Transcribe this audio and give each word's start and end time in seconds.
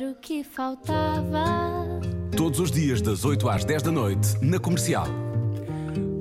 Era 0.00 0.12
o 0.12 0.14
que 0.14 0.42
faltava. 0.42 1.44
Todos 2.34 2.58
os 2.58 2.70
dias, 2.70 3.02
das 3.02 3.22
8 3.22 3.46
às 3.50 3.66
10 3.66 3.82
da 3.82 3.92
noite, 3.92 4.28
na 4.40 4.58
comercial. 4.58 5.04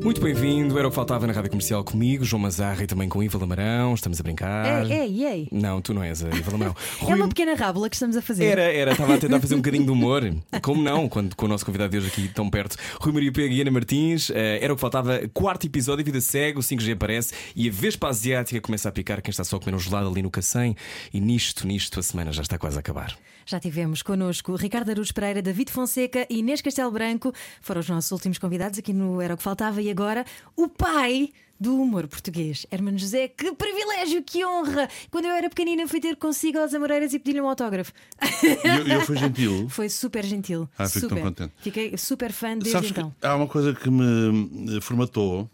Muito 0.03 0.21
bem-vindo, 0.21 0.79
era 0.79 0.87
o 0.87 0.89
que 0.89 0.95
faltava 0.95 1.27
na 1.27 1.33
Rádio 1.33 1.51
Comercial 1.51 1.83
comigo, 1.83 2.23
João 2.23 2.41
Mazarra 2.41 2.83
e 2.83 2.88
também 2.88 3.07
com 3.09 3.21
Iva 3.21 3.38
Lamarão. 3.38 3.94
Estamos 3.94 4.19
a 4.19 4.23
brincar. 4.23 4.89
Ei, 4.89 4.97
ei, 4.97 5.25
ei. 5.25 5.47
Não, 5.51 5.81
tu 5.81 5.94
não 5.94 6.01
és 6.01 6.23
a 6.23 6.29
Iva 6.29 6.51
Lamarão. 6.51 6.75
É 7.01 7.05
Rui- 7.05 7.15
uma 7.15 7.28
pequena 7.28 7.53
rábula 7.53 7.89
que 7.89 7.96
estamos 7.96 8.15
a 8.17 8.21
fazer. 8.21 8.46
Era, 8.46 8.62
era, 8.63 8.91
estava 8.93 9.15
a 9.15 9.17
tentar 9.17 9.39
fazer 9.39 9.53
um 9.56 9.57
bocadinho 9.60 9.83
de 9.85 9.92
humor. 9.92 10.24
Como 10.63 10.81
não, 10.81 11.07
quando 11.10 11.35
com 11.35 11.46
o 11.46 11.47
nosso 11.49 11.65
convidado 11.65 11.92
de 11.92 11.97
hoje 11.97 12.07
aqui 12.07 12.28
tão 12.29 12.49
perto, 12.49 12.75
Rui 12.99 13.13
Maria 13.13 13.31
Pega 13.31 13.53
e 13.53 13.62
Ana 13.62 13.71
Martins. 13.71 14.29
eh, 14.31 14.60
era 14.62 14.71
o 14.74 14.75
que 14.75 14.81
faltava, 14.81 15.20
quarto 15.33 15.67
episódio, 15.67 16.02
a 16.02 16.05
vida 16.05 16.21
segue, 16.21 16.57
o 16.57 16.61
5G 16.61 16.93
aparece 16.93 17.34
e 17.55 17.67
a 17.70 17.71
Vespa 17.71 18.07
Asiática 18.07 18.59
começa 18.61 18.89
a 18.89 18.91
picar 18.91 19.21
quem 19.21 19.29
está 19.31 19.43
só 19.43 19.57
a 19.57 19.59
comer 19.59 19.75
um 19.75 19.79
gelado 19.79 20.07
ali 20.09 20.21
no 20.23 20.31
Cacém. 20.31 20.75
E 21.13 21.20
nisto, 21.20 21.67
nisto, 21.67 21.99
a 21.99 22.03
semana 22.03 22.31
já 22.31 22.41
está 22.41 22.57
quase 22.57 22.77
a 22.77 22.79
acabar. 22.79 23.16
Já 23.45 23.59
tivemos 23.59 24.03
connosco 24.03 24.55
Ricardo 24.55 24.91
Aruz 24.91 25.11
Pereira, 25.11 25.41
David 25.41 25.71
Fonseca 25.71 26.25
e 26.29 26.38
Inês 26.39 26.61
Castelo 26.61 26.91
Branco. 26.91 27.34
Foram 27.61 27.81
os 27.81 27.89
nossos 27.89 28.11
últimos 28.11 28.38
convidados 28.38 28.77
aqui 28.77 28.93
no 28.93 29.20
Era 29.21 29.34
o 29.34 29.38
que 29.38 29.41
Faltava. 29.43 29.81
E 29.81 29.88
agora, 29.89 30.25
o 30.55 30.67
pai 30.67 31.31
do 31.59 31.75
humor 31.75 32.07
português, 32.07 32.66
Hermano 32.71 32.98
José. 32.98 33.27
Que 33.27 33.52
privilégio, 33.53 34.23
que 34.23 34.45
honra! 34.45 34.89
Quando 35.12 35.25
eu 35.25 35.31
era 35.31 35.49
pequenina, 35.49 35.88
fui 35.88 35.99
ter 35.99 36.15
consigo 36.15 36.57
aos 36.57 36.73
Amoreiras 36.73 37.13
e 37.13 37.20
pedi-lhe 37.20 37.41
um 37.41 37.49
autógrafo. 37.49 37.91
E 38.21 38.67
eu, 38.67 38.99
eu 38.99 39.02
fui 39.02 39.17
gentil. 39.17 39.67
Foi 39.70 39.89
super 39.89 40.23
gentil. 40.25 40.70
Ah, 40.77 40.88
fico 40.88 41.07
tão 41.07 41.17
super. 41.17 41.23
contente. 41.23 41.53
Fiquei 41.62 41.98
super 41.98 42.31
fã 42.31 42.49
desde 42.49 42.71
Sabes 42.71 42.91
que 42.91 42.99
então. 42.99 43.13
há 43.21 43.35
uma 43.35 43.48
coisa 43.48 43.73
que 43.73 43.89
me 43.89 44.77
eh, 44.77 44.81
formatou 44.81 45.49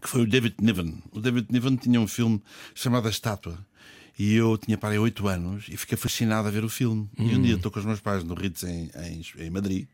que 0.00 0.08
foi 0.08 0.22
o 0.22 0.26
David 0.26 0.54
Niven. 0.60 1.02
O 1.12 1.20
David 1.20 1.48
Niven 1.50 1.76
tinha 1.76 2.00
um 2.00 2.06
filme 2.06 2.40
chamado 2.74 3.08
A 3.08 3.10
Estátua. 3.10 3.58
E 4.18 4.34
eu 4.34 4.56
tinha 4.56 4.76
para 4.76 4.90
aí 4.90 4.98
8 4.98 5.28
anos 5.28 5.66
e 5.68 5.76
fiquei 5.76 5.96
fascinado 5.96 6.48
a 6.48 6.50
ver 6.50 6.64
o 6.64 6.68
filme. 6.68 7.08
E 7.18 7.34
um 7.34 7.42
dia 7.42 7.54
estou 7.54 7.70
com 7.70 7.78
os 7.78 7.84
meus 7.84 8.00
pais 8.00 8.24
no 8.24 8.34
Ritz 8.34 8.64
em, 8.64 8.90
em, 8.96 9.22
em 9.38 9.50
Madrid 9.50 9.86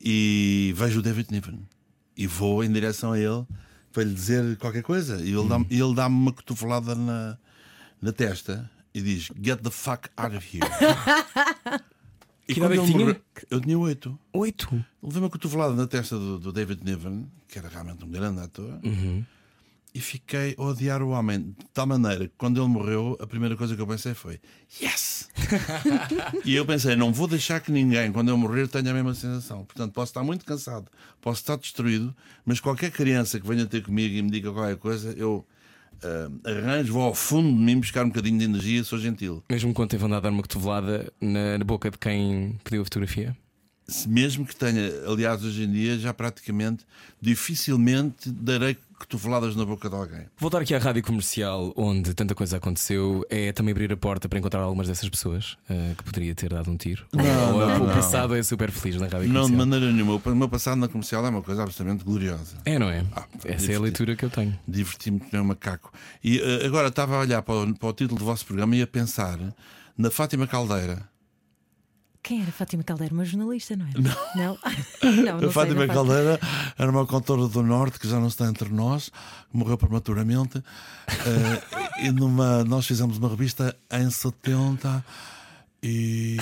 e 0.00 0.72
vejo 0.76 1.00
o 1.00 1.02
David 1.02 1.28
Niven. 1.30 1.60
E 2.20 2.26
vou 2.26 2.62
em 2.62 2.70
direção 2.70 3.12
a 3.12 3.18
ele 3.18 3.46
para 3.92 4.04
lhe 4.04 4.12
dizer 4.14 4.56
qualquer 4.58 4.82
coisa. 4.82 5.16
E 5.24 5.32
ele 5.32 5.48
dá-me 5.48 5.66
ele 5.70 5.94
dá 5.94 6.06
uma 6.06 6.32
cotovelada 6.32 6.94
na, 6.94 7.38
na 8.02 8.12
testa 8.12 8.70
e 8.94 9.00
diz: 9.00 9.30
Get 9.42 9.60
the 9.62 9.70
fuck 9.70 10.08
out 10.16 10.36
of 10.36 10.46
here. 10.56 10.66
e 12.48 12.54
Que 12.54 12.60
é 12.60 12.62
quando 12.62 12.72
que 12.72 12.78
ele 12.78 12.86
tinha? 12.86 12.98
morreu- 13.06 13.20
Eu 13.50 13.60
tinha 13.60 13.78
8. 13.78 14.18
Oito. 14.32 14.84
Levei 15.02 15.22
uma 15.22 15.30
cotovelada 15.30 15.74
na 15.74 15.86
testa 15.86 16.18
do, 16.18 16.38
do 16.38 16.52
David 16.52 16.82
Niven, 16.84 17.26
que 17.48 17.58
era 17.58 17.68
realmente 17.68 18.04
um 18.04 18.10
grande 18.10 18.40
ator, 18.40 18.78
e 19.94 20.00
fiquei 20.00 20.54
a 20.58 20.62
odiar 20.62 21.02
o 21.02 21.08
homem 21.10 21.40
de 21.58 21.66
tal 21.72 21.86
maneira 21.86 22.28
que 22.28 22.34
quando 22.38 22.60
ele 22.60 22.68
morreu, 22.68 23.16
a 23.20 23.26
primeira 23.26 23.56
coisa 23.56 23.74
que 23.74 23.80
eu 23.82 23.86
pensei 23.86 24.14
foi 24.14 24.40
Yes! 24.80 25.28
e 26.44 26.54
eu 26.54 26.64
pensei, 26.64 26.96
não 26.96 27.12
vou 27.12 27.26
deixar 27.26 27.60
que 27.60 27.70
ninguém, 27.70 28.12
quando 28.12 28.28
eu 28.28 28.36
morrer, 28.36 28.68
tenha 28.68 28.90
a 28.90 28.94
mesma 28.94 29.14
sensação. 29.14 29.64
Portanto, 29.64 29.92
posso 29.92 30.10
estar 30.10 30.22
muito 30.22 30.44
cansado, 30.44 30.86
posso 31.20 31.40
estar 31.40 31.56
destruído, 31.56 32.14
mas 32.44 32.60
qualquer 32.60 32.90
criança 32.90 33.38
que 33.40 33.46
venha 33.46 33.66
ter 33.66 33.82
comigo 33.82 34.14
e 34.14 34.22
me 34.22 34.30
diga 34.30 34.52
qualquer 34.52 34.76
coisa, 34.76 35.12
eu 35.16 35.46
ah, 36.02 36.30
arranjo, 36.44 36.92
vou 36.92 37.02
ao 37.02 37.14
fundo 37.14 37.48
de 37.48 37.62
mim 37.62 37.78
buscar 37.78 38.04
um 38.04 38.08
bocadinho 38.08 38.38
de 38.38 38.44
energia, 38.44 38.82
sou 38.84 38.98
gentil. 38.98 39.42
Mesmo 39.50 39.74
quando 39.74 39.90
teve 39.90 40.04
andado 40.04 40.18
a 40.18 40.20
dar 40.20 40.30
uma 40.30 40.42
cotovelada 40.42 41.12
na, 41.20 41.58
na 41.58 41.64
boca 41.64 41.90
de 41.90 41.98
quem 41.98 42.58
pediu 42.64 42.82
a 42.82 42.84
fotografia. 42.84 43.36
Mesmo 44.06 44.46
que 44.46 44.54
tenha, 44.54 44.90
aliás, 45.06 45.44
hoje 45.44 45.64
em 45.64 45.70
dia, 45.70 45.98
já 45.98 46.12
praticamente 46.14 46.84
dificilmente 47.20 48.30
darei 48.30 48.76
cotoveladas 48.98 49.56
na 49.56 49.64
boca 49.64 49.88
de 49.88 49.96
alguém. 49.96 50.26
Voltar 50.38 50.60
aqui 50.60 50.74
à 50.74 50.78
rádio 50.78 51.02
comercial, 51.02 51.72
onde 51.74 52.12
tanta 52.12 52.34
coisa 52.34 52.58
aconteceu, 52.58 53.24
é 53.30 53.50
também 53.50 53.72
abrir 53.72 53.90
a 53.90 53.96
porta 53.96 54.28
para 54.28 54.38
encontrar 54.38 54.60
algumas 54.60 54.88
dessas 54.88 55.08
pessoas 55.08 55.56
eh, 55.70 55.94
que 55.96 56.04
poderia 56.04 56.34
ter 56.34 56.50
dado 56.50 56.70
um 56.70 56.76
tiro. 56.76 57.06
Não, 57.12 57.54
Ou, 57.54 57.66
não, 57.66 57.76
o 57.84 57.86
não. 57.86 57.94
passado 57.94 58.36
é 58.36 58.42
super 58.42 58.70
feliz 58.70 58.96
na 59.00 59.06
rádio 59.06 59.20
Não, 59.20 59.46
de 59.46 59.52
comercial. 59.52 59.58
maneira 59.58 59.90
nenhuma. 59.92 60.20
O 60.22 60.34
meu 60.36 60.48
passado 60.50 60.76
na 60.78 60.86
comercial 60.88 61.24
é 61.24 61.30
uma 61.30 61.40
coisa 61.42 61.62
absolutamente 61.62 62.04
gloriosa. 62.04 62.56
É, 62.66 62.78
não 62.78 62.90
é? 62.90 63.02
Ah, 63.16 63.24
Essa 63.46 63.72
é 63.72 63.76
a 63.76 63.80
leitura 63.80 64.14
que 64.14 64.24
eu 64.24 64.30
tenho. 64.30 64.58
Diverti-me 64.68 65.18
que 65.18 65.28
nem 65.32 65.40
um 65.40 65.46
macaco. 65.46 65.92
E 66.22 66.38
eh, 66.38 66.66
agora 66.66 66.88
estava 66.88 67.16
a 67.16 67.20
olhar 67.20 67.40
para 67.40 67.54
o, 67.54 67.74
para 67.74 67.88
o 67.88 67.92
título 67.94 68.18
do 68.18 68.24
vosso 68.26 68.44
programa 68.44 68.76
e 68.76 68.82
a 68.82 68.86
pensar 68.86 69.38
na 69.96 70.10
Fátima 70.10 70.46
Caldeira. 70.46 71.08
Quem 72.22 72.42
era 72.42 72.52
Fátima 72.52 72.82
Caldeira? 72.82 73.14
Uma 73.14 73.24
jornalista, 73.24 73.74
não 73.76 73.86
era? 73.86 74.00
Não. 74.00 74.14
Não, 74.36 74.58
não, 75.24 75.24
não 75.24 75.36
a 75.36 75.40
sei, 75.40 75.50
Fátima 75.50 75.86
não 75.86 75.94
faço- 75.94 75.94
Caldeira 76.06 76.40
era 76.78 76.90
uma 76.90 77.06
cantora 77.06 77.48
do 77.48 77.62
Norte 77.62 77.98
que 77.98 78.06
já 78.08 78.20
não 78.20 78.28
está 78.28 78.46
entre 78.46 78.68
nós, 78.68 79.10
morreu 79.52 79.78
prematuramente. 79.78 80.62
Eh, 81.08 82.06
e 82.06 82.10
numa, 82.12 82.62
nós 82.64 82.86
fizemos 82.86 83.16
uma 83.18 83.28
revista 83.28 83.74
em 83.90 84.10
70 84.10 85.04
e 85.82 86.36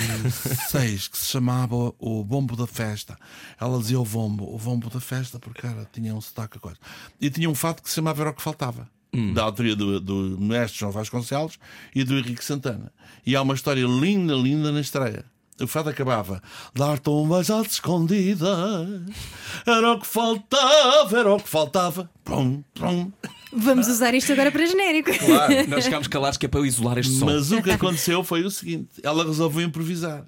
seis 0.69 1.07
que 1.07 1.17
se 1.17 1.27
chamava 1.27 1.93
O 1.97 2.23
Bombo 2.25 2.55
da 2.57 2.67
Festa. 2.67 3.17
Ela 3.59 3.79
dizia 3.79 3.99
o 3.99 4.03
bombo, 4.05 4.43
o 4.53 4.57
bombo 4.57 4.89
da 4.89 4.99
festa, 4.99 5.39
porque 5.39 5.65
era, 5.65 5.87
tinha 5.93 6.13
um 6.13 6.19
sotaque 6.19 6.57
a 6.57 6.59
coisa. 6.59 6.77
E 7.21 7.29
tinha 7.29 7.49
um 7.49 7.55
fato 7.55 7.81
que 7.81 7.87
se 7.89 7.95
chamava 7.95 8.21
Era 8.21 8.31
o 8.31 8.33
que 8.33 8.41
Faltava. 8.41 8.89
Da 9.33 9.41
autoria 9.43 9.75
do, 9.75 9.99
do 9.99 10.37
mestre 10.39 10.79
João 10.81 10.91
Vasconcelos 10.91 11.57
e 11.95 12.03
do 12.03 12.15
Henrique 12.19 12.43
Santana. 12.45 12.91
E 13.25 13.35
há 13.35 13.41
uma 13.41 13.55
história 13.55 13.83
linda, 13.85 14.35
linda 14.35 14.71
na 14.71 14.81
estreia. 14.81 15.25
O 15.61 15.67
fado 15.67 15.89
acabava 15.89 16.41
Dar-te 16.73 17.09
umas 17.09 17.49
às 17.49 17.73
escondidas 17.73 18.49
Era 19.65 19.91
o 19.93 19.99
que 19.99 20.07
faltava, 20.07 21.19
era 21.19 21.33
o 21.33 21.39
que 21.39 21.49
faltava 21.49 22.09
Pum, 22.23 22.63
pum. 22.73 23.11
Vamos 23.51 23.87
usar 23.87 24.13
isto 24.13 24.31
agora 24.31 24.51
para 24.51 24.63
genérico. 24.65 25.09
Claro, 25.17 25.53
nós 25.69 25.83
ficámos 25.85 26.07
calados 26.07 26.37
que 26.37 26.45
é 26.45 26.49
para 26.49 26.59
eu 26.59 26.65
isolar 26.67 26.99
este 26.99 27.13
som. 27.13 27.25
Mas 27.25 27.51
o 27.51 27.61
que 27.63 27.71
aconteceu 27.71 28.23
foi 28.23 28.43
o 28.43 28.51
seguinte: 28.51 28.89
ela 29.01 29.23
resolveu 29.25 29.63
improvisar. 29.65 30.23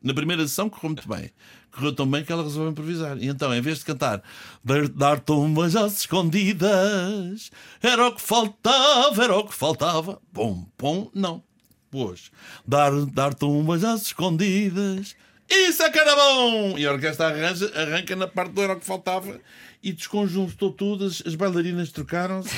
Na 0.00 0.14
primeira 0.14 0.46
sessão 0.46 0.70
correu 0.70 0.90
muito 0.90 1.08
bem. 1.08 1.30
Correu 1.72 1.92
tão 1.92 2.06
bem 2.08 2.24
que 2.24 2.30
ela 2.32 2.44
resolveu 2.44 2.70
improvisar. 2.70 3.18
E 3.18 3.26
então, 3.26 3.52
em 3.52 3.60
vez 3.60 3.78
de 3.80 3.84
cantar 3.86 4.22
Dar- 4.62 4.88
Dar-te 4.88 5.32
umas 5.32 5.74
às 5.74 5.98
escondidas, 5.98 7.50
era 7.82 8.06
o 8.06 8.12
que 8.14 8.22
faltava, 8.22 9.24
era 9.24 9.36
o 9.36 9.44
que 9.44 9.52
faltava. 9.54 10.20
Pum, 10.32 10.64
pum, 10.76 11.10
não. 11.12 11.42
Pois, 11.90 12.30
dar, 12.66 12.92
dar-te 13.06 13.44
umas 13.44 13.82
às 13.84 14.02
escondidas. 14.02 15.16
Isso 15.48 15.82
é 15.82 15.90
que 15.90 15.98
era 15.98 16.14
bom! 16.14 16.78
E 16.78 16.86
a 16.86 16.92
orquestra 16.92 17.26
arranja, 17.28 17.70
arranca 17.74 18.14
na 18.14 18.28
parte 18.28 18.52
do 18.52 18.62
era 18.62 18.74
o 18.74 18.78
que 18.78 18.86
faltava 18.86 19.40
e 19.82 19.92
desconjuntou 19.92 20.70
tudo, 20.72 21.04
as, 21.06 21.22
as 21.26 21.34
bailarinas 21.34 21.90
trocaram-se 21.90 22.50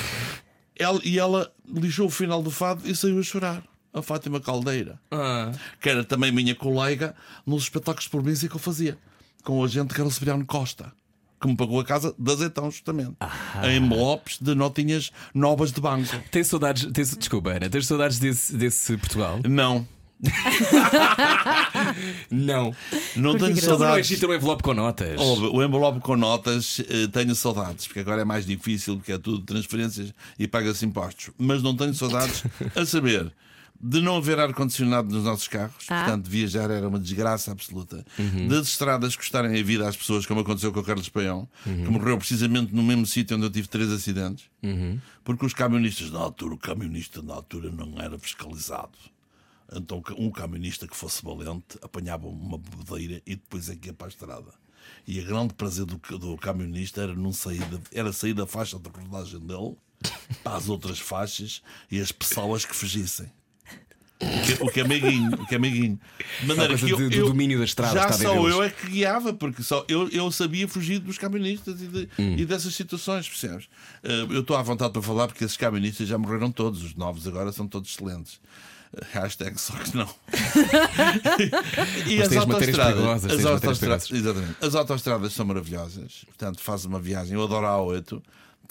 ela, 0.77 1.01
e 1.05 1.19
ela 1.19 1.51
lixou 1.67 2.07
o 2.07 2.11
final 2.11 2.43
do 2.43 2.51
fado 2.51 2.87
e 2.89 2.95
saiu 2.95 3.19
a 3.19 3.23
chorar. 3.23 3.63
A 3.95 4.01
Fátima 4.03 4.41
Caldeira, 4.41 4.99
Ah. 5.11 5.53
que 5.81 5.89
era 5.89 6.03
também 6.03 6.33
minha 6.33 6.55
colega 6.55 7.15
nos 7.47 7.65
espetáculos 7.65 8.05
de 8.05 8.11
província 8.11 8.49
que 8.49 8.55
eu 8.57 8.59
fazia, 8.61 8.97
com 9.45 9.59
o 9.61 9.65
agente 9.65 9.93
Carlos 9.95 10.15
Cipriano 10.15 10.47
Costa, 10.47 10.93
que 11.43 11.49
me 11.49 11.57
pagou 11.57 11.81
a 11.81 11.85
casa 11.85 12.15
de 12.17 12.33
azeitão, 12.33 12.71
justamente, 12.71 13.13
em 13.65 13.77
envelopes 13.77 14.39
de 14.41 14.55
notinhas 14.55 15.11
novas 15.35 15.73
de 15.73 15.81
banco. 15.81 16.09
Tens 16.31 16.47
saudades, 16.47 16.87
tens, 16.93 17.17
desculpa, 17.17 17.51
Ana, 17.51 17.69
tens 17.69 17.87
saudades 17.87 18.21
desse, 18.21 18.57
desse 18.57 18.97
Portugal? 18.97 19.41
Não, 19.49 19.87
Não. 22.31 22.73
não 23.17 23.37
tenho. 23.37 23.51
Não 23.51 23.59
é 23.59 23.61
saudades. 23.61 24.21
ter 24.21 24.27
um 24.27 24.35
envelope 24.35 24.63
com 24.63 24.73
notas. 24.73 25.21
Ouve, 25.21 25.47
o 25.47 25.65
envelope 25.65 25.99
com 26.01 26.17
notas 26.17 26.81
eh, 26.89 27.09
tenho 27.09 27.35
saudades, 27.35 27.89
porque 27.89 28.01
agora 28.01 28.23
é 28.23 28.25
mais 28.25 28.47
difícil, 28.47 28.97
porque 28.97 29.13
é 29.13 29.19
tudo 29.19 29.45
transferências 29.45 30.15
e 30.39 30.47
paga-se 30.47 30.87
impostos. 30.87 31.31
Mas 31.37 31.61
não 31.61 31.77
tenho 31.77 31.93
saudades 31.93 32.45
a 32.77 32.87
saber 32.87 33.33
de 33.85 34.01
não 34.01 34.17
haver 34.17 34.39
ar-condicionado 34.39 35.13
nos 35.13 35.25
nossos 35.25 35.49
carros, 35.49 35.87
Ah. 35.89 36.05
portanto, 36.05 36.31
viajar 36.31 36.71
era 36.71 36.87
uma 36.89 37.01
desgraça 37.01 37.51
absoluta. 37.51 38.05
Das 38.49 38.69
estradas 38.69 39.17
custarem 39.17 39.59
a 39.59 39.63
vida 39.63 39.89
às 39.89 39.97
pessoas, 39.97 40.25
como 40.25 40.41
aconteceu 40.41 40.73
com 40.73 40.79
o 40.81 40.85
Carlos 40.85 41.09
Paião, 41.09 41.49
que 41.65 41.71
morreu 41.91 42.17
precisamente 42.17 42.73
no 42.75 42.83
mesmo 42.83 43.05
sítio 43.07 43.37
onde 43.37 43.47
eu 43.47 43.51
tive 43.51 43.67
três 43.67 43.91
acidentes, 43.91 44.45
porque 45.25 45.45
os 45.45 45.53
camionistas, 45.53 46.11
na 46.13 46.21
altura, 46.21 46.55
o 46.55 46.59
camionista 46.59 47.21
na 47.23 47.35
altura 47.35 47.71
não 47.73 48.01
era 48.01 48.17
fiscalizado. 48.19 48.97
Então, 49.75 50.03
um 50.19 50.31
camionista 50.31 50.87
que 50.87 50.95
fosse 50.97 51.25
valente 51.25 51.79
apanhava 51.81 52.27
uma 52.29 52.59
bebedeira 52.59 53.23
e 53.27 53.35
depois 53.37 53.69
é 53.69 53.75
que 53.75 53.89
ia 53.89 53.93
para 53.95 54.07
a 54.07 54.11
estrada. 54.11 54.53
E 55.07 55.19
o 55.19 55.25
grande 55.25 55.55
prazer 55.55 55.87
do, 55.87 55.97
do 56.19 56.37
camionista 56.37 57.01
era, 57.03 57.15
não 57.15 57.33
sair 57.33 57.65
da, 57.65 57.79
era 57.93 58.13
sair 58.13 58.35
da 58.35 58.47
faixa 58.47 58.79
de 58.79 58.89
rodagem 58.91 59.41
dele 59.41 59.75
para 60.45 60.57
as 60.57 60.69
outras 60.69 60.99
faixas 61.01 61.63
e 61.91 61.99
as 62.01 62.13
pessoas 62.13 62.65
que 62.67 62.77
fugissem. 62.77 63.31
O 64.61 64.71
que, 64.71 64.81
é 64.81 64.85
meiguinho, 64.85 65.35
o 65.35 65.47
que 65.47 65.55
é 65.55 65.59
meiguinho. 65.59 65.99
De 66.41 66.47
maneira 66.47 66.77
que 66.77 66.89
eu, 66.91 67.09
de- 67.09 67.19
eu- 67.19 67.27
domínio 67.27 67.59
da 67.59 67.65
estrada, 67.65 67.93
Já 67.95 68.13
só 68.13 68.33
deles. 68.35 68.53
eu 68.55 68.63
é 68.63 68.71
que 68.71 68.87
guiava, 68.89 69.33
porque 69.33 69.63
só 69.63 69.85
eu, 69.89 70.09
eu 70.11 70.31
sabia 70.31 70.69
fugir 70.69 70.99
dos 71.01 71.19
camionistas 71.19 71.81
e, 71.83 71.87
de- 71.87 72.09
Hum. 72.19 72.37
e 72.39 72.45
dessas 72.45 72.75
situações, 72.75 73.29
percebes? 73.29 73.67
Eh, 74.05 74.27
eu 74.31 74.41
estou 74.41 74.57
à 74.57 74.63
vontade 74.63 74.93
para 74.93 75.03
falar 75.03 75.27
porque 75.29 75.45
esses 75.45 75.57
camionistas 75.57 76.07
já 76.09 76.17
morreram 76.19 76.51
todos, 76.53 76.83
os 76.83 76.95
novos 76.95 77.27
agora 77.27 77.51
são 77.53 77.67
todos 77.67 77.91
excelentes. 77.91 78.41
Eh, 78.97 79.05
Hashtag 79.13 79.59
só 79.61 79.73
que 79.75 79.97
não. 79.97 80.09
e 82.07 82.17
Mas 82.19 82.37
as 82.37 82.47
matérias 82.47 82.79
autoestradas, 82.79 83.79
perigosas. 83.79 84.11
exatamente. 84.13 84.57
As 84.61 84.75
autoestradas 84.75 85.33
são 85.33 85.47
maravilhosas. 85.47 86.25
Portanto, 86.27 86.61
faz 86.61 86.85
uma 86.85 87.01
viagem. 87.01 87.35
Eu 87.35 87.43
adoro 87.45 87.67
a 87.67 87.71
A8. 87.79 88.21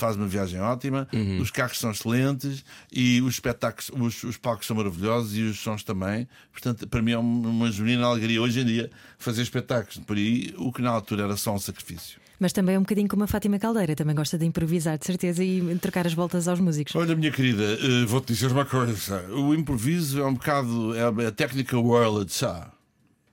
Faz 0.01 0.15
uma 0.15 0.27
viagem 0.27 0.59
ótima, 0.59 1.07
os 1.39 1.51
carros 1.51 1.77
são 1.77 1.92
excelentes 1.92 2.65
e 2.92 3.21
os 3.21 3.36
espetáculos, 3.36 3.92
os, 3.94 4.24
os 4.24 4.38
palcos 4.38 4.65
são 4.65 4.75
maravilhosos 4.75 5.38
e 5.38 5.44
os 5.44 5.59
sons 5.59 5.83
também. 5.83 6.27
Portanto, 6.51 6.88
para 6.88 7.01
mim 7.03 7.12
é 7.12 7.18
uma 7.18 7.71
genuína 7.71 8.07
alegria 8.07 8.42
hoje 8.42 8.62
em 8.62 8.65
dia 8.65 8.89
fazer 9.19 9.44
espetáculos. 9.44 10.00
Por 10.00 10.18
aí, 10.18 10.53
o 10.57 10.71
que 10.74 10.81
na 10.81 10.89
altura 10.89 11.25
era 11.25 11.38
só 11.38 11.53
um 11.53 11.59
sacrifício. 11.59 12.19
Mas 12.39 12.51
também 12.51 12.74
é 12.74 12.80
um 12.80 12.81
bocadinho 12.81 13.07
como 13.07 13.24
a 13.24 13.27
Fátima 13.27 13.59
Caldeira, 13.59 13.95
também 13.95 14.15
gosta 14.15 14.36
de 14.36 14.45
improvisar, 14.48 14.98
de 14.98 15.06
certeza, 15.06 15.44
e 15.44 15.77
trocar 15.80 16.07
as 16.07 16.13
voltas 16.15 16.48
aos 16.48 16.59
músicos. 16.59 16.95
Olha, 16.95 17.15
minha 17.15 17.31
querida, 17.31 17.62
eh, 17.63 18.06
vou-te 18.07 18.33
dizer 18.33 18.51
uma 18.51 18.65
coisa. 18.65 19.24
O 19.30 19.53
improviso 19.53 20.19
é 20.19 20.25
um 20.25 20.33
bocado. 20.33 20.95
É 20.95 21.27
a 21.27 21.31
técnica 21.31 21.77
Whirled 21.77 22.33
Shaw. 22.33 22.65
É 22.65 22.80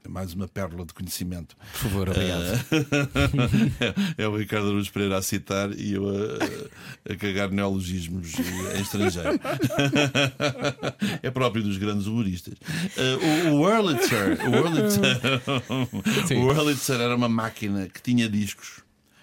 mais 0.08 0.32
uma 0.32 0.48
pérola 0.48 0.84
de 0.84 0.94
conhecimento. 0.94 1.56
Por 1.56 1.78
favor, 1.78 2.08
obrigado. 2.08 2.44
é, 4.16 4.22
é 4.24 4.28
o 4.28 4.36
Ricardo 4.36 4.68
Aruz 4.68 4.88
Pereira 4.88 5.18
a 5.18 5.22
citar 5.22 5.70
e 5.72 5.92
eu 5.92 6.08
a, 6.08 7.12
a 7.12 7.16
cagar 7.16 7.50
neologismos 7.50 8.32
em 8.76 8.80
estrangeiro. 8.80 9.38
é 11.22 11.30
próprio 11.30 11.62
dos 11.62 11.76
grandes 11.76 12.06
humoristas. 12.06 12.54
Uh, 12.54 13.52
o, 13.52 13.60
Wurlitzer, 13.60 14.38
o 14.46 14.50
Wurlitzer, 14.50 15.20
o 16.38 16.46
Wurlitzer 16.46 17.00
era 17.00 17.14
uma 17.14 17.28
máquina 17.28 17.88
que 17.88 18.02
tinha 18.02 18.28
discos 18.28 18.80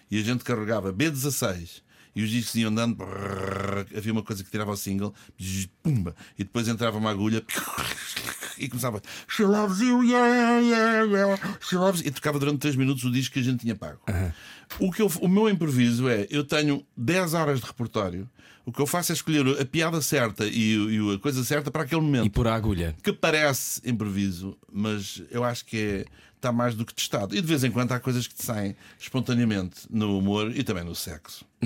e 0.10 0.20
a 0.20 0.24
gente 0.24 0.44
carregava 0.44 0.94
B16 0.94 1.85
e 2.16 2.24
os 2.24 2.30
discos 2.30 2.56
iam 2.56 2.72
andando. 2.72 2.96
brrr, 2.96 3.86
havia 3.96 4.12
uma 4.14 4.24
coisa 4.24 4.44
que 4.44 4.50
tirava 4.50 4.72
o 4.72 4.78
single, 4.78 5.14
pumba, 5.84 6.16
e 6.40 6.44
depois 6.44 6.68
entrava 6.68 6.98
uma 6.98 7.12
agulha 7.12 7.44
e 8.58 8.68
começava 8.70 9.02
She 9.28 9.44
loves 9.44 9.80
you, 9.80 10.04
yeah, 10.04 10.60
yeah, 10.60 11.04
yeah. 11.04 11.58
She 11.62 11.76
loves 11.76 12.02
you", 12.02 12.08
e 12.08 12.12
tocava 12.12 12.40
durante 12.40 12.60
3 12.60 12.76
minutos 12.76 13.04
o 13.04 13.12
disco 13.12 13.34
que 13.34 13.40
a 13.40 13.44
gente 13.44 13.60
tinha 13.62 13.76
pago. 13.76 14.00
O, 14.80 14.92
que 14.92 15.02
eu- 15.02 15.12
o 15.22 15.28
meu 15.28 15.50
improviso 15.50 16.08
é: 16.10 16.26
eu 16.30 16.44
tenho 16.44 16.86
10 16.96 17.34
horas 17.34 17.60
de 17.60 17.66
repertório, 17.66 18.30
o 18.66 18.72
que 18.72 18.82
eu 18.82 18.88
faço 18.88 19.12
é 19.12 19.16
escolher 19.16 19.46
a 19.62 19.66
piada 19.66 20.02
certa 20.02 20.46
e, 20.48 20.74
e 20.76 21.14
a 21.16 21.20
coisa 21.20 21.44
certa 21.44 21.70
para 21.70 21.84
aquele 21.84 22.02
momento 22.02 22.26
E 22.26 22.30
por 22.30 22.48
a 22.48 22.56
agulha. 22.56 22.96
que 23.04 23.14
parece 23.14 23.80
improviso, 23.86 24.58
mas 24.72 25.22
eu 25.30 25.44
acho 25.44 25.66
que 25.66 25.78
é, 25.78 26.06
está 26.46 26.52
mais 26.52 26.76
do 26.76 26.86
que 26.86 26.94
testado. 26.94 27.36
E 27.36 27.42
de 27.42 27.48
vez 27.48 27.64
em 27.64 27.72
quando 27.72 27.92
há 27.92 28.00
coisas 28.00 28.28
que 28.28 28.36
te 28.36 28.46
saem 28.46 28.76
espontaneamente 29.00 29.82
no 29.90 30.18
humor 30.20 30.52
e 30.56 30.64
também 30.64 30.84
no 30.84 30.94
sexo. 30.96 31.44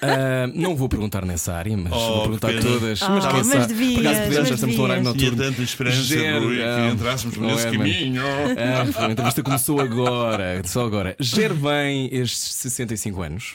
Ah, 0.00 0.46
não 0.54 0.74
vou 0.76 0.88
perguntar 0.88 1.24
nessa 1.24 1.52
área, 1.54 1.76
mas 1.76 1.92
Oh, 1.92 1.98
vou 1.98 2.22
perguntar 2.22 2.48
que 2.48 2.58
pena. 2.58 2.70
todas. 2.70 3.02
Oh, 3.02 3.08
mas 3.10 3.24
mas 3.24 3.46
sabe? 3.46 3.66
devias, 3.66 3.94
Por 3.94 4.06
acaso 4.06 4.22
podemos, 4.22 4.38
mas 4.38 4.48
já 4.48 4.54
estamos 4.54 4.76
no 4.76 4.82
horário 4.82 5.02
devias. 5.04 5.18
Tinha 5.18 5.30
noturno. 5.30 5.50
tanta 5.50 5.62
esperança, 5.62 6.38
Rui, 6.40 6.56
que 6.56 6.62
ah, 6.62 6.90
entrássemos 6.92 7.36
por 7.36 7.42
não 7.42 7.54
esse 7.54 7.66
é, 7.66 7.70
caminho. 7.70 8.22
Ah, 8.96 9.06
a 9.06 9.10
entrevista 9.10 9.42
começou 9.42 9.80
agora, 9.80 10.62
só 10.64 10.86
agora. 10.86 11.16
Gere 11.20 11.54
bem 11.54 12.08
estes 12.12 12.54
65 12.54 13.22
anos. 13.22 13.54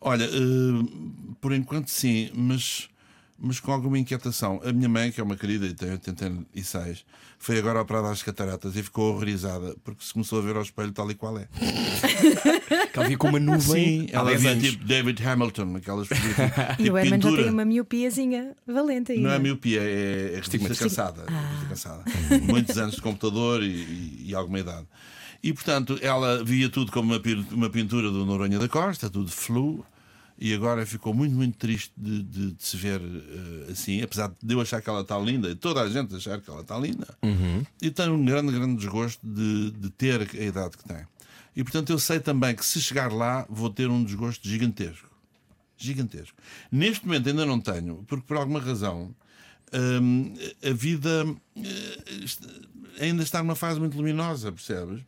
Olha, 0.00 0.24
eh, 0.24 0.28
por 1.40 1.52
enquanto 1.52 1.88
sim, 1.88 2.30
mas, 2.34 2.88
mas 3.38 3.60
com 3.60 3.70
alguma 3.72 3.98
inquietação. 3.98 4.60
A 4.64 4.72
minha 4.72 4.88
mãe, 4.88 5.12
que 5.12 5.20
é 5.20 5.24
uma 5.24 5.36
querida 5.36 5.66
e 5.66 5.72
tem 5.74 5.90
86, 5.92 7.04
foi 7.38 7.58
agora 7.58 7.80
operada 7.80 8.10
às 8.10 8.22
cataratas 8.22 8.74
e 8.76 8.82
ficou 8.82 9.12
horrorizada 9.14 9.76
porque 9.84 10.04
se 10.04 10.12
começou 10.12 10.40
a 10.40 10.42
ver 10.42 10.56
ao 10.56 10.62
espelho 10.62 10.90
tal 10.92 11.08
e 11.10 11.14
qual 11.14 11.38
é. 11.38 11.46
Que 12.92 12.98
ela 12.98 13.08
via 13.08 13.16
com 13.18 13.28
uma 13.28 13.38
nuvem 13.38 14.00
Sim, 14.02 14.08
ela 14.12 14.30
10 14.30 14.40
via 14.42 14.56
tipo 14.58 14.84
David 14.84 15.22
Hamilton, 15.26 15.76
aquelas 15.76 16.08
fotografias. 16.08 16.68
E 16.78 16.82
tipo 16.84 16.94
o 16.94 16.98
Herman 16.98 17.20
já 17.20 17.36
tem 17.36 17.50
uma 17.50 17.64
miopiazinha 17.64 18.56
valente 18.66 19.12
aí. 19.12 19.20
Não 19.20 19.30
é 19.30 19.38
miopia, 19.38 19.80
é, 19.82 20.32
é 20.32 20.40
revista 20.40 20.58
cansada. 20.84 21.24
revista 21.26 21.66
cansada. 21.68 22.04
Muitos 22.42 22.76
anos 22.76 22.96
de 22.96 23.02
computador 23.02 23.62
e, 23.62 23.66
e- 23.68 24.24
e 24.30 24.34
alguma 24.34 24.58
idade. 24.58 24.86
E 25.42 25.52
portanto, 25.52 25.98
ela 26.02 26.42
via 26.44 26.68
tudo 26.68 26.90
como 26.90 27.12
uma, 27.14 27.22
uma 27.52 27.70
pintura 27.70 28.10
do 28.10 28.26
Noronha 28.26 28.58
da 28.58 28.68
Costa, 28.68 29.08
tudo 29.08 29.30
flu. 29.30 29.84
E 30.40 30.54
agora 30.54 30.86
ficou 30.86 31.12
muito, 31.12 31.34
muito 31.34 31.56
triste 31.58 31.92
de, 31.96 32.22
de- 32.22 32.52
de 32.52 32.62
se 32.64 32.76
ver 32.76 33.00
eh, 33.00 33.72
assim, 33.72 34.00
apesar 34.02 34.32
de 34.40 34.54
eu 34.54 34.60
achar 34.60 34.80
que 34.80 34.88
ela 34.88 35.00
está 35.00 35.18
linda, 35.18 35.50
e 35.50 35.54
toda 35.56 35.80
a 35.82 35.88
gente 35.88 36.14
achar 36.14 36.40
que 36.40 36.48
ela 36.48 36.60
está 36.60 36.78
linda. 36.78 37.08
E 37.82 37.90
tenho 37.90 38.14
um 38.14 38.24
grande, 38.24 38.52
grande 38.52 38.76
desgosto 38.76 39.20
de, 39.26 39.72
de 39.72 39.90
ter 39.90 40.20
a 40.20 40.42
idade 40.44 40.76
que 40.76 40.84
tem. 40.84 41.04
E 41.56 41.64
portanto, 41.64 41.90
eu 41.90 41.98
sei 41.98 42.20
também 42.20 42.54
que 42.54 42.64
se 42.64 42.80
chegar 42.80 43.12
lá, 43.12 43.44
vou 43.50 43.68
ter 43.68 43.88
um 43.90 44.02
desgosto 44.04 44.48
gigantesco 44.48 45.08
gigantesco. 45.80 46.36
Neste 46.72 47.06
momento 47.06 47.28
ainda 47.28 47.46
não 47.46 47.60
tenho, 47.60 48.04
porque 48.08 48.24
por 48.26 48.36
alguma 48.36 48.58
razão 48.60 49.14
hum, 50.02 50.34
a 50.64 50.72
vida 50.72 51.24
eh, 51.56 53.04
ainda 53.04 53.22
está 53.22 53.38
numa 53.42 53.54
fase 53.54 53.78
muito 53.78 53.96
luminosa, 53.96 54.50
percebes? 54.50 55.02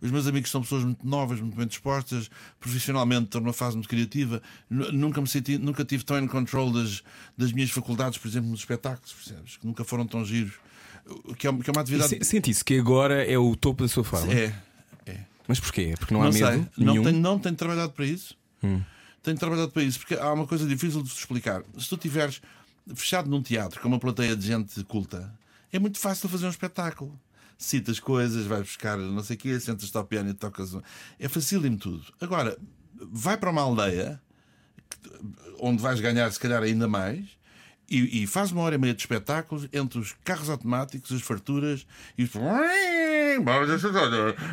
Os 0.00 0.10
meus 0.10 0.26
amigos 0.26 0.50
são 0.50 0.62
pessoas 0.62 0.84
muito 0.84 1.06
novas, 1.06 1.40
muito 1.40 1.56
bem 1.56 1.66
dispostas, 1.66 2.30
profissionalmente 2.60 3.24
estão 3.24 3.40
numa 3.40 3.52
fase 3.52 3.76
muito 3.76 3.88
criativa. 3.88 4.42
Nu- 4.68 4.90
Nunca 4.92 5.20
me 5.20 5.26
senti, 5.28 5.58
nunca 5.58 5.84
tive 5.84 6.04
tão 6.04 6.18
em 6.18 6.26
control 6.26 6.72
das, 6.72 7.02
das 7.36 7.52
minhas 7.52 7.70
faculdades, 7.70 8.18
por 8.18 8.28
exemplo, 8.28 8.50
nos 8.50 8.60
espetáculos, 8.60 9.12
percebes? 9.12 9.56
Que 9.56 9.66
nunca 9.66 9.84
foram 9.84 10.06
tão 10.06 10.24
giros. 10.24 10.54
Que 11.38 11.46
é, 11.46 11.52
que 11.52 11.68
é 11.68 11.72
uma 11.72 11.82
atividade. 11.82 12.08
se- 12.10 12.24
Sente 12.24 12.50
isso, 12.50 12.64
que 12.64 12.78
agora 12.78 13.24
é 13.24 13.36
o 13.38 13.54
topo 13.54 13.82
da 13.82 13.88
sua 13.88 14.02
forma. 14.04 14.32
É, 14.32 14.54
é. 15.06 15.20
Mas 15.46 15.60
porquê? 15.60 15.94
Porque 15.98 16.14
não 16.14 16.22
há 16.22 16.24
Não 16.26 16.32
medo 16.32 16.46
sei, 16.46 16.56
não 16.78 16.92
nenhum. 16.94 17.04
tenho, 17.04 17.20
não 17.20 17.38
tenho 17.38 17.54
trabalhado 17.54 17.92
para 17.92 18.06
isso. 18.06 18.34
Tenho 19.22 19.38
trabalhado 19.38 19.70
para 19.70 19.82
isso, 19.82 19.98
porque 19.98 20.14
há 20.14 20.32
uma 20.32 20.46
coisa 20.46 20.66
difícil 20.66 21.02
de 21.02 21.08
explicar. 21.08 21.62
Se 21.78 21.88
tu 21.88 21.94
estiveres 21.96 22.40
fechado 22.94 23.28
num 23.30 23.42
teatro 23.42 23.80
com 23.80 23.88
uma 23.88 23.98
plateia 23.98 24.34
de 24.36 24.46
gente 24.46 24.82
culta, 24.84 25.32
é 25.72 25.78
muito 25.78 25.98
fácil 25.98 26.28
fazer 26.28 26.46
um 26.46 26.50
espetáculo. 26.50 27.18
Citas 27.56 28.00
coisas, 28.00 28.46
vais 28.46 28.62
buscar 28.62 28.98
não 28.98 29.22
sei 29.22 29.36
o 29.36 29.38
quê, 29.38 29.60
sentas-te 29.60 29.96
ao 29.96 30.04
piano 30.04 30.30
e 30.30 30.34
tocas. 30.34 30.76
É 31.18 31.28
facílimo 31.28 31.78
tudo. 31.78 32.04
Agora, 32.20 32.58
vai 33.12 33.36
para 33.36 33.50
uma 33.50 33.62
aldeia 33.62 34.20
onde 35.60 35.82
vais 35.82 36.00
ganhar, 36.00 36.30
se 36.30 36.38
calhar, 36.38 36.62
ainda 36.62 36.88
mais. 36.88 37.24
E, 37.88 38.22
e 38.22 38.26
faz 38.26 38.50
uma 38.50 38.62
hora 38.62 38.76
e 38.76 38.78
meia 38.78 38.94
de 38.94 39.02
espetáculos 39.02 39.68
entre 39.72 39.98
os 39.98 40.14
carros 40.24 40.48
automáticos, 40.48 41.12
as 41.12 41.20
farturas 41.20 41.86
e 42.16 42.24
os. 42.24 42.30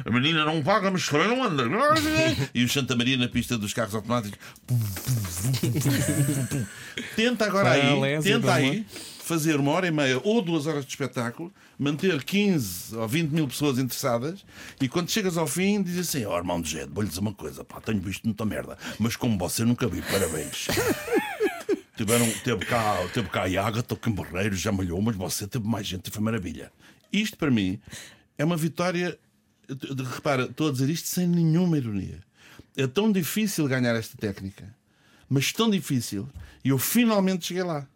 A 0.05 0.11
menina 0.11 0.43
não 0.43 0.61
paga, 0.63 0.91
mas 0.91 1.07
também 1.07 1.27
não 1.27 1.43
anda. 1.43 1.63
E 2.53 2.63
o 2.63 2.69
Santa 2.69 2.95
Maria 2.95 3.15
na 3.15 3.29
pista 3.29 3.57
dos 3.57 3.73
carros 3.73 3.95
automáticos. 3.95 4.37
Tenta 7.15 7.45
agora 7.45 7.71
aí, 7.71 7.99
lésia, 7.99 8.35
tenta 8.35 8.53
aí 8.53 8.85
fazer 9.31 9.61
uma 9.61 9.71
hora 9.71 9.87
e 9.87 9.91
meia 9.91 10.19
ou 10.25 10.41
duas 10.41 10.67
horas 10.67 10.83
de 10.83 10.91
espetáculo, 10.91 11.53
manter 11.79 12.21
15 12.21 12.97
ou 12.97 13.07
20 13.07 13.29
mil 13.29 13.47
pessoas 13.47 13.79
interessadas 13.79 14.43
e 14.81 14.89
quando 14.89 15.09
chegas 15.09 15.37
ao 15.37 15.47
fim 15.47 15.81
diz 15.81 15.97
assim: 15.97 16.25
Ó 16.25 16.37
irmão 16.37 16.61
de 16.61 16.71
Jed, 16.71 16.91
vou-lhe 16.93 17.07
dizer 17.07 17.21
uma 17.21 17.33
coisa, 17.33 17.63
pá, 17.63 17.79
tenho 17.79 18.01
visto 18.01 18.25
muita 18.25 18.43
merda, 18.43 18.77
mas 18.99 19.15
como 19.15 19.37
você 19.37 19.63
nunca 19.63 19.87
vi, 19.87 20.01
parabéns. 20.01 20.67
Tiveram, 21.95 22.29
teve, 22.43 22.65
cá, 22.65 22.97
teve 23.13 23.29
cá 23.29 23.43
a 23.43 23.65
Ágata, 23.65 23.93
o 23.93 23.97
Cambarreiro, 23.97 24.53
já 24.53 24.69
malhou, 24.69 25.01
mas 25.01 25.15
você 25.15 25.47
teve 25.47 25.65
mais 25.65 25.87
gente, 25.87 26.11
foi 26.11 26.21
maravilha. 26.21 26.69
Isto 27.13 27.37
para 27.37 27.49
mim 27.49 27.79
é 28.37 28.43
uma 28.43 28.57
vitória. 28.57 29.17
Repara, 30.13 30.43
estou 30.43 30.67
a 30.67 30.71
dizer 30.73 30.89
isto 30.89 31.07
sem 31.07 31.25
nenhuma 31.25 31.77
ironia. 31.77 32.19
É 32.75 32.85
tão 32.85 33.09
difícil 33.09 33.65
ganhar 33.65 33.95
esta 33.95 34.17
técnica, 34.17 34.75
mas 35.29 35.53
tão 35.53 35.69
difícil, 35.69 36.27
e 36.65 36.69
eu 36.69 36.77
finalmente 36.77 37.45
cheguei 37.45 37.63
lá. 37.63 37.87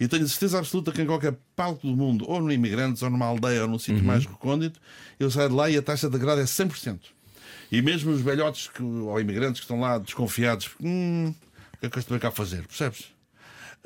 E 0.00 0.08
tenho 0.08 0.26
certeza 0.26 0.58
absoluta 0.58 0.90
que 0.90 1.02
em 1.02 1.06
qualquer 1.06 1.36
palco 1.54 1.86
do 1.86 1.94
mundo, 1.94 2.24
ou 2.26 2.40
no 2.40 2.50
Imigrantes, 2.50 3.02
ou 3.02 3.10
numa 3.10 3.26
aldeia, 3.26 3.62
ou 3.62 3.68
num 3.68 3.78
sítio 3.78 4.02
mais 4.02 4.24
recôndito, 4.24 4.80
eu 5.18 5.30
saio 5.30 5.50
de 5.50 5.54
lá 5.54 5.68
e 5.68 5.76
a 5.76 5.82
taxa 5.82 6.08
de 6.08 6.16
agrado 6.16 6.40
é 6.40 6.44
100%. 6.44 6.98
E 7.70 7.82
mesmo 7.82 8.10
os 8.10 8.22
velhotes 8.22 8.68
que, 8.68 8.82
ou 8.82 9.20
imigrantes 9.20 9.60
que 9.60 9.64
estão 9.64 9.78
lá 9.78 9.98
desconfiados, 9.98 10.70
hum, 10.82 11.34
o 11.74 11.78
que 11.78 11.86
é 11.86 11.90
que 11.90 11.98
eu 11.98 12.00
estou 12.00 12.18
cá 12.18 12.28
a 12.28 12.32
fazer? 12.32 12.66
Percebes? 12.66 13.04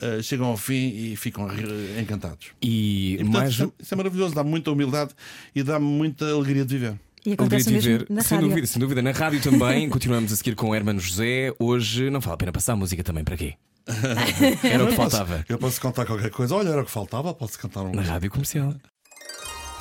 Ah, 0.01 0.23
chegam 0.23 0.47
ao 0.47 0.57
fim 0.57 0.89
e 0.89 1.17
ficam 1.17 1.49
eh, 1.51 2.01
encantados. 2.01 2.49
E, 2.63 3.15
E, 3.15 3.17
portanto, 3.19 3.33
mais 3.33 3.53
isso, 3.53 3.65
é, 3.65 3.83
isso 3.83 3.95
é 3.95 3.97
maravilhoso, 3.97 4.35
dá-me 4.35 4.51
muita 4.51 4.71
humildade 4.71 5.13
e 5.55 5.63
dá-me 5.63 5.85
muita 5.87 6.31
alegria 6.31 6.65
de 6.65 6.79
viver. 6.79 6.99
E 7.27 7.33
acontece 7.33 7.69
de 7.69 7.75
mesmo 7.75 7.91
viver, 7.91 8.07
na 8.11 8.23
sem 8.23 8.37
rádio. 8.37 8.49
dúvida, 8.49 8.67
sem 8.67 8.81
dúvida. 8.81 9.03
Na 9.03 9.13
rádio 9.13 9.41
também, 9.41 9.89
continuamos 9.91 10.33
a 10.33 10.37
seguir 10.37 10.55
com 10.55 10.71
o 10.71 10.75
Hermano 10.75 11.01
José. 11.01 11.55
Hoje 11.59 12.11
não 12.11 12.21
vale 12.21 12.35
a 12.35 12.37
pena 12.37 12.53
passar 12.53 12.73
a 12.75 12.77
música 12.77 13.03
também 13.03 13.25
para 13.25 13.37
quê? 13.37 13.55
Era 14.65 14.85
o 14.85 14.89
que 14.89 14.95
faltava. 14.95 15.45
Eu 15.49 15.59
posso 15.59 15.81
contar 15.81 16.07
qualquer 16.07 16.31
coisa. 16.31 16.55
Olha, 16.55 16.71
era 16.71 16.83
o 16.83 16.85
que 16.85 16.91
faltava, 16.91 17.35
posso 17.35 17.59
cantar 17.59 17.83
um. 17.83 17.93
Na 17.93 18.03
rádio 18.03 18.31
comercial. 18.31 18.75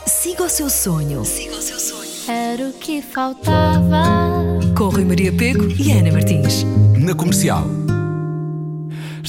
Siga 0.06 0.44
o 0.44 0.50
seu 0.50 0.70
sonho. 0.70 1.24
Era 2.28 2.70
o 2.70 2.74
que 2.74 3.02
faltava. 3.02 4.04
Com 4.78 4.90
Rui 4.90 5.06
Maria 5.06 5.32
Pego 5.32 5.68
e 5.70 5.92
Ana 5.92 6.12
Martins. 6.12 6.64
Na 6.98 7.16
comercial. 7.16 7.83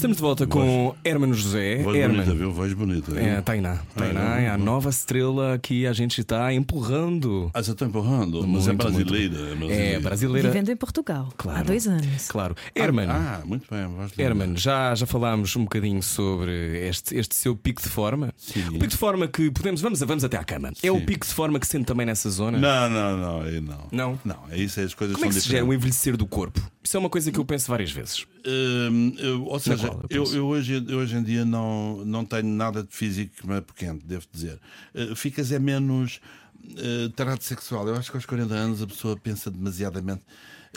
Estamos 0.04 0.18
de 0.18 0.22
volta 0.22 0.46
com 0.46 0.94
Hermano 1.02 1.32
José. 1.32 1.82
Voz 1.82 1.96
Herman. 1.96 2.18
bonita, 2.18 2.34
viu? 2.34 2.52
Voz 2.52 2.74
bonita. 2.74 3.18
É, 3.18 3.40
Tainá. 3.40 3.78
Tainá 3.96 4.38
é 4.38 4.50
a 4.50 4.58
nova 4.58 4.90
estrela 4.90 5.58
que 5.58 5.86
a 5.86 5.94
gente 5.94 6.20
está 6.20 6.52
empurrando. 6.52 7.50
Ah, 7.54 7.62
já 7.62 7.72
estou 7.72 7.88
empurrando, 7.88 8.46
mas 8.46 8.68
é 8.68 8.72
Muito, 8.72 8.92
muito. 8.92 9.06
brasileira. 9.06 9.34
É, 9.34 9.54
brasileira. 9.54 10.00
brasileira. 10.00 10.48
Vivendo 10.50 10.68
em 10.68 10.76
Portugal 10.76 11.32
Claro. 11.38 11.58
há 11.58 11.62
dois 11.62 11.86
anos. 11.88 12.28
Claro. 12.28 12.54
Herman. 12.74 13.06
Ah, 13.08 13.40
muito 13.46 13.64
bem. 13.70 13.86
voz 13.86 14.10
linda. 14.10 14.22
Herman, 14.22 14.56
já, 14.58 14.94
já 14.94 15.06
falámos 15.06 15.56
um 15.56 15.62
bocadinho 15.62 16.02
sobre 16.02 16.86
este, 16.86 17.16
este 17.16 17.34
seu 17.34 17.56
pico 17.56 17.80
de 17.80 17.88
forma. 17.88 18.30
Sim. 18.36 18.68
O 18.68 18.72
pico 18.72 18.88
de 18.88 18.98
forma 18.98 19.26
que 19.26 19.50
podemos. 19.50 19.80
Vamos, 19.80 20.00
vamos 20.00 20.22
até 20.22 20.36
à 20.36 20.44
cama. 20.44 20.70
É 20.82 20.92
o 20.92 20.98
Sim. 20.98 21.06
pico 21.06 21.26
de 21.26 21.32
forma 21.32 21.58
que 21.58 21.66
sente 21.66 21.86
também 21.86 22.04
nessa 22.04 22.28
zona? 22.28 22.58
Não, 22.58 22.90
não, 22.90 23.16
não, 23.16 23.42
não. 23.62 23.88
Não? 23.90 24.20
Não, 24.22 24.36
é 24.50 24.58
isso, 24.58 24.78
é 24.80 24.82
as 24.82 24.92
coisas 24.92 25.16
Como 25.16 25.24
é 25.24 25.28
que 25.28 25.32
são 25.36 25.42
se 25.44 25.48
gera 25.48 25.64
o 25.64 25.72
envelhecer 25.72 26.14
do 26.14 26.26
corpo? 26.26 26.60
Isso 26.82 26.94
é 26.94 27.00
uma 27.00 27.08
coisa 27.08 27.32
que 27.32 27.38
eu 27.40 27.44
penso 27.46 27.70
várias 27.70 27.90
vezes. 27.90 28.26
Hum, 28.46 29.14
eu- 29.18 29.44
ou 29.44 29.58
seja, 29.58 29.88
qual 29.88 30.00
eu 30.10 30.24
eu, 30.24 30.34
eu 30.34 30.46
hoje, 30.46 30.84
eu 30.88 30.98
hoje 30.98 31.16
em 31.16 31.22
dia 31.22 31.44
não, 31.44 32.04
não 32.04 32.24
tenho 32.24 32.44
nada 32.46 32.82
de 32.82 32.94
físico 32.94 33.34
que 33.40 33.46
me 33.46 33.56
apoquente, 33.56 34.04
devo 34.04 34.26
dizer. 34.30 34.60
Uh, 34.94 35.16
ficas 35.16 35.50
é 35.50 35.58
menos 35.58 36.20
uh, 36.62 37.08
tarado 37.10 37.42
sexual. 37.42 37.88
Eu 37.88 37.94
acho 37.96 38.10
que 38.10 38.16
aos 38.16 38.26
40 38.26 38.52
anos 38.54 38.82
a 38.82 38.86
pessoa 38.86 39.16
pensa 39.16 39.50
demasiadamente. 39.50 40.22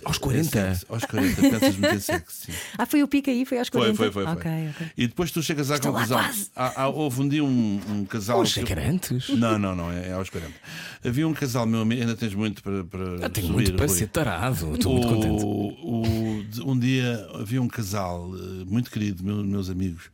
Aos 0.05 0.17
em 0.17 0.19
40? 0.19 0.49
sexo. 0.49 0.85
Aos 0.89 1.03
40, 1.05 1.41
pensas 1.41 1.77
muito 1.77 1.95
em 1.95 1.99
sexo, 1.99 2.45
sim. 2.45 2.51
Ah, 2.77 2.85
foi 2.85 3.03
o 3.03 3.07
pico 3.07 3.29
aí, 3.29 3.45
foi 3.45 3.59
aos 3.59 3.69
40. 3.69 3.95
Foi, 3.95 4.11
foi, 4.11 4.23
foi. 4.25 4.33
foi. 4.33 4.33
Ok, 4.51 4.69
ok. 4.75 4.87
E 4.97 5.07
depois 5.07 5.31
tu 5.31 5.41
chegas 5.43 5.71
à 5.71 5.75
Estou 5.75 5.91
conclusão. 5.91 6.19
Há- 6.55 6.83
há- 6.83 6.87
houve 6.87 7.21
um 7.21 7.27
dia 7.29 7.43
um, 7.43 7.81
um 7.89 8.05
casal. 8.05 8.37
Poxa, 8.39 8.61
que. 8.63 8.73
Não, 9.35 9.57
não, 9.59 9.75
não, 9.75 9.91
é, 9.91 10.09
é 10.09 10.11
aos 10.13 10.29
40. 10.29 10.53
Havia 11.05 11.27
um 11.27 11.33
casal, 11.33 11.65
meu 11.65 11.81
amigo, 11.81 12.01
ainda 12.01 12.15
tens 12.15 12.33
muito 12.33 12.61
para. 12.63 12.83
para 12.83 12.99
Eu 12.99 13.29
tenho 13.29 13.47
subir, 13.47 13.53
muito 13.53 13.73
para 13.75 13.85
Rui. 13.87 13.97
ser 13.97 14.07
tarado. 14.07 14.73
Estou 14.75 14.93
muito 14.93 15.07
contente. 15.07 15.43
O- 15.43 16.71
um 16.71 16.77
dia 16.79 17.27
havia 17.33 17.61
um 17.61 17.67
casal 17.67 18.31
eh, 18.35 18.65
muito 18.65 18.89
querido, 18.91 19.23
meu- 19.23 19.43
meus 19.43 19.69
amigos. 19.69 20.05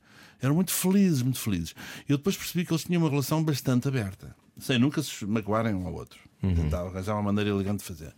Eram 0.42 0.56
muito 0.56 0.72
felizes, 0.74 1.22
muito 1.22 1.40
felizes. 1.40 1.74
Eu 2.08 2.18
depois 2.18 2.36
percebi 2.36 2.66
que 2.66 2.74
eles 2.74 2.84
tinham 2.84 3.02
uma 3.02 3.10
relação 3.10 3.42
bastante 3.44 3.88
aberta, 3.88 4.36
sem 4.60 4.78
nunca 4.78 5.02
se 5.02 5.26
magoarem 5.26 5.74
um 5.74 5.88
ao 5.88 5.94
outro. 5.94 6.20
Tentavam 6.42 6.88
arranjar 6.90 7.14
uma 7.14 7.24
maneira 7.24 7.50
elegante 7.50 7.78
de 7.80 7.86
fazer. 7.86 8.14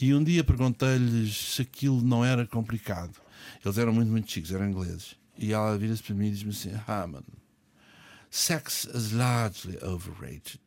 E 0.00 0.14
um 0.14 0.22
dia 0.22 0.42
perguntei-lhes 0.42 1.54
se 1.54 1.62
aquilo 1.62 2.00
não 2.02 2.24
era 2.24 2.46
complicado. 2.46 3.20
Eles 3.64 3.78
eram 3.78 3.92
muito, 3.92 4.10
muito 4.10 4.30
chicos, 4.30 4.52
eram 4.52 4.68
ingleses. 4.68 5.16
E 5.38 5.52
ela 5.52 5.76
vira-se 5.78 6.02
para 6.02 6.14
mim 6.14 6.26
e 6.26 6.30
diz-me 6.30 6.50
assim: 6.50 6.72
Ah, 6.86 7.06
mano, 7.06 7.26
sex 8.30 8.84
is 8.94 9.12
largely 9.12 9.78
overrated. 9.84 10.60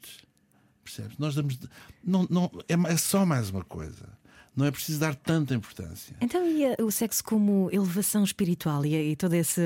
Percebes? 0.84 1.18
Nós 1.18 1.36
damos. 1.36 1.58
Não, 2.04 2.28
não, 2.30 2.52
é, 2.68 2.94
é 2.94 2.98
só 2.98 3.26
mais 3.26 3.50
uma 3.50 3.64
coisa. 3.64 4.08
Não 4.56 4.66
é 4.66 4.72
preciso 4.72 5.00
dar 5.00 5.14
tanta 5.16 5.54
importância. 5.54 6.16
Então, 6.22 6.46
e 6.48 6.66
a- 6.66 6.76
o 6.84 6.90
sexo 6.90 7.24
como 7.24 7.70
elevação 7.74 8.24
espiritual 8.24 8.86
e, 8.86 9.12
e 9.12 9.16
todo 9.16 9.34
esse, 9.34 9.62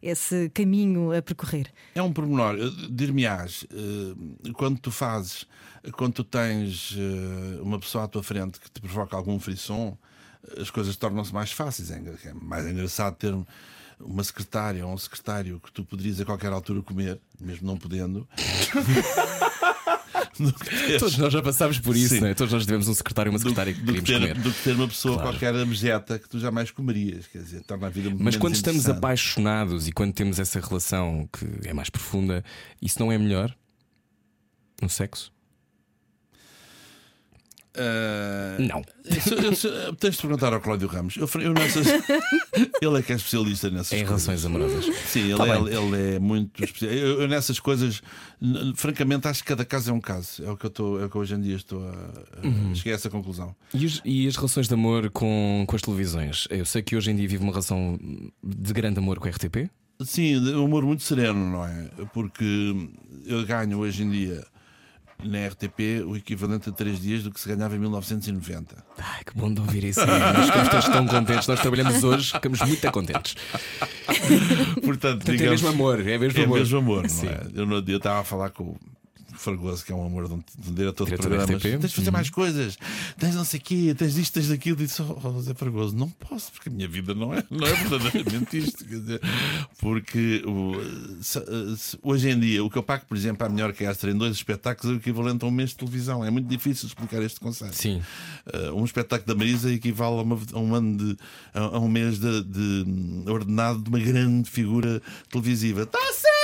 esse 0.00 0.48
caminho 0.50 1.12
a 1.12 1.20
percorrer? 1.20 1.66
É 1.94 2.00
um 2.02 2.12
pormenor. 2.12 2.56
Dir-me-ás, 2.90 3.66
eh, 3.72 4.52
quando 4.52 4.78
tu 4.78 4.90
fazes, 4.92 5.46
quando 5.94 6.12
tu 6.14 6.24
tens 6.24 6.94
eh, 6.96 7.60
uma 7.60 7.78
pessoa 7.80 8.04
à 8.04 8.08
tua 8.08 8.22
frente 8.22 8.60
que 8.60 8.70
te 8.70 8.80
provoca 8.80 9.16
algum 9.16 9.40
frisson, 9.40 9.98
eh, 10.56 10.60
as 10.62 10.70
coisas 10.70 10.96
tornam-se 10.96 11.34
mais 11.34 11.50
fáceis. 11.50 11.90
É 11.90 11.96
é 12.24 12.32
mais 12.34 12.64
engraçado 12.66 13.16
ter 13.16 13.34
uma 13.98 14.22
secretária 14.24 14.86
ou 14.86 14.94
um 14.94 14.98
secretário 14.98 15.58
que 15.60 15.72
tu 15.72 15.84
poderias 15.84 16.20
a 16.20 16.24
qualquer 16.24 16.52
altura 16.52 16.80
comer, 16.82 17.20
mesmo 17.40 17.66
não 17.66 17.76
podendo. 17.76 18.28
do 20.52 20.98
Todos 20.98 21.18
nós 21.18 21.32
já 21.32 21.42
passámos 21.42 21.78
por 21.78 21.96
isso, 21.96 22.14
Sim. 22.14 22.20
não 22.20 22.28
é? 22.28 22.34
Todos 22.34 22.52
nós 22.52 22.64
tivemos 22.64 22.88
um 22.88 22.94
secretário 22.94 23.30
e 23.30 23.32
uma 23.32 23.38
do, 23.38 23.42
secretária 23.42 23.72
que 23.74 23.80
do 23.80 23.92
que 23.94 24.02
queríamos 24.02 24.28
ter, 24.28 24.34
comer. 24.34 24.42
do 24.42 24.52
que 24.54 24.62
ter 24.64 24.72
uma 24.74 24.88
pessoa 24.88 25.14
Claro. 25.14 25.30
qualquer 25.30 25.54
abjeta 25.54 26.18
que 26.18 26.28
tu 26.28 26.38
jamais 26.38 26.70
comerias. 26.70 27.26
Quer 27.26 27.38
dizer, 27.42 27.62
torna 27.64 27.86
a 27.86 27.90
vida 27.90 28.08
muito 28.10 28.22
Mas 28.22 28.36
quando 28.36 28.54
estamos 28.54 28.88
apaixonados 28.88 29.86
e 29.88 29.92
quando 29.92 30.12
temos 30.12 30.38
essa 30.38 30.58
relação 30.60 31.28
que 31.32 31.68
é 31.68 31.72
mais 31.72 31.90
profunda, 31.90 32.44
isso 32.80 32.98
não 32.98 33.12
é 33.12 33.18
melhor 33.18 33.54
no 34.82 34.88
sexo? 34.88 35.32
Ah, 37.76 38.56
Não. 38.58 38.82
Isso- 39.04 39.94
tens 39.98 40.16
de 40.16 40.20
perguntar 40.22 40.52
ao 40.52 40.60
Cláudio 40.60 40.88
Ramos. 40.88 41.16
Eu, 41.16 41.28
eu 41.40 41.52
nessas- 41.54 41.86
ele 42.82 42.98
é 42.98 43.02
que 43.02 43.12
é 43.12 43.16
especialista 43.16 43.70
nessas 43.70 43.92
Em 43.92 44.04
coisas. 44.04 44.26
relações 44.26 44.44
amorosas. 44.44 44.84
Sim, 45.06 45.20
ele, 45.30 45.36
Tá 45.36 45.46
é, 45.46 45.58
ele 45.60 46.16
é 46.16 46.18
muito 46.18 46.62
especial. 46.64 46.92
Eu, 46.92 47.22
eu 47.22 47.28
nessas 47.28 47.60
coisas, 47.60 48.02
francamente, 48.74 49.28
acho 49.28 49.42
que 49.42 49.48
cada 49.48 49.64
caso 49.64 49.90
é 49.90 49.92
um 49.94 50.00
caso. 50.00 50.44
É 50.44 50.50
o 50.50 50.56
que 50.56 50.66
eu, 50.66 50.68
estou, 50.68 51.00
é 51.00 51.04
o 51.06 51.10
que 51.10 51.18
hoje 51.18 51.34
em 51.34 51.40
dia 51.40 51.56
estou 51.56 51.80
a, 51.88 52.46
Uhum. 52.46 52.74
cheguei 52.74 52.92
a 52.92 52.96
essa 52.96 53.08
conclusão. 53.10 53.54
E, 53.72 53.86
os- 53.86 54.00
e 54.04 54.26
as 54.26 54.36
relações 54.36 54.66
de 54.68 54.74
amor 54.74 55.10
com, 55.10 55.64
com 55.66 55.76
as 55.76 55.82
televisões? 55.82 56.46
Eu 56.50 56.64
sei 56.64 56.82
que 56.82 56.96
hoje 56.96 57.10
em 57.10 57.16
dia 57.16 57.28
vive 57.28 57.42
uma 57.42 57.52
relação 57.52 57.98
de 58.42 58.72
grande 58.72 58.98
amor 58.98 59.18
com 59.18 59.28
a 59.28 59.30
RTP. 59.30 59.70
Sim, 60.02 60.38
um 60.54 60.64
humor 60.64 60.82
muito 60.84 61.02
sereno, 61.02 61.38
não 61.50 61.64
é? 61.66 61.90
Porque 62.14 62.74
eu 63.26 63.44
ganho 63.44 63.78
hoje 63.78 64.02
em 64.02 64.10
dia 64.10 64.42
na 65.24 65.46
RTP 65.48 66.04
o 66.06 66.16
equivalente 66.16 66.68
a 66.68 66.72
três 66.72 67.00
dias 67.00 67.22
do 67.22 67.30
que 67.30 67.40
se 67.40 67.48
ganhava 67.48 67.74
em 67.76 67.78
1990. 67.78 68.76
Ai, 68.98 69.24
que 69.24 69.36
bom 69.38 69.52
de 69.52 69.60
ouvir 69.60 69.84
isso. 69.84 70.00
Nós 70.04 70.46
ficamos 70.46 70.68
todos 70.68 70.88
tão 70.88 71.06
contentes. 71.06 71.46
Nós 71.46 71.60
trabalhamos 71.60 72.02
hoje, 72.04 72.32
ficamos 72.32 72.60
muito 72.60 72.90
contentes. 72.92 73.34
Portanto, 74.06 74.80
Portanto, 74.84 75.28
é 75.28 75.32
digamos- 75.32 75.62
mesmo 75.62 75.68
amor. 75.68 76.00
É 76.06 76.18
mesmo 76.18 76.40
É 76.40 76.44
amor. 76.44 76.58
mesmo 76.58 76.78
amor, 76.78 77.02
não 77.06 77.30
é? 77.30 77.40
Eu 77.54 77.66
no 77.66 77.74
outro 77.76 77.86
dia 77.86 77.96
estava 77.96 78.20
a 78.20 78.24
falar 78.24 78.50
com 78.50 78.76
Fragoso, 79.40 79.84
que 79.84 79.92
é 79.92 79.94
um 79.94 80.04
amor 80.06 80.28
de 80.28 80.34
um, 80.34 80.42
diretor 80.74 81.08
de 81.08 81.16
programas. 81.16 81.50
RTP. 81.56 81.62
Tens 81.80 81.90
de 81.90 81.96
fazer 81.96 82.10
mais 82.10 82.30
coisas, 82.30 82.78
tens 83.18 83.34
não 83.34 83.44
sei 83.44 83.58
o 83.58 83.62
quê, 83.62 83.94
tens 83.96 84.16
isto, 84.16 84.34
tens 84.34 84.48
daquilo. 84.48 84.80
E 84.80 84.86
disse, 84.86 85.00
oh, 85.02 85.18
oh, 85.24 85.40
Zé 85.40 85.54
Fragoso, 85.54 85.96
não 85.96 86.08
posso, 86.10 86.52
porque 86.52 86.68
a 86.68 86.72
minha 86.72 86.86
vida 86.88 87.14
não 87.14 87.32
é, 87.34 87.42
não 87.50 87.66
é 87.66 87.72
verdadeiramente 87.74 88.58
isto. 88.58 88.84
Quer 88.84 88.98
dizer, 89.00 89.20
porque 89.78 90.42
hoje 92.02 92.28
em 92.30 92.38
dia, 92.38 92.64
o 92.64 92.70
que 92.70 92.76
eu 92.78 92.82
pago, 92.82 93.04
por 93.06 93.16
exemplo, 93.16 93.46
à 93.46 93.48
minha 93.48 93.64
orquestra 93.66 94.10
em 94.10 94.16
dois 94.16 94.36
espetáculos 94.36 94.92
é 94.92 94.96
o 94.96 94.98
equivalente 95.00 95.44
a 95.44 95.48
um 95.48 95.50
mês 95.50 95.70
de 95.70 95.76
televisão. 95.76 96.24
É 96.24 96.30
muito 96.30 96.46
difícil 96.48 96.86
explicar 96.86 97.22
este 97.22 97.40
conceito. 97.40 97.74
Sim. 97.76 98.02
Uh, 98.46 98.74
um 98.74 98.84
espetáculo 98.84 99.26
da 99.26 99.34
Marisa 99.34 99.72
equivale 99.72 100.18
a, 100.18 100.22
uma- 100.22 100.38
a 100.52 100.58
um 100.58 100.74
ano 100.74 100.96
de 100.96 101.16
a, 101.54 101.60
a 101.60 101.78
um 101.78 101.88
mês 101.88 102.18
de, 102.18 102.42
de, 102.44 102.84
ordenado 103.30 103.80
de 103.82 103.88
uma 103.88 103.98
grande 103.98 104.50
figura 104.50 105.00
televisiva. 105.30 105.82
Está 105.82 105.98
certo! 105.98 106.39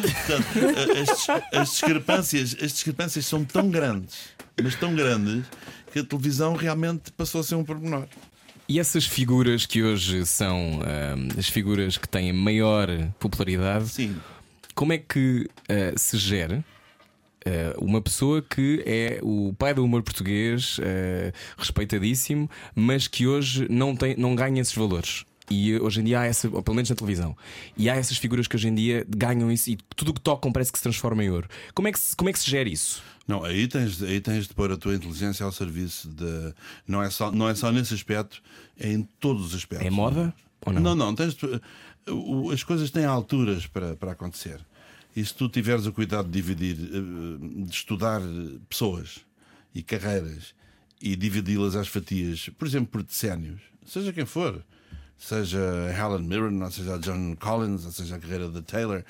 Portanto, 0.00 0.46
uh, 0.56 1.02
as, 1.02 1.60
as 1.60 1.70
discrepâncias, 1.70 2.56
as 2.62 2.72
discrepâncias 2.72 3.26
são 3.26 3.44
tão 3.44 3.70
grandes, 3.70 4.30
mas 4.62 4.74
tão 4.74 4.94
grandes, 4.94 5.44
que 5.92 5.98
a 6.00 6.04
televisão 6.04 6.54
realmente 6.54 7.10
passou 7.12 7.40
a 7.40 7.44
ser 7.44 7.54
um 7.54 7.64
pormenor. 7.64 8.06
E 8.68 8.78
essas 8.78 9.06
figuras 9.06 9.64
que 9.64 9.82
hoje 9.82 10.26
são 10.26 10.80
ahm, 10.82 11.28
as 11.38 11.48
figuras 11.48 11.96
que 11.96 12.06
têm 12.06 12.32
maior 12.34 12.86
popularidade, 13.18 13.88
Sim. 13.88 14.14
como 14.74 14.92
é 14.92 14.98
que 14.98 15.48
ah, 15.70 15.94
se 15.96 16.18
gera 16.18 16.62
ah, 17.46 17.74
uma 17.78 18.02
pessoa 18.02 18.42
que 18.42 18.82
é 18.84 19.20
o 19.22 19.54
pai 19.58 19.72
do 19.72 19.82
humor 19.82 20.02
português, 20.02 20.78
ah, 20.82 21.32
respeitadíssimo, 21.56 22.50
mas 22.74 23.08
que 23.08 23.26
hoje 23.26 23.66
não, 23.70 23.96
tem, 23.96 24.14
não 24.16 24.34
ganha 24.34 24.60
esses 24.60 24.74
valores? 24.74 25.24
E 25.50 25.78
hoje 25.80 26.00
em 26.00 26.04
dia 26.04 26.20
há 26.20 26.24
essa, 26.26 26.48
ou 26.48 26.62
pelo 26.62 26.74
menos 26.74 26.90
na 26.90 26.96
televisão, 26.96 27.36
e 27.76 27.88
há 27.88 27.94
essas 27.96 28.18
figuras 28.18 28.46
que 28.46 28.54
hoje 28.56 28.68
em 28.68 28.74
dia 28.74 29.06
ganham 29.08 29.50
isso 29.50 29.70
e 29.70 29.78
tudo 29.96 30.10
o 30.10 30.14
que 30.14 30.20
tocam 30.20 30.52
parece 30.52 30.70
que 30.70 30.78
se 30.78 30.82
transforma 30.82 31.24
em 31.24 31.30
ouro. 31.30 31.48
Como 31.74 31.88
é 31.88 31.92
que 31.92 31.98
se, 31.98 32.14
como 32.14 32.28
é 32.28 32.32
que 32.32 32.38
se 32.38 32.50
gera 32.50 32.68
isso? 32.68 33.02
Não, 33.26 33.44
aí 33.44 33.66
tens, 33.68 34.02
aí 34.02 34.20
tens 34.20 34.46
de 34.48 34.54
pôr 34.54 34.70
a 34.72 34.76
tua 34.76 34.94
inteligência 34.94 35.44
ao 35.44 35.52
serviço 35.52 36.08
de. 36.08 36.54
Não 36.86 37.02
é 37.02 37.10
só, 37.10 37.30
não 37.32 37.48
é 37.48 37.54
só 37.54 37.70
nesse 37.72 37.94
aspecto, 37.94 38.42
é 38.78 38.92
em 38.92 39.02
todos 39.20 39.46
os 39.48 39.54
aspectos. 39.54 39.86
É 39.86 39.90
moda 39.90 40.34
ou 40.66 40.72
não? 40.72 40.80
Não, 40.82 40.94
não. 40.94 41.14
Tens 41.14 41.34
de- 41.34 41.60
as 42.52 42.62
coisas 42.62 42.90
têm 42.90 43.04
alturas 43.04 43.66
para, 43.66 43.94
para 43.96 44.12
acontecer. 44.12 44.60
E 45.14 45.24
se 45.24 45.34
tu 45.34 45.48
tiveres 45.48 45.84
o 45.86 45.92
cuidado 45.92 46.26
de 46.26 46.32
dividir, 46.32 46.76
eh, 46.78 47.64
de 47.66 47.70
estudar 47.74 48.20
pessoas 48.68 49.20
e 49.74 49.82
carreiras 49.82 50.54
e 51.02 51.14
dividi-las 51.16 51.74
às 51.76 51.88
fatias, 51.88 52.48
por 52.58 52.66
exemplo, 52.66 52.88
por 52.88 53.02
decénios, 53.02 53.60
seja 53.84 54.12
quem 54.12 54.24
for, 54.24 54.62
seja 55.18 55.58
Helen 55.92 56.26
Mirren, 56.26 56.62
ou 56.62 56.70
seja 56.70 56.98
John 56.98 57.34
Collins, 57.34 57.84
ou 57.84 57.92
seja 57.92 58.16
a 58.16 58.18
carreira 58.18 58.48
da 58.48 58.62
Taylor, 58.62 59.04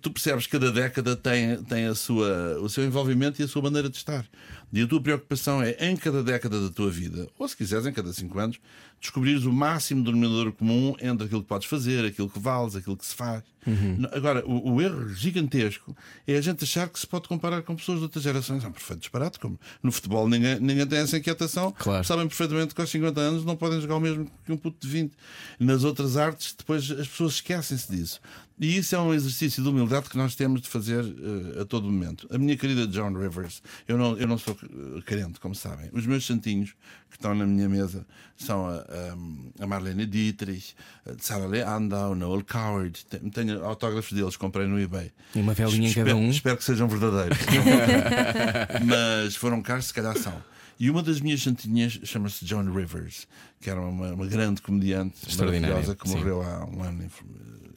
tu 0.00 0.10
percebes 0.10 0.46
que 0.46 0.52
cada 0.52 0.70
década 0.72 1.14
tem, 1.16 1.62
tem 1.64 1.86
a 1.86 1.94
sua, 1.94 2.58
o 2.60 2.68
seu 2.68 2.84
envolvimento 2.84 3.40
e 3.40 3.44
a 3.44 3.48
sua 3.48 3.62
maneira 3.62 3.88
de 3.88 3.96
estar. 3.96 4.26
E 4.72 4.82
a 4.82 4.86
tua 4.88 5.00
preocupação 5.00 5.62
é, 5.62 5.76
em 5.80 5.96
cada 5.96 6.22
década 6.22 6.60
da 6.60 6.68
tua 6.68 6.90
vida, 6.90 7.28
ou 7.38 7.46
se 7.48 7.56
quiseres, 7.56 7.86
em 7.86 7.92
cada 7.92 8.12
cinco 8.12 8.38
anos, 8.40 8.58
descobrires 9.00 9.44
o 9.44 9.52
máximo 9.52 10.02
denominador 10.02 10.50
comum 10.52 10.96
entre 11.00 11.26
aquilo 11.26 11.42
que 11.42 11.48
podes 11.48 11.68
fazer, 11.68 12.04
aquilo 12.04 12.28
que 12.28 12.38
vales, 12.40 12.74
aquilo 12.74 12.96
que 12.96 13.06
se 13.06 13.14
faz. 13.14 13.42
Não- 13.66 14.10
Agora, 14.12 14.44
o, 14.46 14.72
o 14.74 14.82
erro 14.82 15.08
gigantesco 15.10 15.96
é 16.26 16.36
a 16.36 16.40
gente 16.40 16.64
achar 16.64 16.88
que 16.88 16.98
se 16.98 17.06
pode 17.06 17.28
comparar 17.28 17.62
com 17.62 17.74
pessoas 17.76 17.98
de 17.98 18.04
outras 18.04 18.22
gerações. 18.24 18.62
É 18.64 18.68
um 18.68 18.72
perfeito 18.72 19.00
disparate. 19.00 19.38
Como 19.38 19.58
no 19.82 19.90
futebol 19.92 20.28
ninguém, 20.28 20.58
ninguém 20.60 20.86
tem 20.86 20.98
essa 20.98 21.16
inquietação. 21.16 21.72
Claro. 21.78 22.04
Sabem 22.04 22.26
perfeitamente 22.28 22.74
que 22.74 22.80
aos 22.80 22.90
50 22.90 23.18
anos 23.20 23.44
não 23.44 23.56
podem 23.56 23.80
jogar 23.80 23.96
o 23.96 24.00
mesmo 24.00 24.30
que 24.44 24.52
um 24.52 24.56
puto 24.56 24.86
de 24.86 24.92
20. 24.92 25.12
Nas 25.60 25.82
outras 25.84 26.16
artes, 26.18 26.54
depois 26.58 26.90
as 26.90 27.08
pessoas 27.08 27.34
esquecem-se 27.34 27.90
disso. 27.90 28.20
E 28.58 28.76
isso 28.76 28.94
é 28.94 29.00
um 29.00 29.12
exercício 29.12 29.62
de 29.62 29.68
humildade 29.68 30.08
que 30.08 30.16
nós 30.16 30.36
temos 30.36 30.60
de 30.62 30.68
fazer 30.68 31.04
eh, 31.04 31.62
a 31.62 31.64
todo 31.64 31.90
momento. 31.90 32.28
A 32.32 32.38
minha 32.38 32.56
querida 32.56 32.86
John 32.86 33.12
Rivers, 33.12 33.60
eu 33.88 33.98
não, 33.98 34.16
eu 34.16 34.28
não 34.28 34.38
sou 34.38 34.56
eh, 34.62 35.00
carente, 35.04 35.40
como 35.40 35.56
sabem. 35.56 35.90
Os 35.92 36.06
meus 36.06 36.24
santinhos 36.24 36.70
que 37.10 37.16
estão 37.16 37.34
na 37.34 37.44
minha 37.46 37.68
mesa 37.68 38.06
são 38.36 38.66
a, 38.66 38.76
a, 38.78 39.64
a 39.64 39.66
Marlene 39.66 40.06
Dietrich, 40.06 40.74
a 41.04 41.14
Sarah 41.18 41.46
Leandau, 41.46 42.14
Noel 42.14 42.44
Coward. 42.44 43.04
Tenho, 43.06 43.30
tenho 43.30 43.64
autógrafos 43.64 44.12
deles, 44.12 44.36
comprei 44.36 44.68
no 44.68 44.80
eBay. 44.80 45.10
E 45.34 45.40
uma 45.40 45.52
velinha 45.52 45.86
em 45.86 45.88
Espero- 45.88 46.06
cada 46.06 46.16
um. 46.18 46.30
Espero 46.30 46.56
que 46.56 46.64
sejam 46.64 46.86
verdadeiros. 46.88 47.38
Mas 48.86 49.34
foram 49.36 49.60
caros, 49.62 49.86
se 49.86 49.94
calhar 49.94 50.16
são. 50.16 50.40
E 50.78 50.90
uma 50.90 51.02
das 51.02 51.20
minhas 51.20 51.42
santinhas 51.42 52.00
chama-se 52.04 52.44
John 52.44 52.70
Rivers, 52.72 53.26
que 53.60 53.70
era 53.70 53.80
uma, 53.80 54.12
uma 54.12 54.26
grande 54.26 54.60
comediante 54.60 55.16
maravilhosa 55.38 55.94
que 55.94 56.08
morreu 56.08 56.42
há 56.42 56.64
um 56.64 56.82
ano, 56.82 57.04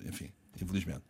enfim, 0.08 0.30
infelizmente. 0.64 1.04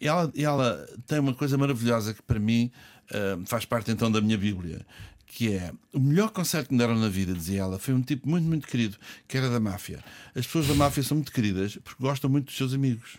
Ela, 0.00 0.30
ela 0.36 0.86
tem 1.06 1.18
uma 1.18 1.34
coisa 1.34 1.56
maravilhosa 1.56 2.14
que 2.14 2.22
para 2.22 2.38
mim 2.38 2.70
ah, 3.10 3.38
faz 3.46 3.64
parte 3.64 3.90
então 3.90 4.10
da 4.10 4.20
minha 4.20 4.38
Bíblia. 4.38 4.86
Que 5.28 5.54
é 5.54 5.72
o 5.92 5.98
melhor 5.98 6.30
conselho 6.30 6.64
que 6.64 6.72
me 6.72 6.78
deram 6.78 6.96
na 6.96 7.08
vida, 7.08 7.34
dizia 7.34 7.60
ela. 7.60 7.78
Foi 7.78 7.92
um 7.92 8.00
tipo 8.00 8.28
muito, 8.28 8.46
muito 8.46 8.66
querido, 8.66 8.96
que 9.26 9.36
era 9.36 9.50
da 9.50 9.58
máfia. 9.58 9.98
As 10.34 10.46
pessoas 10.46 10.68
da 10.68 10.74
máfia 10.74 11.02
são 11.02 11.16
muito 11.16 11.32
queridas 11.32 11.76
porque 11.82 12.00
gostam 12.02 12.30
muito 12.30 12.46
dos 12.46 12.56
seus 12.56 12.72
amigos. 12.72 13.18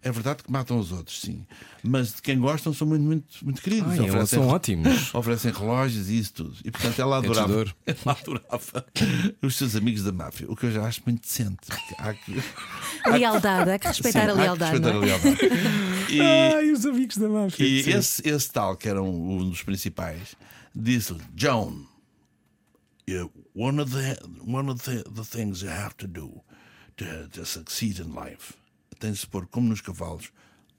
É 0.00 0.12
verdade 0.12 0.44
que 0.44 0.50
matam 0.50 0.78
os 0.78 0.92
outros, 0.92 1.20
sim. 1.20 1.44
Mas 1.82 2.14
de 2.14 2.22
quem 2.22 2.38
gostam 2.38 2.72
são 2.72 2.86
muito, 2.86 3.02
muito, 3.02 3.26
muito 3.44 3.60
queridos. 3.60 3.98
Ai, 3.98 4.08
eles 4.08 4.30
são 4.30 4.46
ótimos. 4.46 5.12
Oferecem 5.12 5.50
relógios 5.52 6.08
e 6.08 6.18
isso 6.18 6.34
tudo. 6.34 6.56
E 6.64 6.70
portanto 6.70 7.00
ela 7.00 7.18
adorava, 7.18 7.48
tesouro. 7.48 7.74
ela 7.84 8.16
adorava 8.20 8.86
os 9.42 9.56
seus 9.56 9.74
amigos 9.74 10.04
da 10.04 10.12
máfia. 10.12 10.46
O 10.48 10.54
que 10.54 10.66
eu 10.66 10.70
já 10.72 10.84
acho 10.86 11.02
muito 11.04 11.22
decente. 11.22 11.58
Há 11.98 12.14
que, 12.14 12.36
Lealdade, 13.10 13.70
há 13.72 13.78
que 13.78 13.88
respeitar 13.88 14.20
sim, 14.20 14.26
a 14.28 14.30
há 14.30 14.34
que 14.36 14.40
lealdade. 14.42 14.70
respeitar 14.72 14.94
não 14.94 15.02
a 15.02 15.04
é? 15.04 15.08
lealdade. 15.08 15.38
E, 16.10 16.20
Ai, 16.54 16.70
os 16.70 16.86
amigos 16.86 17.16
da 17.16 17.28
máfia. 17.28 17.64
e 17.66 17.82
Sim. 17.82 17.90
esse, 17.90 18.28
esse 18.28 18.52
tal, 18.52 18.76
que 18.76 18.88
era 18.88 19.02
um, 19.02 19.38
um 19.38 19.50
dos 19.50 19.62
principais, 19.64 20.36
disse: 20.74 21.14
John, 21.34 21.84
you- 23.08 23.32
one 23.54 23.80
of, 23.82 23.90
the, 23.92 24.16
one 24.46 24.70
of 24.70 24.80
the, 24.84 25.02
the 25.10 25.24
things 25.24 25.60
you 25.62 25.70
have 25.70 25.94
to 25.96 26.06
do 26.06 26.40
to, 26.96 27.28
to 27.32 27.44
succeed 27.44 27.98
in 27.98 28.12
life 28.14 28.54
tens 28.98 29.18
de 29.18 29.26
pôr, 29.26 29.46
como 29.46 29.68
nos 29.68 29.80
cavalos, 29.80 30.30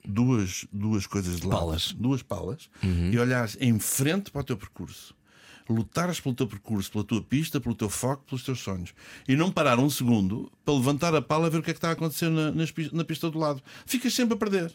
duas, 0.05 0.65
duas 0.71 1.05
coisas 1.05 1.39
de 1.39 1.47
lado, 1.47 1.59
Palas. 1.59 1.93
duas 1.93 2.21
palas, 2.23 2.69
e 3.11 3.17
olhares 3.17 3.57
em 3.59 3.77
frente 3.79 4.31
para 4.31 4.41
o 4.41 4.43
teu 4.43 4.57
percurso. 4.57 5.15
Lutares 5.69 6.19
pelo 6.19 6.33
teu 6.33 6.47
percurso, 6.47 6.91
pela 6.91 7.03
tua 7.03 7.21
pista, 7.21 7.61
pelo 7.61 7.75
teu 7.75 7.89
foco, 7.89 8.23
pelos 8.25 8.43
teus 8.43 8.59
sonhos. 8.59 8.91
E 9.27 9.35
não 9.35 9.51
parar 9.51 9.77
um 9.77 9.87
segundo 9.89 10.51
para 10.65 10.73
levantar 10.73 11.13
a 11.13 11.21
pala 11.21 11.45
e 11.45 11.51
ver 11.51 11.59
o 11.59 11.61
que 11.61 11.69
é 11.69 11.73
que 11.73 11.77
está 11.77 11.89
a 11.89 11.91
acontecer 11.91 12.27
na, 12.27 12.51
nas 12.51 12.73
na 12.91 13.03
pista 13.03 13.29
do 13.29 13.37
lado. 13.37 13.61
Ficas 13.85 14.11
sempre 14.13 14.33
a 14.33 14.37
perder. 14.37 14.73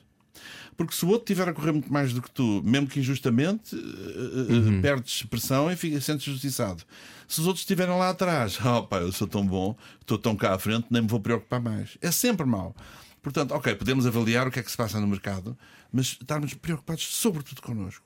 Porque 0.76 0.94
se 0.94 1.04
o 1.04 1.08
outro 1.08 1.24
estiver 1.24 1.48
a 1.48 1.52
correr 1.52 1.72
muito 1.72 1.92
mais 1.92 2.12
do 2.12 2.20
que 2.22 2.30
tu, 2.30 2.62
mesmo 2.64 2.86
que 2.86 3.00
injustamente, 3.00 3.74
eh, 3.74 4.78
eh, 4.78 4.80
perdes 4.80 5.22
pressão 5.24 5.70
e 5.70 5.76
fica, 5.76 6.00
sentes 6.00 6.24
justiçado. 6.24 6.82
Se 7.28 7.40
os 7.40 7.46
outros 7.46 7.62
estiverem 7.62 7.96
lá 7.96 8.10
atrás, 8.10 8.58
oh 8.64 8.82
pá, 8.82 8.98
eu 8.98 9.12
sou 9.12 9.26
tão 9.26 9.46
bom, 9.46 9.76
estou 10.00 10.18
tão 10.18 10.36
cá 10.36 10.54
à 10.54 10.58
frente, 10.58 10.86
nem 10.90 11.02
me 11.02 11.08
vou 11.08 11.20
preocupar 11.20 11.60
mais. 11.60 11.96
É 12.00 12.10
sempre 12.10 12.46
mau. 12.46 12.74
Portanto, 13.24 13.52
ok, 13.52 13.74
podemos 13.74 14.06
avaliar 14.06 14.46
o 14.46 14.50
que 14.50 14.60
é 14.60 14.62
que 14.62 14.70
se 14.70 14.76
passa 14.76 15.00
no 15.00 15.06
mercado, 15.06 15.56
mas 15.90 16.08
estarmos 16.08 16.52
preocupados 16.52 17.04
sobretudo 17.04 17.62
connosco. 17.62 18.04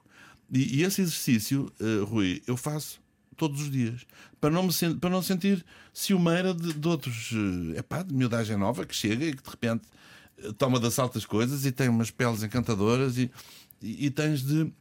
E, 0.48 0.78
e 0.78 0.82
esse 0.84 1.02
exercício, 1.02 1.72
eh, 1.80 2.04
Rui, 2.04 2.40
eu 2.46 2.56
faço 2.56 3.00
todos 3.37 3.62
os 3.62 3.70
dias 3.70 4.06
para 4.40 4.50
não 4.50 4.62
me 4.62 4.94
para 4.94 5.10
não 5.10 5.20
sentir 5.20 5.64
ciumeira 5.92 6.54
de, 6.54 6.72
de 6.72 6.88
outros 6.88 7.30
é 7.75 7.82
pá, 7.82 8.02
de 8.02 8.14
miudagem 8.14 8.56
nova 8.56 8.87
que 8.87 8.94
chega 8.94 9.26
e 9.26 9.34
que 9.34 9.42
de 9.42 9.50
repente 9.50 9.82
eh, 10.38 10.52
toma 10.56 10.78
de 10.78 10.87
assalto 10.87 11.18
as 11.18 11.26
coisas 11.26 11.66
e 11.66 11.72
tem 11.72 11.88
umas 11.88 12.12
peles 12.12 12.44
encantadoras 12.44 13.18
e, 13.18 13.28
e, 13.82 14.06
e 14.06 14.10
tens 14.10 14.42
de 14.42 14.72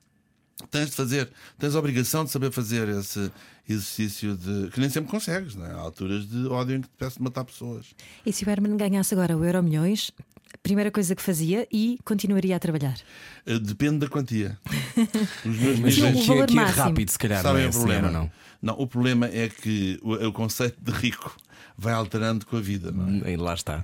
tens 0.71 0.89
de 0.89 0.95
fazer, 0.95 1.29
tens 1.57 1.75
a 1.75 1.79
obrigação 1.79 2.25
de 2.25 2.31
saber 2.31 2.51
fazer 2.51 2.87
esse 2.89 3.31
exercício 3.67 4.35
de 4.37 4.69
que 4.71 4.79
nem 4.79 4.89
sempre 4.89 5.09
consegues, 5.11 5.55
não 5.55 5.65
é? 5.65 5.71
Há 5.71 5.75
alturas 5.77 6.27
de 6.27 6.47
ódio 6.47 6.75
em 6.77 6.81
que 6.81 6.87
te 6.87 6.93
peço 6.97 7.17
de 7.17 7.23
matar 7.23 7.43
pessoas. 7.43 7.87
E 8.25 8.31
se 8.33 8.45
o 8.45 8.49
Herman 8.49 8.77
ganhasse 8.77 9.13
agora 9.13 9.35
o 9.37 9.43
Euro 9.43 9.61
Milhões, 9.61 10.11
a 10.53 10.57
primeira 10.59 10.89
coisa 10.89 11.13
que 11.15 11.21
fazia 11.21 11.67
e 11.71 11.99
continuaria 12.05 12.55
a 12.55 12.59
trabalhar. 12.59 12.95
Eh, 13.45 13.59
Depende 13.59 13.99
da 13.99 14.07
quantia. 14.07 14.57
Os 15.45 15.57
meus 15.57 15.79
Mas 15.79 15.95
Sim, 15.95 16.01
níveis- 16.03 16.17
o 16.17 16.21
que, 16.21 16.27
valor 16.27 16.49
é 16.49 16.53
máximo. 16.53 16.83
rápido, 16.83 17.09
se 17.11 17.19
calhar, 17.19 17.41
Sabem 17.43 17.61
não 17.63 17.67
é? 17.67 17.69
o 17.69 17.73
problema? 17.73 18.11
não? 18.11 18.31
Não, 18.61 18.73
o 18.79 18.87
problema 18.87 19.27
é 19.27 19.49
que 19.49 19.99
o, 20.01 20.13
o 20.13 20.31
conceito 20.33 20.77
de 20.81 20.91
rico 20.91 21.35
vai 21.77 21.93
alterando 21.93 22.45
com 22.45 22.57
a 22.57 22.61
vida, 22.61 22.91
não 22.91 23.23
é? 23.25 23.33
E 23.33 23.37
lá 23.37 23.53
está. 23.53 23.83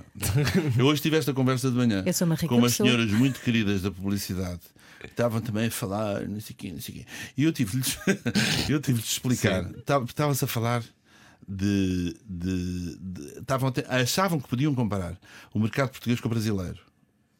Eu 0.76 0.86
hoje 0.86 1.00
tive 1.00 1.16
esta 1.16 1.32
conversa 1.32 1.70
de 1.70 1.76
manhã 1.76 2.02
Eu 2.04 2.12
sou 2.12 2.26
uma 2.26 2.34
rica 2.34 2.48
com 2.48 2.56
umas 2.56 2.72
pessoa. 2.72 2.88
senhoras 2.88 3.10
muito 3.12 3.38
queridas 3.40 3.82
da 3.82 3.90
publicidade. 3.92 4.60
Estavam 5.14 5.40
também 5.40 5.66
a 5.66 5.70
falar, 5.70 6.26
não 6.28 6.40
sei 6.40 6.54
o 6.54 6.56
quê, 6.56 6.72
não 6.72 6.80
sei 6.80 6.94
o 6.94 6.98
quê. 6.98 7.06
E 7.36 7.44
eu 7.44 7.52
tive-lhes 7.52 7.96
eu 8.68 8.80
tive 8.80 9.00
de 9.00 9.06
explicar. 9.06 9.70
Estava- 9.78 10.04
Estava-se 10.04 10.44
a 10.44 10.48
falar 10.48 10.82
de. 11.48 12.16
de, 12.28 12.96
de- 12.98 13.40
ter- 13.72 13.88
achavam 13.90 14.40
que 14.40 14.48
podiam 14.48 14.74
comparar 14.74 15.18
o 15.52 15.58
mercado 15.60 15.90
português 15.90 16.20
com 16.20 16.26
o 16.28 16.30
brasileiro. 16.30 16.78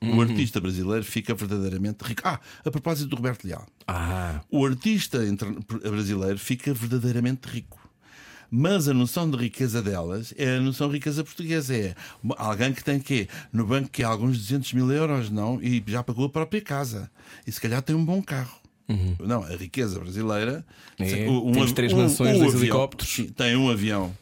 O 0.03 0.21
artista 0.21 0.61
brasileiro 0.61 1.03
fica 1.03 1.35
verdadeiramente 1.35 2.05
rico. 2.05 2.21
Ah, 2.25 2.39
a 2.63 2.71
propósito 2.71 3.09
do 3.09 3.17
Roberto 3.17 3.45
Leal. 3.47 3.67
Ah, 3.89 4.43
O 4.51 4.65
artista 4.67 5.19
brasileiro 5.91 6.39
fica 6.39 6.75
verdadeiramente 6.75 7.47
rico. 7.49 7.84
Mas 8.57 8.89
a 8.89 8.95
noção 8.95 9.29
de 9.29 9.37
riqueza 9.37 9.83
delas 9.83 10.33
é 10.39 10.59
a 10.59 10.61
noção 10.61 10.87
de 10.89 10.95
riqueza 10.95 11.25
portuguesa. 11.25 11.75
É 11.75 11.95
alguém 12.39 12.73
que 12.73 12.85
tem 12.85 13.01
quê? 13.01 13.27
No 13.53 13.67
banco 13.67 13.89
que 13.91 14.05
há 14.05 14.09
alguns 14.09 14.39
200 14.39 14.73
mil 14.75 14.93
euros, 14.93 15.29
não? 15.29 15.61
E 15.61 15.83
já 15.87 16.05
pagou 16.05 16.27
a 16.27 16.29
própria 16.29 16.61
casa. 16.61 17.11
E 17.45 17.51
se 17.51 17.61
calhar 17.61 17.83
tem 17.83 17.97
um 17.97 18.05
bom 18.05 18.23
carro. 18.23 18.57
Não, 19.19 19.43
a 19.43 19.57
riqueza 19.57 19.99
brasileira. 19.99 20.65
É, 21.01 21.05
temos 21.53 21.69
av- 21.71 21.73
três 21.75 21.93
mansões, 21.93 22.39
dois 22.39 22.55
avião- 22.55 22.63
helicópteros. 22.63 23.27
tem 23.35 23.57
um 23.57 23.69
avião 23.71 24.17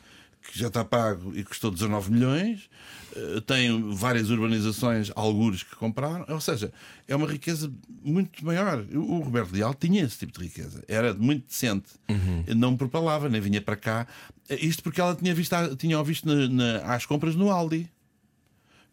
que 0.53 0.59
já 0.59 0.67
está 0.69 0.85
pago 0.85 1.33
e 1.35 1.43
custou 1.43 1.71
19 1.71 2.13
milhões. 2.13 2.69
eh, 3.17 3.41
Tem 3.47 3.93
várias 3.95 4.29
urbanizações, 4.29 5.11
algures 5.17 5.63
que 5.63 5.75
compraram, 5.77 6.27
ou 6.29 6.41
seja, 6.41 6.71
é 7.09 7.17
uma 7.17 7.27
riqueza 7.27 7.73
muito 8.05 8.45
maior. 8.45 8.85
O 8.95 9.21
Roberto 9.21 9.53
Leal 9.55 9.73
tinha 9.75 10.03
esse 10.05 10.19
tipo 10.19 10.39
de 10.39 10.45
riqueza, 10.45 10.85
era 10.87 11.15
muito 11.15 11.47
decente, 11.49 11.89
não 12.55 12.77
propalava, 12.77 13.29
nem 13.31 13.41
vinha 13.41 13.63
para 13.63 13.77
cá. 13.77 14.07
Eh, 14.49 14.65
Isto 14.67 14.83
porque 14.83 15.01
ela 15.01 15.15
tinha 15.15 15.35
visto, 15.35 15.55
tinha 15.77 16.03
visto 16.03 16.27
na- 16.29 16.49
na- 16.49 16.95
às 16.95 17.07
compras 17.07 17.35
no 17.35 17.51
Aldi. 17.51 17.89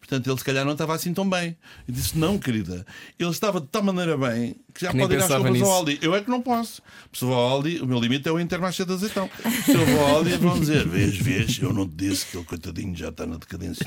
Portanto, 0.00 0.28
ele 0.28 0.38
se 0.38 0.44
calhar 0.44 0.64
não 0.64 0.72
estava 0.72 0.94
assim 0.94 1.14
tão 1.14 1.28
bem. 1.28 1.56
E 1.86 1.92
disse: 1.92 2.18
Não, 2.18 2.38
querida, 2.38 2.84
ele 3.18 3.30
estava 3.30 3.60
de 3.60 3.68
tal 3.68 3.82
maneira 3.82 4.16
bem 4.16 4.56
que 4.74 4.80
já 4.80 4.90
Que 4.90 4.98
pode 4.98 5.14
ir 5.14 5.22
às 5.22 5.28
compras 5.28 5.52
nisso. 5.52 5.64
ao 5.64 5.70
Aldi. 5.72 5.98
Eu 6.02 6.14
é 6.16 6.20
que 6.20 6.30
não 6.30 6.42
posso. 6.42 6.82
Se 7.12 7.24
vou 7.24 7.34
ao 7.34 7.48
Aldi, 7.48 7.78
o 7.80 7.86
meu 7.86 8.00
limite 8.00 8.28
é 8.28 8.32
o 8.32 8.40
Intermarché 8.40 8.84
de 8.84 8.92
azeitão. 8.92 9.30
Se 9.64 9.72
eu 9.72 9.86
vou 9.86 10.00
ao 10.00 10.16
Aldi, 10.16 10.36
vão 10.38 10.58
dizer: 10.58 10.88
Vês, 10.88 11.16
vês, 11.16 11.58
eu 11.60 11.72
não 11.72 11.86
te 11.86 11.94
disse 11.94 12.26
que 12.26 12.36
ele, 12.36 12.44
coitadinho, 12.44 12.96
já 12.96 13.10
está 13.10 13.26
na 13.26 13.36
decadência. 13.36 13.86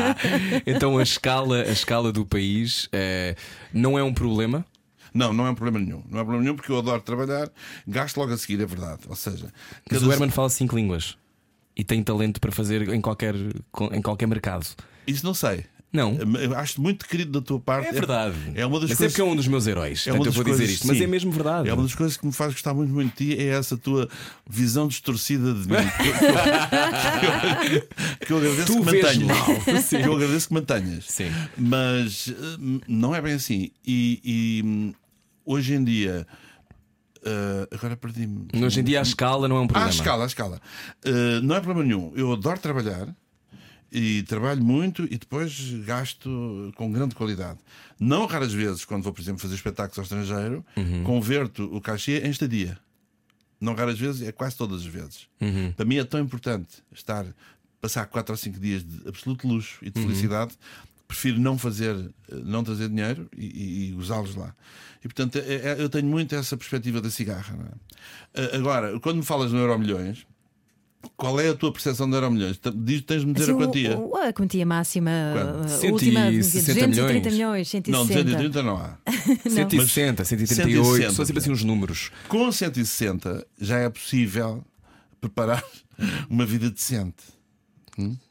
então 0.66 0.98
a 0.98 1.02
escala, 1.02 1.62
a 1.62 1.70
escala 1.72 2.12
do 2.12 2.26
país 2.26 2.88
eh, 2.92 3.36
não 3.72 3.98
é 3.98 4.02
um 4.02 4.12
problema. 4.12 4.64
Não, 5.14 5.32
não 5.32 5.46
é 5.46 5.50
um 5.50 5.54
problema 5.54 5.78
nenhum. 5.78 6.02
Não 6.10 6.18
é 6.18 6.22
problema 6.24 6.42
nenhum 6.42 6.56
porque 6.56 6.72
eu 6.72 6.78
adoro 6.78 7.00
trabalhar, 7.00 7.48
gasto 7.86 8.16
logo 8.16 8.32
a 8.32 8.36
seguir, 8.36 8.60
é 8.60 8.66
verdade. 8.66 9.02
Ou 9.08 9.14
seja, 9.14 9.52
Mas 9.88 10.02
o 10.02 10.12
Herman 10.12 10.30
fala 10.30 10.50
cinco 10.50 10.74
línguas 10.76 11.16
e 11.76 11.84
tem 11.84 12.02
talento 12.02 12.40
para 12.40 12.50
fazer 12.50 12.88
em 12.88 13.00
qualquer, 13.00 13.34
em 13.92 14.02
qualquer 14.02 14.26
mercado. 14.26 14.66
Isso 15.06 15.24
não 15.24 15.34
sei. 15.34 15.64
Não. 15.92 16.18
Eu 16.40 16.56
acho 16.56 16.80
muito 16.82 17.06
querido 17.06 17.40
da 17.40 17.46
tua 17.46 17.60
parte. 17.60 17.86
É 17.86 17.92
verdade. 17.92 18.34
É 18.56 18.66
uma 18.66 18.80
das 18.80 18.90
Mas 18.90 18.96
é 18.98 19.02
coisas. 19.04 19.12
porque 19.12 19.20
é 19.20 19.24
um 19.32 19.36
dos 19.36 19.46
meus 19.46 19.64
heróis. 19.68 20.04
É 20.08 20.12
uma 20.12 20.26
eu 20.26 20.32
vou 20.32 20.42
dizer 20.42 20.56
coisas- 20.56 20.70
isto, 20.70 20.86
mas 20.88 20.96
sim. 20.98 21.04
é 21.04 21.06
mesmo 21.06 21.30
verdade. 21.30 21.68
É 21.68 21.72
uma 21.72 21.84
das 21.84 21.94
coisas 21.94 22.16
que 22.16 22.26
me 22.26 22.32
faz 22.32 22.52
gostar 22.52 22.74
muito, 22.74 22.92
muito 22.92 23.16
de 23.16 23.36
ti, 23.36 23.40
é 23.40 23.46
essa 23.50 23.76
tua 23.76 24.08
visão 24.50 24.88
distorcida 24.88 25.54
de 25.54 25.68
mim. 25.68 25.76
Que 25.78 26.08
eu, 26.08 26.14
que 27.60 27.76
eu- 27.76 28.26
que 28.26 28.32
eu 28.32 28.36
agradeço 28.38 28.66
Tu 28.66 28.72
que 28.72 28.84
mantenhas. 28.84 29.88
Que 29.88 29.96
eu 30.08 30.14
agradeço 30.16 30.48
que 30.48 30.54
mantenhas. 30.54 31.04
Sim. 31.06 31.30
Mas 31.56 32.28
eh, 32.28 32.80
não 32.88 33.14
é 33.14 33.22
bem 33.22 33.34
assim. 33.34 33.70
E, 33.86 34.20
e, 34.24 34.94
hoje 35.44 35.74
em 35.74 35.84
dia. 35.84 36.26
eh, 37.24 37.68
agora 37.72 37.96
perdi-me. 37.96 38.48
Hoje 38.64 38.80
em 38.80 38.82
dia 38.84 38.98
a 38.98 39.02
escala 39.02 39.46
não 39.46 39.58
é 39.58 39.60
um 39.60 39.64
Ah, 39.64 39.68
problema. 39.68 39.86
a 39.86 39.94
escala, 39.94 40.24
a 40.24 40.26
escala. 40.26 40.60
Uh, 41.06 41.40
não 41.42 41.54
é 41.54 41.60
problema 41.60 41.86
nenhum. 41.86 42.12
Eu 42.16 42.32
adoro 42.32 42.58
trabalhar 42.58 43.14
e 43.94 44.22
trabalho 44.24 44.62
muito 44.62 45.04
e 45.04 45.16
depois 45.16 45.70
gasto 45.86 46.72
com 46.76 46.90
grande 46.92 47.14
qualidade. 47.14 47.58
Não 47.98 48.26
raras 48.26 48.52
vezes, 48.52 48.84
quando 48.84 49.04
vou, 49.04 49.12
por 49.12 49.20
exemplo, 49.22 49.40
fazer 49.40 49.54
espetáculos 49.54 49.98
ao 49.98 50.02
estrangeiro, 50.02 50.64
Uhum. 50.76 51.04
converto 51.04 51.64
o 51.74 51.80
cachê 51.80 52.18
em 52.18 52.30
estadia. 52.30 52.78
Não 53.60 53.74
raras 53.74 53.98
vezes, 53.98 54.20
é 54.26 54.32
quase 54.32 54.56
todas 54.56 54.80
as 54.80 54.86
vezes. 54.86 55.28
Uhum. 55.40 55.72
Para 55.72 55.84
mim 55.84 55.96
é 55.96 56.04
tão 56.04 56.20
importante 56.20 56.82
estar, 56.92 57.24
passar 57.80 58.04
4 58.06 58.32
ou 58.32 58.36
5 58.36 58.58
dias 58.58 58.82
de 58.82 59.08
absoluto 59.08 59.46
luxo 59.46 59.78
e 59.80 59.88
de 59.90 59.98
Uhum. 60.00 60.06
felicidade. 60.08 60.54
Prefiro 61.06 61.38
não 61.38 61.56
fazer, 61.56 61.94
não 62.30 62.64
trazer 62.64 62.88
dinheiro 62.88 63.28
e, 63.36 63.90
e, 63.90 63.94
usá-los 63.94 64.34
lá. 64.34 64.54
E 64.98 65.02
portanto, 65.08 65.36
é- 65.36 65.54
é- 65.54 65.76
eu 65.78 65.88
tenho 65.88 66.06
muito 66.06 66.34
essa 66.34 66.56
perspectiva 66.56 67.00
da 67.00 67.10
cigarra. 67.10 67.56
é? 68.34 68.56
Agora, 68.56 68.98
quando 69.00 69.18
me 69.18 69.22
falas 69.22 69.52
no 69.52 69.58
Euro 69.58 69.78
Milhões, 69.78 70.26
qual 71.16 71.38
é 71.40 71.48
a 71.48 71.54
tua 71.54 71.72
percepção 71.72 72.08
do 72.08 72.16
Euro 72.16 72.30
Milhões? 72.30 72.58
Diz- 72.76 73.02
Tens-me 73.02 73.32
dizer 73.32 73.52
Assim, 73.52 73.62
a 73.62 73.66
quantia? 73.66 73.96
o- 73.98 74.10
o- 74.12 74.16
a 74.16 74.32
quantia 74.32 74.66
máxima, 74.66 75.10
Quanto? 75.32 75.92
última, 75.92 76.20
160 76.30 76.86
230 76.86 76.86
milhões? 76.88 77.32
milhões, 77.32 77.68
160. 77.68 77.98
Não, 77.98 78.06
230 78.06 78.62
não 78.62 78.76
há. 78.76 78.98
160, 79.48 80.24
138, 80.24 80.84
160, 80.84 81.12
são 81.12 81.24
sempre 81.24 81.40
assim 81.40 81.50
uns 81.52 81.64
números. 81.64 82.10
Com 82.28 82.50
160 82.50 83.46
já 83.60 83.78
é 83.78 83.88
possível 83.88 84.64
preparar 85.20 85.62
uma 86.28 86.44
vida 86.46 86.70
decente. 86.70 87.22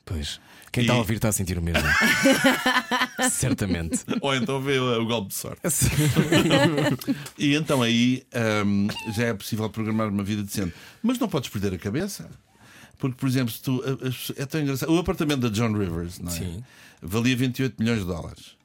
Pois. 0.05 0.39
Quem 0.71 0.81
E- 0.81 0.85
está 0.85 0.93
a 0.95 0.97
ouvir 0.97 1.13
está 1.15 1.29
a 1.29 1.31
sentir 1.31 1.57
o 1.57 1.61
mesmo. 1.61 1.83
Certamente. 3.31 3.99
Ou 4.21 4.35
então 4.35 4.59
vê 4.61 4.79
o, 4.79 5.01
o 5.01 5.05
golpe 5.05 5.29
de 5.29 5.35
sorte. 5.35 5.61
E 7.37 7.55
então 7.55 7.81
aí 7.81 8.23
hum, 8.65 8.87
já 9.15 9.25
é 9.25 9.33
possível 9.33 9.69
programar 9.69 10.09
uma 10.09 10.23
vida 10.23 10.43
decente. 10.43 10.73
Mas 11.01 11.19
não 11.19 11.27
podes 11.27 11.49
perder 11.49 11.73
a 11.73 11.77
cabeça. 11.77 12.29
Porque, 13.03 13.17
por 13.17 13.27
exemplo, 13.27 13.51
se 13.51 13.61
tu, 13.61 13.83
é 14.37 14.45
tão 14.45 14.61
engraçado. 14.61 14.89
O 14.93 14.97
apartamento 14.97 15.41
da 15.41 15.49
John 15.49 15.77
Rivers 15.77 16.19
não 16.19 16.31
é? 16.31 16.35
Sim. 16.35 16.63
valia 17.01 17.35
28 17.35 17.75
milhões 17.77 17.99
de 17.99 18.05
dólares. 18.05 18.55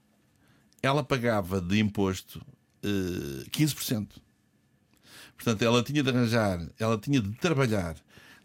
Ela 0.81 1.03
pagava 1.03 1.61
de 1.61 1.81
imposto 1.81 2.41
eh, 2.85 3.45
15%. 3.51 4.07
Portanto, 5.35 5.63
ela 5.63 5.83
tinha 5.83 6.05
de 6.05 6.11
arranjar, 6.11 6.65
ela 6.79 6.97
tinha 6.97 7.21
de 7.21 7.33
trabalhar 7.33 7.97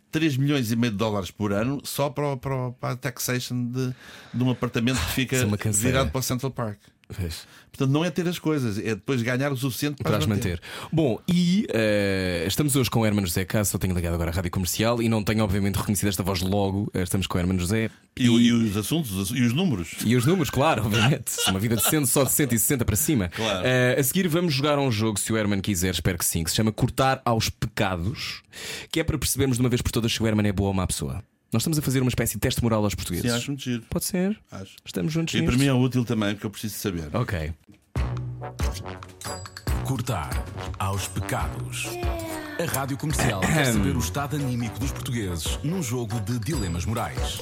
3 0.09 0.35
milhões 0.35 0.71
e 0.71 0.75
meio 0.75 0.93
de 0.93 0.97
dólares 0.97 1.29
por 1.29 1.53
ano 1.53 1.79
só 1.83 2.09
para, 2.09 2.37
para, 2.37 2.71
para 2.71 2.93
a 2.93 2.97
taxation 2.97 3.63
de, 3.63 3.93
de 4.33 4.43
um 4.43 4.49
apartamento 4.49 4.97
que 4.97 5.11
fica 5.11 5.35
é 5.45 5.71
virado 5.71 6.09
para 6.09 6.19
o 6.19 6.23
Central 6.23 6.49
Park. 6.53 6.79
Portanto, 7.07 7.91
não 7.91 8.05
é 8.05 8.09
ter 8.11 8.27
as 8.27 8.37
coisas, 8.39 8.77
é 8.77 8.95
depois 8.95 9.21
ganhar 9.21 9.51
o 9.51 9.57
suficiente 9.57 9.95
para, 9.97 10.11
Para 10.11 10.17
as 10.19 10.25
manter. 10.27 10.61
Bom, 10.91 11.19
e 11.27 11.65
eh, 11.73 12.43
estamos 12.47 12.75
hoje 12.75 12.89
com 12.89 12.99
o 13.01 13.05
Hermano 13.05 13.25
José 13.27 13.45
Caso, 13.45 13.71
só 13.71 13.77
tenho 13.77 13.95
ligado 13.95 14.13
agora 14.13 14.29
à 14.31 14.33
rádio 14.33 14.51
comercial 14.51 15.01
e 15.01 15.09
não 15.09 15.23
tenho, 15.23 15.43
obviamente, 15.43 15.75
reconhecido 15.77 16.09
esta 16.09 16.21
voz 16.23 16.41
logo. 16.41 16.89
Eh, 16.93 17.01
Estamos 17.03 17.25
com 17.27 17.37
o 17.37 17.41
Hermano 17.41 17.59
José. 17.59 17.89
E, 18.15 18.29
o- 18.29 18.39
e 18.39 18.51
os 18.51 18.77
assuntos 18.77 19.11
os 19.11 19.23
assu- 19.23 19.35
e 19.37 19.43
os 19.45 19.53
números. 19.53 19.95
E 20.05 20.15
os 20.15 20.25
números, 20.25 20.49
claro, 20.51 20.85
obviamente. 20.85 21.31
Uma 21.49 21.59
vida 21.59 21.75
de 21.75 21.83
100, 21.83 22.05
só 22.05 22.23
de 22.23 22.31
160 22.31 22.85
para 22.85 22.95
cima. 22.95 23.29
Claro. 23.29 23.65
Eh, 23.65 23.95
a 23.99 24.03
seguir 24.03 24.27
vamos 24.27 24.53
jogar 24.53 24.77
um 24.77 24.91
jogo, 24.91 25.19
se 25.19 25.33
o 25.33 25.37
Herman 25.37 25.61
quiser, 25.61 25.93
espero 25.93 26.17
que 26.19 26.25
sim, 26.25 26.43
que 26.43 26.51
se 26.51 26.55
chama 26.55 26.71
Cortar 26.71 27.21
aos 27.25 27.49
Pecados, 27.49 28.43
que 28.91 28.99
é 28.99 29.03
para 29.03 29.17
percebermos 29.17 29.57
de 29.57 29.63
uma 29.63 29.69
vez 29.69 29.81
por 29.81 29.91
todas 29.91 30.11
se 30.13 30.21
o 30.21 30.27
Herman 30.27 30.47
é 30.47 30.51
boa 30.51 30.67
ou 30.69 30.73
má 30.73 30.85
pessoa. 30.85 31.23
Nós 31.53 31.61
estamos 31.61 31.77
a 31.77 31.81
fazer 31.83 32.01
uma 32.01 32.09
espécie 32.09 32.33
de 32.33 32.39
teste 32.39 32.61
moral 32.63 32.83
aos 32.83 32.95
portugueses. 32.95 33.29
Sim, 33.31 33.37
acho 33.37 33.51
muito 33.51 33.63
giro. 33.63 33.83
Pode 33.89 34.05
ser? 34.05 34.37
Acho. 34.51 34.75
Estamos 34.83 35.13
juntos 35.13 35.33
E 35.35 35.37
para 35.43 35.51
nisto? 35.51 35.59
mim 35.59 35.67
é 35.67 35.73
útil 35.73 36.03
também, 36.03 36.33
porque 36.33 36.47
eu 36.47 36.49
preciso 36.51 36.75
saber. 36.75 37.09
Ok. 37.15 37.53
Cortar 39.85 40.29
aos 40.79 41.07
pecados. 41.07 41.87
A 42.59 42.65
Rádio 42.71 42.97
Comercial 42.97 43.41
quer 43.41 43.65
saber 43.71 43.95
o 43.95 43.99
estado 43.99 44.35
anímico 44.35 44.79
dos 44.79 44.91
portugueses 44.91 45.59
num 45.63 45.81
jogo 45.83 46.19
de 46.21 46.39
dilemas 46.39 46.85
morais. 46.85 47.41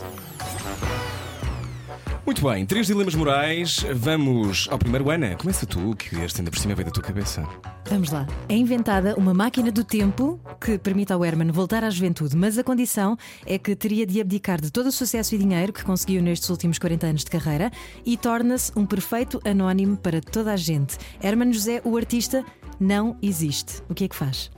Muito 2.23 2.47
bem, 2.47 2.65
três 2.67 2.85
dilemas 2.85 3.15
morais. 3.15 3.83
Vamos 3.95 4.67
ao 4.69 4.77
primeiro, 4.77 5.09
Ana. 5.09 5.35
Começa 5.35 5.65
tu, 5.65 5.95
que 5.95 6.15
este 6.17 6.39
ainda 6.39 6.51
por 6.51 6.59
cima 6.59 6.75
veio 6.75 6.85
da 6.85 6.91
tua 6.91 7.01
cabeça. 7.01 7.43
Vamos 7.89 8.11
lá. 8.11 8.27
É 8.47 8.55
inventada 8.55 9.15
uma 9.17 9.33
máquina 9.33 9.71
do 9.71 9.83
tempo 9.83 10.39
que 10.63 10.77
permite 10.77 11.11
ao 11.11 11.25
Herman 11.25 11.51
voltar 11.51 11.83
à 11.83 11.89
juventude, 11.89 12.37
mas 12.37 12.57
a 12.59 12.63
condição 12.63 13.17
é 13.45 13.57
que 13.57 13.75
teria 13.75 14.05
de 14.05 14.21
abdicar 14.21 14.61
de 14.61 14.71
todo 14.71 14.87
o 14.87 14.91
sucesso 14.91 15.33
e 15.33 15.37
dinheiro 15.39 15.73
que 15.73 15.83
conseguiu 15.83 16.21
nestes 16.21 16.47
últimos 16.49 16.77
40 16.77 17.07
anos 17.07 17.23
de 17.23 17.31
carreira 17.31 17.71
e 18.05 18.15
torna-se 18.15 18.71
um 18.75 18.85
perfeito 18.85 19.41
anónimo 19.43 19.97
para 19.97 20.21
toda 20.21 20.53
a 20.53 20.57
gente. 20.57 20.97
Herman 21.21 21.51
José, 21.51 21.81
o 21.83 21.97
artista, 21.97 22.45
não 22.79 23.17
existe. 23.21 23.81
O 23.89 23.95
que 23.95 24.05
é 24.05 24.07
que 24.07 24.15
faz? 24.15 24.51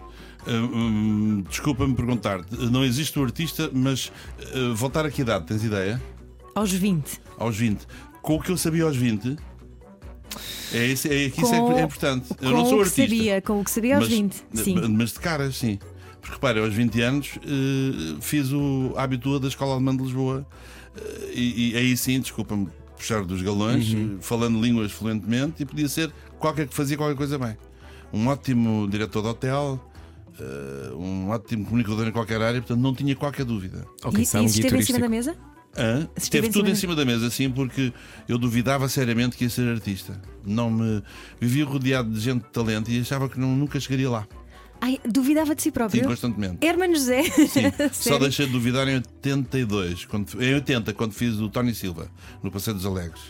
Uh, 0.45 0.51
hum, 0.51 1.43
Desculpa-me 1.49 1.95
perguntar, 1.95 2.41
não 2.51 2.83
existe 2.83 3.17
o 3.17 3.23
artista, 3.23 3.69
mas 3.73 4.11
uh, 4.53 4.75
voltar 4.75 5.05
a 5.05 5.09
que 5.09 5.21
idade? 5.21 5.45
Tens 5.45 5.63
ideia? 5.63 5.99
Aos 6.55 6.71
20. 6.71 7.19
Aos 7.43 7.55
20. 7.57 7.85
Com 8.21 8.35
o 8.35 8.41
que 8.41 8.51
eu 8.51 8.57
sabia 8.57 8.83
aos 8.85 8.95
20. 8.95 9.37
É 10.73 10.87
isso, 10.87 11.07
é, 11.07 11.29
que 11.29 11.41
isso 11.41 11.53
é, 11.53 11.59
Com- 11.59 11.77
é 11.77 11.81
importante. 11.83 12.29
Eu 12.41 12.51
com 12.51 12.57
não 12.57 12.65
sou 12.65 12.73
o 12.73 12.77
que 12.83 12.89
artista. 12.89 13.01
sabia, 13.03 13.41
com 13.41 13.59
o 13.59 13.63
que 13.63 13.71
sabia 13.71 13.95
aos 13.97 14.05
mas, 14.05 14.13
20. 14.17 14.43
Sim. 14.53 14.75
Mas 14.89 15.11
de 15.13 15.19
caras, 15.19 15.55
sim. 15.55 15.77
Porque 16.19 16.33
repara, 16.35 16.61
aos 16.61 16.73
20 16.73 17.01
anos 17.01 17.31
eh, 17.45 18.15
fiz 18.21 18.51
o 18.51 18.93
hábito 18.97 19.39
da 19.39 19.47
Escola 19.49 19.73
Alemã 19.73 19.95
de 19.95 20.03
Lisboa 20.03 20.47
eh, 20.97 21.31
e, 21.35 21.71
e 21.73 21.77
aí 21.77 21.95
sim, 21.97 22.19
desculpa-me 22.19 22.67
puxar 22.97 23.23
dos 23.25 23.41
galões, 23.41 23.93
Uhum. 23.93 24.15
eh, 24.17 24.21
falando 24.21 24.59
línguas 24.59 24.91
fluentemente 24.91 25.61
e 25.61 25.65
podia 25.65 25.87
ser 25.89 26.11
qualquer 26.39 26.67
que 26.67 26.73
fazia 26.73 26.97
qualquer 26.97 27.15
coisa 27.17 27.37
bem. 27.37 27.55
Um 28.11 28.27
ótimo 28.27 28.87
diretor 28.89 29.21
de 29.21 29.27
hotel, 29.27 29.91
eh, 30.39 30.93
um 30.95 31.29
ótimo 31.29 31.65
comunicador 31.65 32.07
em 32.07 32.11
qualquer 32.11 32.41
área, 32.41 32.61
portanto 32.61 32.79
não 32.79 32.95
tinha 32.95 33.15
qualquer 33.15 33.43
dúvida. 33.45 33.85
Ok, 34.03 34.19
e, 34.19 34.23
isso 34.23 34.37
guia 34.37 34.47
esteve 34.47 34.77
em 34.77 34.81
cima 34.81 34.99
da 34.99 35.09
mesa? 35.09 35.35
Se 36.17 36.29
Teve 36.29 36.49
tudo 36.49 36.69
em 36.69 36.75
cima 36.75 36.95
da 36.95 37.03
mesa, 37.03 37.29
sim, 37.29 37.49
porque 37.49 37.91
eu 38.27 38.37
duvidava 38.37 38.87
seriamente 38.87 39.35
que 39.35 39.45
ia 39.45 39.49
ser 39.49 39.67
artista. 39.67 40.21
Não 40.45 40.69
me 40.69 41.01
vivia 41.39 41.65
rodeado 41.65 42.11
de 42.11 42.19
gente 42.19 42.43
de 42.43 42.49
talento 42.49 42.91
e 42.91 42.99
achava 42.99 43.27
que 43.27 43.39
não, 43.39 43.55
nunca 43.55 43.79
chegaria 43.79 44.09
lá. 44.09 44.27
Ai, 44.79 44.99
duvidava 45.05 45.55
de 45.55 45.61
si 45.61 45.69
Sim, 45.69 45.71
próprio. 45.71 46.05
constantemente. 46.05 46.65
Herman 46.65 46.93
José. 46.93 47.23
Sim, 47.47 47.71
só 47.93 48.19
deixei 48.19 48.45
de 48.45 48.51
duvidar 48.51 48.87
em 48.87 48.95
82, 48.95 50.05
quando, 50.05 50.43
em 50.43 50.53
80, 50.55 50.93
quando 50.93 51.13
fiz 51.13 51.35
o 51.35 51.47
Tony 51.47 51.73
Silva, 51.73 52.11
no 52.43 52.51
Passeio 52.51 52.75
dos 52.75 52.85
Alegres. 52.85 53.21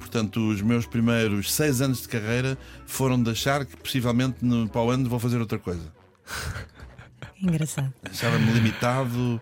Portanto, 0.00 0.40
os 0.50 0.60
meus 0.60 0.84
primeiros 0.84 1.52
seis 1.52 1.80
anos 1.80 2.02
de 2.02 2.08
carreira 2.08 2.58
foram 2.84 3.22
de 3.22 3.30
achar 3.30 3.64
que 3.64 3.76
possivelmente 3.76 4.44
no, 4.44 4.68
para 4.68 4.82
o 4.82 4.90
ano 4.90 5.08
vou 5.08 5.20
fazer 5.20 5.38
outra 5.38 5.58
coisa. 5.58 5.92
Engraçado. 7.40 7.94
Achava-me 8.04 8.52
limitado, 8.52 9.40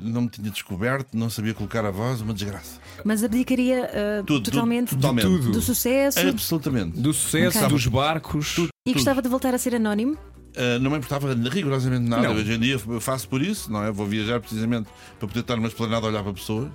não 0.00 0.22
me 0.22 0.28
tinha 0.28 0.50
descoberto, 0.50 1.14
não 1.16 1.30
sabia 1.30 1.54
colocar 1.54 1.84
a 1.84 1.90
voz, 1.90 2.20
uma 2.20 2.34
desgraça. 2.34 2.78
Mas 3.04 3.22
abdicaria 3.24 3.90
ah, 3.92 4.22
Tudo, 4.26 4.50
totalmente 4.50 4.90
tudo, 4.90 5.00
totalmente. 5.00 5.24
tudo. 5.24 5.50
do 5.52 5.60
sucesso 5.62 6.18
Absolutamente. 6.20 7.00
Do 7.00 7.12
sucesso, 7.12 7.58
Ok. 7.58 7.68
dos 7.70 7.86
barcos. 7.86 8.56
e 8.86 8.92
gostava 8.92 9.22
de 9.22 9.28
voltar 9.28 9.54
a 9.54 9.58
ser 9.58 9.74
anónimo? 9.74 10.12
Uh, 10.56 10.78
não 10.80 10.90
me 10.90 10.98
importava 10.98 11.34
rigorosamente 11.34 12.08
nada. 12.08 12.28
Não. 12.28 12.34
Hoje 12.36 12.52
em 12.52 12.60
dia 12.60 12.80
eu 12.86 13.00
faço 13.00 13.28
por 13.28 13.42
isso, 13.42 13.72
não 13.72 13.82
é? 13.82 13.90
Vou 13.90 14.06
viajar 14.06 14.38
precisamente 14.38 14.88
para 15.18 15.26
poder 15.26 15.40
estar 15.40 15.56
numa 15.56 15.66
esplanada 15.66 16.06
a 16.06 16.10
olhar 16.10 16.22
para 16.22 16.32
pessoas. 16.32 16.70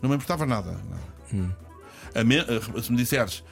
Não 0.00 0.10
me 0.10 0.16
importava 0.16 0.44
nada. 0.44 0.72
nada. 0.72 1.56
A 2.14 2.24
me- 2.24 2.40
uh, 2.40 2.82
se 2.82 2.90
me 2.90 2.96
disseres. 2.98 3.38
uh, 3.38 3.44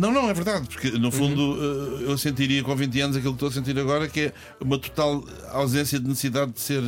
Não, 0.00 0.10
não, 0.10 0.28
é 0.28 0.34
verdade, 0.34 0.66
porque 0.66 0.90
no 0.90 1.12
fundo 1.12 1.52
uh, 1.52 2.00
eu 2.10 2.18
sentiria 2.18 2.60
com 2.64 2.74
20 2.74 3.00
anos 3.00 3.16
aquilo 3.16 3.34
que 3.34 3.36
estou 3.44 3.48
a 3.50 3.52
sentir 3.52 3.78
agora, 3.78 4.08
que 4.08 4.20
é 4.20 4.32
uma 4.60 4.78
total 4.78 5.24
ausência 5.52 6.00
de 6.00 6.08
necessidade 6.08 6.50
de 6.52 6.60
ser. 6.60 6.82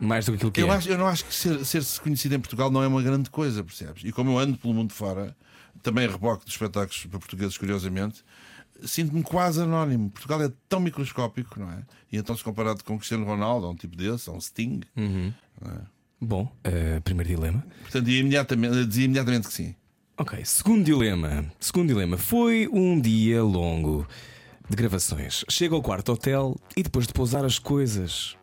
Mais 0.00 0.24
do 0.26 0.32
que 0.32 0.36
aquilo 0.36 0.52
que 0.52 0.60
Eu, 0.60 0.68
é. 0.72 0.76
acho, 0.76 0.88
eu 0.88 0.98
não 0.98 1.06
acho 1.06 1.24
que 1.24 1.34
ser- 1.34 1.64
ser-se 1.64 2.00
conhecido 2.00 2.34
em 2.34 2.40
Portugal 2.40 2.70
não 2.70 2.82
é 2.82 2.86
uma 2.86 3.02
grande 3.02 3.30
coisa, 3.30 3.64
percebes? 3.64 4.02
E 4.04 4.12
como 4.12 4.30
eu 4.32 4.38
ando 4.38 4.56
pelo 4.58 4.74
mundo 4.74 4.92
fora, 4.92 5.34
também 5.82 6.06
reboque 6.08 6.44
dos 6.44 6.52
espetáculos 6.54 7.06
para 7.06 7.18
portugueses, 7.18 7.56
curiosamente, 7.56 8.22
sinto-me 8.84 9.22
quase 9.22 9.60
anónimo. 9.62 10.10
Portugal 10.10 10.42
é 10.42 10.52
tão 10.68 10.80
microscópico, 10.80 11.58
não 11.58 11.70
é? 11.70 11.82
E 12.12 12.16
então, 12.18 12.36
se 12.36 12.44
comparado 12.44 12.84
com 12.84 12.96
Cristiano 12.98 13.24
Ronaldo, 13.24 13.66
a 13.66 13.70
um 13.70 13.74
tipo 13.76 13.96
desse, 13.96 14.28
a 14.28 14.32
um 14.32 14.40
Sting, 14.40 14.80
Bom, 16.20 16.50
eh, 16.64 16.98
primeiro 17.00 17.28
dilema. 17.28 17.64
portanto, 17.82 18.08
ia 18.08 18.20
imediatamente, 18.20 18.86
dizia 18.86 19.04
imediatamente 19.04 19.48
que 19.48 19.52
sim. 19.54 19.74
Ok, 20.18 20.42
segundo 20.46 20.82
dilema. 20.84 21.44
Segundo 21.60 21.88
dilema. 21.88 22.16
Foi 22.16 22.66
um 22.72 22.98
dia 22.98 23.42
longo 23.42 24.06
de 24.68 24.74
gravações. 24.74 25.44
Chega 25.48 25.74
ao 25.74 25.82
quarto 25.82 26.12
hotel 26.12 26.56
e 26.74 26.82
depois 26.82 27.06
de 27.06 27.12
pousar 27.12 27.44
as 27.44 27.58
coisas, 27.58 28.34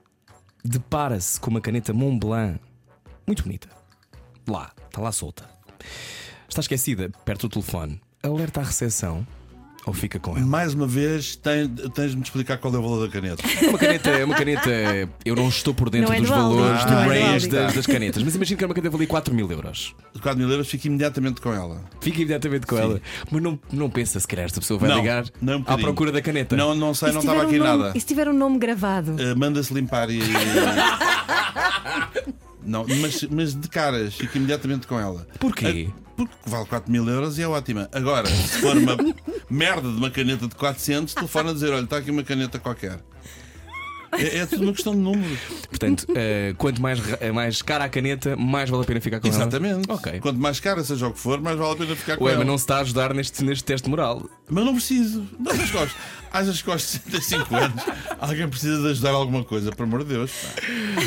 depara-se 0.63 1.39
com 1.39 1.49
uma 1.49 1.61
caneta 1.61 1.93
Mont 1.93 2.19
Blanc 2.19 2.59
muito 3.25 3.43
bonita. 3.43 3.69
Lá, 4.47 4.71
está 4.85 5.01
lá 5.01 5.11
solta. 5.11 5.49
Está 6.47 6.61
esquecida, 6.61 7.09
perto 7.25 7.47
do 7.47 7.53
telefone. 7.53 8.01
Alerta 8.21 8.61
à 8.61 8.63
recepção 8.63 9.25
ou 9.85 9.93
fica 9.93 10.17
com 10.19 10.37
ela? 10.37 10.45
Mais 10.45 10.73
uma 10.73 10.87
vez, 10.87 11.35
tem- 11.35 11.67
tens 11.93 12.11
de 12.11 12.17
me 12.17 12.23
explicar 12.23 12.57
qual 12.57 12.73
é 12.73 12.77
o 12.77 12.81
valor 12.81 13.05
da 13.07 13.11
caneta. 13.11 13.43
É 13.61 13.67
uma 13.69 13.77
caneta, 13.77 14.09
é 14.09 14.25
uma 14.25 14.35
caneta. 14.35 14.69
Eu 15.25 15.35
não 15.35 15.49
estou 15.49 15.73
por 15.73 15.89
dentro 15.89 16.09
Não 16.09 16.15
é 16.15 16.19
dos 16.21 16.29
valores, 16.29 16.85
do 16.85 16.91
não 16.91 16.99
é 17.01 17.03
do 17.03 17.09
range 17.25 17.47
das, 17.47 17.73
das 17.73 17.85
canetas, 17.85 18.23
mas 18.23 18.35
imagino 18.35 18.57
que 18.57 18.63
era 18.63 18.69
uma 18.69 18.75
caneta 18.75 18.91
valia 18.91 19.07
4 19.07 19.33
mil 19.33 19.51
euros. 19.51 19.95
De 20.13 20.21
4 20.21 20.39
mil 20.39 20.49
euros, 20.49 20.67
fico 20.69 20.87
imediatamente 20.87 21.41
com 21.41 21.51
ela. 21.53 21.81
Fica 22.01 22.17
imediatamente 22.17 22.65
com 22.65 22.75
Sim. 22.75 22.81
ela. 22.81 23.01
Mas 23.31 23.41
não, 23.41 23.59
não 23.71 23.89
pensa 23.89 24.19
se 24.19 24.27
calhar 24.27 24.45
esta 24.45 24.59
pessoa 24.61 24.79
vai 24.79 24.89
Não, 24.89 24.97
ligar 24.97 25.25
não 25.41 25.53
um 25.53 25.55
à 25.57 25.59
bocadinho. 25.59 25.87
procura 25.87 26.11
da 26.11 26.21
caneta. 26.21 26.55
Não, 26.55 26.73
não 26.75 26.93
sei, 26.93 27.11
não 27.11 27.19
estava 27.19 27.43
aqui 27.43 27.59
um 27.59 27.63
nome- 27.63 27.83
nada. 27.83 27.97
E 27.97 27.99
se 27.99 28.05
tiver 28.07 28.27
um 28.29 28.33
nome 28.33 28.57
gravado? 28.59 29.11
Uh, 29.15 29.37
Manda-se 29.37 29.73
limpar 29.73 30.09
e. 30.09 30.19
Não, 32.65 32.85
mas, 32.87 33.23
mas 33.23 33.53
de 33.53 33.67
caras, 33.67 34.15
fico 34.15 34.37
imediatamente 34.37 34.87
com 34.87 34.99
ela. 34.99 35.27
Porquê? 35.39 35.89
Uh, 35.89 35.93
Porque 36.15 36.33
vale 36.45 36.65
4 36.65 36.91
mil 36.91 37.07
euros 37.07 37.37
e 37.37 37.41
é 37.41 37.47
ótima. 37.47 37.89
Agora, 37.91 38.27
se 38.27 38.59
for 38.59 38.77
uma 38.77 38.95
merda 39.49 39.89
de 39.89 39.97
uma 39.97 40.09
caneta 40.09 40.47
de 40.47 40.55
400, 40.55 41.13
telefona 41.13 41.51
a 41.51 41.53
dizer: 41.53 41.71
olha, 41.73 41.83
está 41.83 41.97
aqui 41.97 42.11
uma 42.11 42.23
caneta 42.23 42.59
qualquer. 42.59 42.99
É, 44.17 44.37
é 44.39 44.45
tudo 44.45 44.63
uma 44.63 44.73
questão 44.73 44.93
de 44.93 44.99
números. 45.01 45.39
Portanto, 45.69 46.05
eh, 46.15 46.53
quanto 46.57 46.81
mais, 46.81 46.99
ra- 46.99 47.33
mais 47.33 47.61
cara 47.61 47.85
a 47.85 47.89
caneta, 47.89 48.35
mais 48.35 48.69
vale 48.69 48.83
a 48.83 48.85
pena 48.85 49.01
ficar 49.01 49.19
com 49.19 49.27
Exatamente. 49.27 49.87
ela. 49.89 49.97
Ok. 49.97 50.19
Quanto 50.19 50.39
mais 50.39 50.59
cara 50.59 50.83
seja 50.83 51.07
o 51.07 51.13
que 51.13 51.19
for, 51.19 51.39
mais 51.41 51.57
vale 51.57 51.71
a 51.73 51.75
pena 51.75 51.95
ficar 51.95 52.17
com 52.17 52.23
O 52.25 52.27
ela. 52.27 52.37
Emma 52.37 52.45
não 52.45 52.57
se 52.57 52.63
está 52.63 52.77
a 52.77 52.81
ajudar 52.81 53.13
neste, 53.13 53.43
neste 53.43 53.63
teste 53.63 53.89
moral. 53.89 54.27
Mas 54.49 54.65
não 54.65 54.73
preciso. 54.73 55.27
Não, 55.39 55.55
mas 55.55 55.71
gosto. 55.71 55.95
Achas 56.31 56.61
que 56.63 56.71
aos 56.71 56.81
65 56.81 57.55
anos 57.55 57.83
alguém 58.19 58.47
precisa 58.49 58.81
de 58.81 58.89
ajudar 58.89 59.11
alguma 59.11 59.43
coisa, 59.43 59.71
por 59.71 59.83
amor 59.83 60.03
de 60.03 60.13
Deus. 60.15 60.31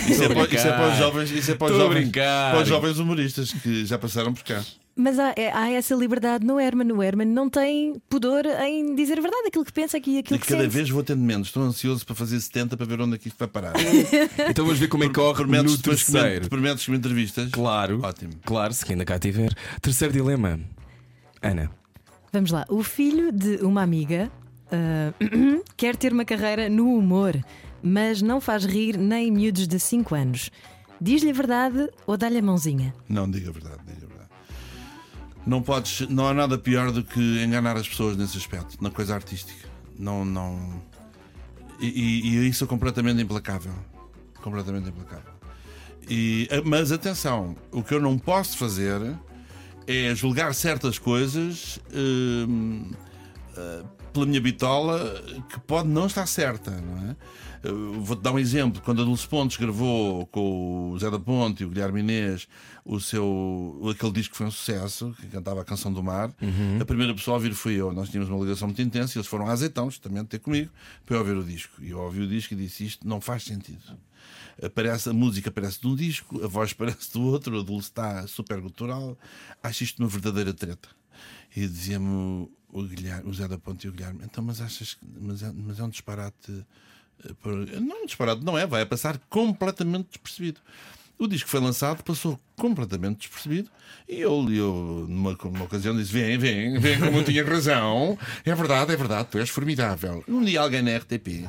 Isso, 0.08 0.22
é 0.22 0.28
para, 0.28 0.44
isso 0.44 0.66
é 0.68 0.72
para 0.72 0.88
os 0.92 0.98
jovens, 0.98 1.30
isso 1.32 1.50
é 1.50 1.54
para 1.56 1.72
os 1.72 1.78
jovens, 1.78 2.10
para 2.10 2.62
os 2.62 2.68
jovens 2.68 2.98
humoristas 2.98 3.52
que 3.52 3.84
já 3.84 3.98
passaram 3.98 4.32
por 4.32 4.44
cá. 4.44 4.62
Mas 4.98 5.18
há, 5.18 5.34
é- 5.36 5.52
há 5.52 5.70
essa 5.70 5.94
liberdade 5.94 6.46
no 6.46 6.58
Herman. 6.58 6.90
O 6.92 7.02
Herman 7.02 7.26
não 7.28 7.50
tem 7.50 8.00
pudor 8.08 8.46
em 8.46 8.94
dizer 8.94 9.18
a 9.18 9.20
verdade, 9.20 9.48
aquilo 9.48 9.64
que 9.64 9.72
pensa 9.72 9.98
aqui 9.98 10.12
e 10.12 10.18
aquilo 10.18 10.36
E 10.36 10.40
que 10.40 10.46
cada 10.48 10.62
sente. 10.62 10.72
vez 10.72 10.88
vou 10.88 11.02
tendo 11.04 11.20
menos. 11.22 11.48
Estou 11.48 11.62
ansioso 11.64 12.06
para 12.06 12.14
fazer 12.14 12.40
70 12.40 12.76
para 12.78 12.86
ver 12.86 13.00
onde 13.02 13.16
é 13.16 13.18
que 13.18 13.28
isto 13.28 13.36
vai 13.38 13.46
parar. 13.48 13.74
Então 14.48 14.64
vamos 14.64 14.80
ver 14.80 14.88
como 14.88 15.04
é 15.04 15.08
que 15.08 15.12
corre 15.14 15.34
Prometes 15.36 15.72
no 15.72 15.78
terceiro. 15.82 16.48
prometes 16.48 16.84
que 16.86 16.90
me 16.90 16.96
entrevistas? 16.96 17.50
Claro. 17.50 18.00
Ótimo. 18.02 18.32
Claro, 18.44 18.72
se 18.72 18.90
ainda 18.90 19.04
cá 19.04 19.18
tiver. 19.18 19.52
Terceiro 19.82 20.14
dilema. 20.14 20.58
Ana. 21.42 21.70
Vamos 22.32 22.50
lá. 22.50 22.64
O 22.70 22.82
filho 22.82 23.30
de 23.30 23.56
uma 23.56 23.82
amiga 23.82 24.32
ah, 24.72 25.12
quer 25.76 25.94
ter 25.96 26.12
uma 26.12 26.24
carreira 26.24 26.70
no 26.70 26.94
humor, 26.96 27.36
mas 27.82 28.22
não 28.22 28.40
faz 28.40 28.64
rir 28.64 28.96
nem 28.96 29.30
miúdos 29.30 29.68
de 29.68 29.78
5 29.78 30.14
anos. 30.14 30.50
Diz-lhe 30.98 31.28
a 31.30 31.34
verdade 31.34 31.90
ou 32.06 32.16
dá-lhe 32.16 32.38
a 32.38 32.42
mãozinha? 32.42 32.94
Não, 33.06 33.30
diga 33.30 33.50
a 33.50 33.52
verdade, 33.52 33.76
diga 33.86 33.92
a 33.92 33.94
verdade. 34.00 34.05
Não 35.46 35.62
podes, 35.62 36.08
não 36.08 36.26
há 36.26 36.34
nada 36.34 36.58
pior 36.58 36.90
do 36.90 37.04
que 37.04 37.20
enganar 37.42 37.76
as 37.76 37.88
pessoas 37.88 38.16
nesse 38.16 38.36
aspecto, 38.36 38.82
na 38.82 38.90
coisa 38.90 39.14
artística. 39.14 39.68
Não, 39.98 40.24
não. 40.24 40.82
E, 41.78 41.86
e, 41.86 42.48
isso 42.48 42.64
é 42.64 42.66
completamente 42.66 43.22
implacável. 43.22 43.72
Completamente 44.42 44.88
implacável. 44.88 45.32
E, 46.08 46.48
eh, 46.50 46.62
mas 46.64 46.90
atenção, 46.90 47.56
o 47.70 47.82
que 47.82 47.94
eu 47.94 48.00
não 48.00 48.18
posso 48.18 48.58
fazer 48.58 49.00
é 49.86 50.14
julgar 50.14 50.52
certas 50.54 50.98
coisas 50.98 51.78
hum, 51.94 52.90
pela 54.12 54.26
minha 54.26 54.40
bitola 54.40 55.22
que 55.48 55.60
pode 55.60 55.88
não 55.88 56.06
estar 56.06 56.26
certa, 56.26 56.70
não 56.70 57.10
é? 57.10 57.16
Vou-te 58.00 58.22
dar 58.22 58.32
um 58.32 58.38
exemplo. 58.38 58.80
Quando 58.82 59.02
a 59.02 59.04
Dulce 59.04 59.26
Pontes 59.26 59.56
gravou 59.56 60.26
com 60.26 60.90
o 60.90 60.98
Zé 60.98 61.10
da 61.10 61.18
Ponte 61.18 61.62
e 61.62 61.66
o 61.66 61.68
Guilherme 61.70 62.00
Inês 62.00 62.48
o 62.84 63.00
seu, 63.00 63.80
aquele 63.90 64.12
disco 64.12 64.32
que 64.32 64.38
foi 64.38 64.46
um 64.46 64.50
sucesso, 64.50 65.14
que 65.20 65.26
cantava 65.26 65.60
a 65.60 65.64
Canção 65.64 65.92
do 65.92 66.02
Mar, 66.02 66.32
a 66.80 66.84
primeira 66.84 67.12
pessoa 67.12 67.34
a 67.34 67.38
ouvir 67.38 67.52
fui 67.52 67.74
eu. 67.74 67.92
Nós 67.92 68.08
tínhamos 68.08 68.30
uma 68.30 68.42
ligação 68.42 68.68
muito 68.68 68.80
intensa 68.80 69.16
e 69.16 69.18
eles 69.18 69.26
foram 69.26 69.48
a 69.48 69.52
Azeitão, 69.52 69.90
justamente 69.90 70.28
ter 70.28 70.38
comigo, 70.38 70.70
para 71.04 71.16
eu 71.16 71.20
ouvir 71.20 71.36
o 71.36 71.42
disco. 71.42 71.82
E 71.82 71.90
eu 71.90 71.98
ouvi 71.98 72.20
o 72.20 72.28
disco 72.28 72.54
e 72.54 72.56
disse: 72.56 72.86
Isto 72.86 73.06
não 73.06 73.20
faz 73.20 73.42
sentido. 73.42 73.82
Aparece, 74.62 75.10
a 75.10 75.12
música 75.12 75.50
parece 75.50 75.80
de 75.80 75.88
um 75.88 75.96
disco, 75.96 76.42
a 76.44 76.46
voz 76.46 76.72
parece 76.74 77.12
do 77.12 77.22
outro, 77.22 77.58
a 77.58 77.62
Dulce 77.62 77.88
está 77.88 78.26
super 78.28 78.60
gutural. 78.60 79.18
Acho 79.62 79.82
isto 79.82 79.98
uma 80.00 80.08
verdadeira 80.08 80.54
treta. 80.54 80.88
E 81.56 81.66
dizia-me 81.66 82.48
o, 82.68 82.82
Guilherme, 82.84 83.28
o 83.28 83.34
Zé 83.34 83.48
da 83.48 83.58
Ponte 83.58 83.86
e 83.86 83.90
o 83.90 83.92
Guilherme: 83.92 84.20
Então, 84.24 84.44
mas 84.44 84.60
achas 84.60 84.94
que. 84.94 85.04
Mas 85.20 85.42
é, 85.42 85.52
mas 85.52 85.80
é 85.80 85.82
um 85.82 85.90
disparate. 85.90 86.64
Não 87.80 88.04
disparate, 88.06 88.44
não 88.44 88.58
é, 88.58 88.66
vai 88.66 88.84
passar 88.86 89.18
completamente 89.28 90.08
despercebido. 90.08 90.60
O 91.18 91.26
disco 91.26 91.48
foi 91.48 91.60
lançado, 91.60 92.02
passou 92.02 92.38
completamente 92.56 93.18
despercebido 93.18 93.70
e 94.08 94.20
eu, 94.20 94.48
eu 94.52 95.06
numa, 95.08 95.36
numa 95.44 95.64
ocasião, 95.64 95.96
disse: 95.96 96.12
Vem, 96.12 96.38
vem, 96.38 96.78
vem, 96.78 96.98
como 96.98 97.18
eu 97.18 97.24
tinha 97.24 97.44
razão. 97.44 98.18
É 98.44 98.54
verdade, 98.54 98.92
é 98.92 98.96
verdade, 98.96 99.28
tu 99.30 99.38
és 99.38 99.48
formidável. 99.48 100.22
Um 100.28 100.44
dia 100.44 100.60
alguém 100.60 100.82
na 100.82 100.96
RTP, 100.96 101.48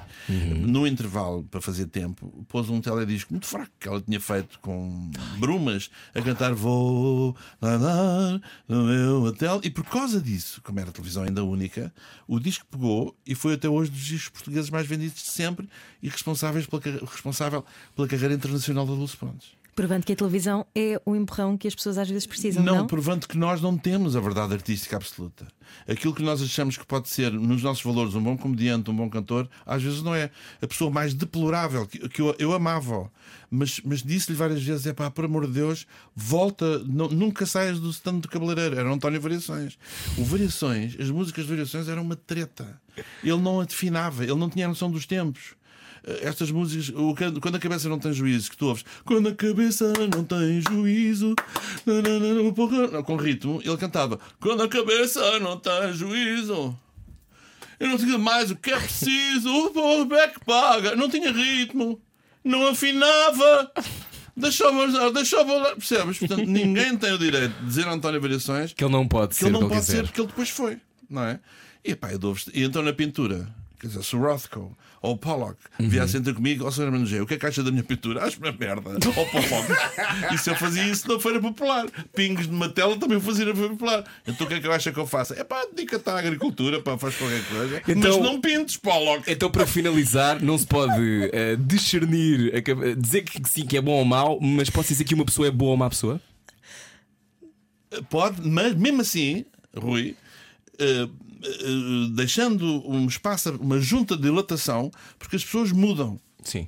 no 0.62 0.88
intervalo 0.88 1.44
para 1.44 1.62
fazer 1.62 1.86
tempo, 1.88 2.46
pôs 2.48 2.70
um 2.70 2.82
teledisco 2.82 3.34
muito 3.34 3.46
fraco 3.46 3.72
que 3.80 3.88
ela 3.88 4.02
tinha 4.02 4.20
feito 4.20 4.60
com 4.60 5.12
brumas 5.38 5.90
a 6.16 6.22
cantar 6.22 6.54
Vou 6.54 7.36
andar 7.62 8.42
no 8.68 8.86
meu 8.86 9.24
hotel. 9.24 9.62
E 9.64 9.70
por 9.70 9.86
causa 9.86 10.20
disso, 10.20 10.62
como 10.64 10.80
era 10.80 10.90
a 10.90 10.94
televisão 10.94 11.24
ainda 11.24 11.44
única, 11.44 11.94
o 12.28 12.40
disco 12.40 12.66
pegou 12.70 13.16
e 13.26 13.36
foi 13.36 13.54
até 13.54 13.70
hoje 13.70 13.92
dos 13.92 14.02
discos 14.02 14.30
portugueses 14.30 14.70
mais 14.70 14.88
vendidos 14.88 15.22
de 15.22 15.30
sempre 15.30 15.70
e 16.02 16.10
responsáveis 16.10 16.66
pela, 16.66 16.82
responsável 17.06 17.64
pela 17.96 18.08
carreira 18.08 18.34
internacional 18.34 18.86
da 18.86 18.94
Dulce 18.94 19.16
Pontes. 19.16 19.57
Provando 19.78 20.04
que 20.06 20.12
a 20.12 20.16
televisão 20.16 20.66
é 20.74 21.00
o 21.06 21.16
empurrão 21.16 21.56
que 21.56 21.68
as 21.68 21.76
pessoas 21.76 22.00
às 22.00 22.10
vezes 22.10 22.26
precisam, 22.26 22.64
não? 22.64 22.78
Não, 22.78 22.88
provando 22.88 23.28
que 23.28 23.38
nós 23.38 23.62
não 23.62 23.78
temos 23.78 24.16
a 24.16 24.20
verdade 24.20 24.52
artística 24.56 24.96
absoluta. 24.96 25.46
Aquilo 25.88 26.16
que 26.16 26.24
nós 26.24 26.42
achamos 26.42 26.76
que 26.78 26.84
pode 26.86 27.08
ser, 27.10 27.32
nos 27.32 27.62
nossos 27.62 27.84
valores, 27.84 28.16
um 28.16 28.24
bom 28.24 28.36
comediante, 28.36 28.90
um 28.90 28.96
bom 28.96 29.08
cantor, 29.08 29.48
às 29.64 29.84
vezes 29.84 30.02
não 30.02 30.16
é. 30.16 30.32
A 30.60 30.66
pessoa 30.66 30.90
mais 30.90 31.14
deplorável, 31.14 31.86
que, 31.86 32.10
que 32.10 32.20
eu, 32.24 32.36
eu 32.40 32.54
amava, 32.54 33.12
mas, 33.52 33.80
mas 33.86 34.02
disse-lhe 34.02 34.36
várias 34.36 34.64
vezes: 34.64 34.88
é 34.88 34.94
pá, 34.94 35.12
por 35.12 35.26
amor 35.26 35.46
de 35.46 35.54
Deus, 35.54 35.86
volta, 36.16 36.80
não- 36.80 37.10
nunca 37.10 37.46
saias 37.46 37.80
do 37.80 37.92
stand 37.92 38.18
do 38.20 38.28
cabeleireiro. 38.28 38.80
Era 38.80 38.92
António 38.92 39.22
Variações. 39.22 39.78
O 40.18 40.24
Variações, 40.24 40.96
as 41.00 41.12
músicas 41.12 41.44
de 41.46 41.52
Variações 41.52 41.88
eram 41.88 42.02
uma 42.02 42.16
treta. 42.16 42.82
Ele 43.24 43.38
não 43.38 43.62
afinava, 43.62 44.24
ele 44.24 44.34
não 44.34 44.50
tinha 44.50 44.68
noção 44.68 44.90
dos 44.90 45.06
tempos. 45.06 45.56
Eh, 46.08 46.20
Estas 46.24 46.50
músicas, 46.50 46.94
quando 47.42 47.56
a 47.56 47.60
cabeça 47.60 47.90
não 47.90 48.00
tem 48.00 48.14
juízo, 48.14 48.50
que 48.50 48.58
tu 48.58 48.68
ouves, 48.68 48.86
quando 49.06 49.30
a 49.30 49.36
cabeça 49.36 49.92
não 50.16 50.24
tem 50.24 50.62
juízo, 50.62 51.36
com 53.06 53.16
ritmo, 53.18 53.62
ele 53.64 53.78
cantava, 53.78 54.20
quando 54.40 54.64
a 54.64 54.68
cabeça 54.68 55.40
não 55.40 55.58
tem 55.58 55.94
juízo, 55.94 56.78
eu 57.80 57.88
não 57.90 57.98
tinha 57.98 58.18
mais 58.18 58.50
o 58.50 58.56
que 58.56 58.72
é 58.72 58.80
preciso, 58.80 59.50
o 59.50 59.70
povo 59.72 60.16
é 60.16 60.28
que 60.30 60.40
paga, 60.44 60.96
não 60.96 61.10
tinha 61.10 61.32
ritmo, 61.32 62.02
não 62.44 62.68
afinava. 62.68 63.72
Deixava, 64.36 65.12
deixava, 65.12 65.76
percebes? 65.76 66.20
Portanto, 66.20 66.46
ninguém 66.46 66.96
tem 66.96 67.12
o 67.12 67.18
direito 67.18 67.54
de 67.60 67.66
dizer 67.66 67.88
a 67.88 67.92
António 67.94 68.22
Variações 68.22 68.72
Que 68.72 68.84
ele 68.84 68.92
não 68.94 69.08
pode 69.08 69.30
que 69.30 69.36
ser 69.38 69.46
ele 69.48 69.54
não 69.54 69.68
pode 69.68 69.84
ser 69.84 70.04
porque 70.04 70.22
ele 70.22 70.28
depois 70.28 70.50
foi, 70.52 70.78
não 71.10 71.24
é? 71.24 71.40
E, 71.84 71.96
pá, 71.96 72.12
eu 72.12 72.20
dou 72.20 72.36
e 72.54 72.64
então 72.64 72.84
na 72.84 72.94
pintura, 72.94 73.50
quer 73.80 73.88
dizer, 73.88 74.04
se 74.04 74.16
o 74.16 74.20
Rothko 74.20 74.76
ou 75.02 75.14
o 75.14 75.18
Pollock 75.18 75.58
Uhum. 75.80 75.88
viessem 75.90 76.22
ter 76.24 76.34
comigo, 76.34 76.66
ó 76.66 76.72
Sr. 76.72 76.84
Hermano 76.86 77.06
G, 77.06 77.22
o 77.22 77.26
que 77.28 77.36
é 77.36 77.38
que 77.38 77.46
acha 77.46 77.62
da 77.64 77.70
minha 77.72 77.84
pintura? 77.84 78.24
Acho 78.26 78.40
uma 78.40 78.52
merda. 78.52 78.90
Ou 78.92 79.26
Pollock. 79.28 79.68
e 80.34 80.38
se 80.38 80.50
eu 80.50 80.56
fazia 80.56 80.84
isso 80.86 81.08
na 81.08 81.20
Feira 81.20 81.40
Popular? 81.40 81.86
Pingos 82.16 82.48
numa 82.48 82.68
tela 82.70 82.98
também 82.98 83.20
fazia 83.20 83.46
na 83.46 83.54
Feira 83.54 83.70
Popular. 83.70 84.04
Então 84.28 84.46
o 84.46 84.50
que 84.50 84.56
é 84.56 84.60
que 84.60 84.68
eu 84.68 84.72
acho 84.74 84.92
que 84.92 85.00
eu 85.00 85.06
faço? 85.06 85.34
É 85.36 85.44
pá, 85.44 85.64
dedica-te 85.74 86.10
à 86.10 86.18
agricultura, 86.18 86.82
pá, 86.82 86.98
faz 86.98 87.16
qualquer 87.16 87.44
coisa. 87.46 87.82
Então- 87.88 88.20
Mas 88.20 88.32
não 88.32 88.42
pintes, 88.42 88.76
Pollock. 88.78 89.32
Então, 89.32 89.52
para 89.52 89.68
finalizar, 89.68 90.42
não 90.42 90.58
se 90.58 90.66
pode 90.66 91.30
eh, 91.32 91.56
discernir, 91.60 92.56
aca- 92.56 92.96
dizer 92.98 93.22
que 93.22 93.48
sim, 93.48 93.66
que 93.66 93.78
é 93.78 93.82
bom 93.82 93.92
ou 93.94 94.06
mau, 94.06 94.40
mas 94.42 94.70
pode 94.70 94.88
dizer 94.88 95.04
que 95.04 95.14
uma 95.14 95.26
pessoa 95.26 95.48
é 95.48 95.52
boa 95.52 95.72
ou 95.72 95.78
má 95.78 95.90
pessoa? 95.90 96.20
Pode, 98.10 98.42
mas 98.48 98.76
mesmo 98.76 99.02
assim, 99.02 99.46
Rui, 99.76 100.16
eh, 100.78 101.04
eh, 101.04 101.10
deixando 102.14 102.88
um 102.90 103.08
espaço, 103.08 103.52
uma 103.56 103.80
junta 103.80 104.16
de 104.16 104.24
dilatação, 104.24 104.92
porque 105.18 105.36
as 105.36 105.44
pessoas 105.44 105.72
mudam. 105.72 106.20
Sim. 106.44 106.68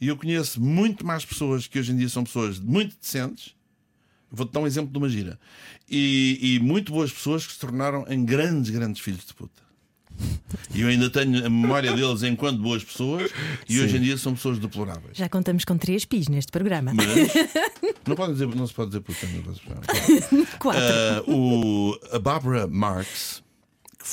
E 0.00 0.08
eu 0.08 0.16
conheço 0.16 0.60
muito 0.60 1.06
mais 1.06 1.24
pessoas 1.24 1.66
que 1.66 1.78
hoje 1.78 1.92
em 1.92 1.96
dia 1.96 2.08
são 2.08 2.24
pessoas 2.24 2.58
muito 2.58 2.96
decentes. 3.00 3.54
Vou-te 4.30 4.52
dar 4.52 4.60
um 4.60 4.66
exemplo 4.66 4.90
de 4.90 4.98
uma 4.98 5.08
gira. 5.08 5.38
E, 5.88 6.38
e 6.40 6.58
muito 6.60 6.92
boas 6.92 7.12
pessoas 7.12 7.46
que 7.46 7.52
se 7.52 7.58
tornaram 7.58 8.04
em 8.08 8.24
grandes, 8.24 8.70
grandes 8.70 9.00
filhos 9.00 9.24
de 9.24 9.34
puta. 9.34 9.62
E 10.74 10.80
eu 10.80 10.88
ainda 10.88 11.10
tenho 11.10 11.44
a 11.46 11.50
memória 11.50 11.92
deles 11.94 12.22
enquanto 12.22 12.58
boas 12.60 12.82
pessoas 12.82 13.30
e 13.68 13.80
hoje 13.80 13.96
em 13.96 14.00
dia 14.00 14.16
são 14.16 14.34
pessoas 14.34 14.58
deploráveis. 14.58 15.16
Já 15.16 15.28
contamos 15.28 15.64
com 15.64 15.76
três 15.76 16.04
pis 16.04 16.28
neste 16.28 16.50
programa. 16.50 16.92
Mas 16.94 17.06
não, 18.06 18.16
pode 18.16 18.32
dizer, 18.32 18.48
não 18.48 18.66
se 18.66 18.74
pode 18.74 18.90
dizer 18.90 19.00
puta. 19.00 19.26
Não 19.26 19.42
pode 19.42 19.60
dizer. 19.60 20.58
Quatro. 20.58 20.82
Ah, 20.82 21.22
o, 21.30 21.98
a 22.10 22.18
Barbara 22.18 22.66
Marx, 22.66 23.41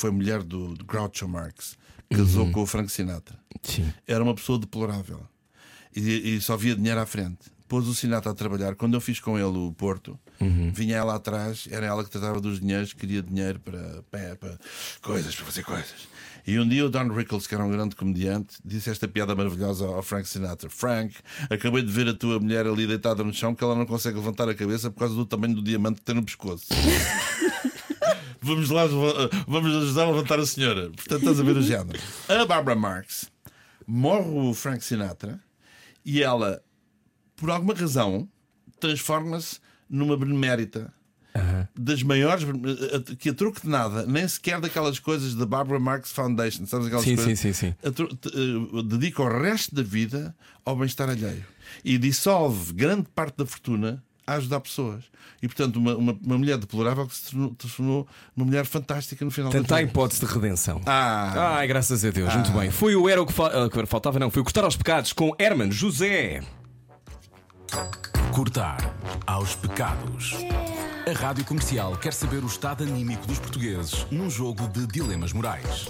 foi 0.00 0.10
mulher 0.10 0.42
do, 0.42 0.74
do 0.74 0.84
Groucho 0.84 1.28
Marx, 1.28 1.76
casou 2.08 2.50
com 2.50 2.62
o 2.62 2.66
Frank 2.66 2.90
Sinatra. 2.90 3.38
Sim. 3.62 3.92
Era 4.06 4.24
uma 4.24 4.34
pessoa 4.34 4.58
deplorável 4.58 5.20
e, 5.94 6.36
e 6.36 6.40
só 6.40 6.56
via 6.56 6.74
dinheiro 6.74 7.00
à 7.00 7.06
frente. 7.06 7.50
Pôs 7.68 7.86
o 7.86 7.94
Sinatra 7.94 8.32
a 8.32 8.34
trabalhar. 8.34 8.74
Quando 8.74 8.94
eu 8.94 9.00
fiz 9.00 9.20
com 9.20 9.38
ele 9.38 9.56
o 9.56 9.72
Porto, 9.72 10.18
vinha 10.72 10.96
ela 10.96 11.14
atrás, 11.14 11.68
era 11.70 11.86
ela 11.86 12.02
que 12.02 12.10
tratava 12.10 12.40
dos 12.40 12.58
dinheiros, 12.58 12.92
queria 12.92 13.22
dinheiro 13.22 13.60
para, 13.60 14.02
para, 14.10 14.36
para 14.36 14.58
coisas, 15.00 15.36
para 15.36 15.44
fazer 15.44 15.62
coisas. 15.62 16.08
E 16.46 16.58
um 16.58 16.66
dia 16.66 16.84
o 16.84 16.90
Don 16.90 17.06
Rickles, 17.08 17.46
que 17.46 17.54
era 17.54 17.62
um 17.62 17.70
grande 17.70 17.94
comediante, 17.94 18.56
disse 18.64 18.90
esta 18.90 19.06
piada 19.06 19.36
maravilhosa 19.36 19.84
ao 19.84 20.02
Frank 20.02 20.26
Sinatra: 20.26 20.68
Frank, 20.68 21.14
acabei 21.48 21.82
de 21.82 21.92
ver 21.92 22.08
a 22.08 22.14
tua 22.14 22.40
mulher 22.40 22.66
ali 22.66 22.86
deitada 22.86 23.22
no 23.22 23.32
chão 23.32 23.54
que 23.54 23.62
ela 23.62 23.76
não 23.76 23.86
consegue 23.86 24.16
levantar 24.16 24.48
a 24.48 24.54
cabeça 24.54 24.90
por 24.90 25.00
causa 25.00 25.14
do 25.14 25.26
tamanho 25.26 25.54
do 25.54 25.62
diamante 25.62 26.00
que 26.00 26.06
tem 26.06 26.14
no 26.14 26.24
pescoço. 26.24 26.66
Vamos 28.42 28.70
lá, 28.70 28.84
vamos 29.46 29.74
ajudar 29.84 30.04
a 30.04 30.10
levantar 30.10 30.38
a 30.40 30.46
senhora. 30.46 30.90
Portanto, 30.90 31.18
estás 31.18 31.40
a 31.40 31.42
ver 31.42 31.56
o 31.56 31.62
género. 31.62 31.98
A 32.28 32.44
Barbara 32.46 32.78
Marx 32.78 33.30
morre 33.86 34.28
o 34.30 34.54
Frank 34.54 34.82
Sinatra 34.84 35.38
e 36.04 36.22
ela, 36.22 36.62
por 37.36 37.50
alguma 37.50 37.74
razão, 37.74 38.28
transforma-se 38.78 39.58
numa 39.88 40.16
benemérita. 40.16 40.92
Das 41.76 42.02
maiores, 42.02 42.44
que 43.18 43.28
a 43.28 43.34
truque 43.34 43.62
de 43.62 43.68
nada, 43.68 44.04
nem 44.04 44.26
sequer 44.26 44.60
daquelas 44.60 44.98
coisas 44.98 45.34
da 45.34 45.46
Barbara 45.46 45.78
Marx 45.78 46.10
Foundation, 46.10 46.66
sabes 46.66 46.86
aquelas 46.86 47.04
Sim, 47.04 47.16
coisas? 47.16 47.38
sim, 47.38 47.52
sim, 47.52 47.68
sim. 47.68 47.74
Eh, 47.82 48.82
dedica 48.84 49.22
o 49.22 49.40
resto 49.40 49.74
da 49.74 49.82
vida 49.82 50.34
ao 50.64 50.76
bem-estar 50.76 51.08
alheio 51.08 51.44
e 51.84 51.96
dissolve 51.98 52.72
grande 52.72 53.06
parte 53.14 53.36
da 53.38 53.46
fortuna 53.46 54.02
a 54.34 54.36
ajudar 54.36 54.60
pessoas. 54.60 55.04
E 55.42 55.48
portanto, 55.48 55.76
uma, 55.76 55.94
uma, 55.96 56.18
uma 56.24 56.38
mulher 56.38 56.58
deplorável 56.58 57.06
que 57.06 57.14
se 57.14 57.30
tornou, 57.32 58.06
numa 58.36 58.46
mulher 58.46 58.64
fantástica 58.66 59.24
no 59.24 59.30
final 59.30 59.50
das 59.50 59.72
há 59.72 59.82
hipótese 59.82 60.20
de 60.20 60.26
redenção. 60.32 60.82
Ah, 60.86 61.56
Ai, 61.56 61.66
graças 61.66 62.04
a 62.04 62.10
Deus, 62.10 62.34
muito 62.34 62.50
bem. 62.52 62.70
Foi 62.70 62.94
o 62.94 63.08
Era 63.08 63.22
o 63.22 63.26
que, 63.26 63.32
fa- 63.32 63.46
ah, 63.48 63.68
que 63.70 63.86
faltava, 63.86 64.18
não, 64.18 64.30
foi 64.30 64.42
o 64.42 64.44
Cortar 64.44 64.64
aos 64.64 64.76
Pecados 64.76 65.12
com 65.12 65.34
Herman 65.38 65.70
José. 65.72 66.42
Cortar 68.32 68.94
aos 69.26 69.54
pecados. 69.54 70.34
A 71.08 71.12
Rádio 71.18 71.44
Comercial 71.44 71.96
quer 71.96 72.12
saber 72.12 72.44
o 72.44 72.46
estado 72.46 72.84
anímico 72.84 73.26
dos 73.26 73.38
portugueses 73.38 74.06
num 74.10 74.28
jogo 74.30 74.68
de 74.68 74.86
dilemas 74.86 75.32
morais. 75.32 75.88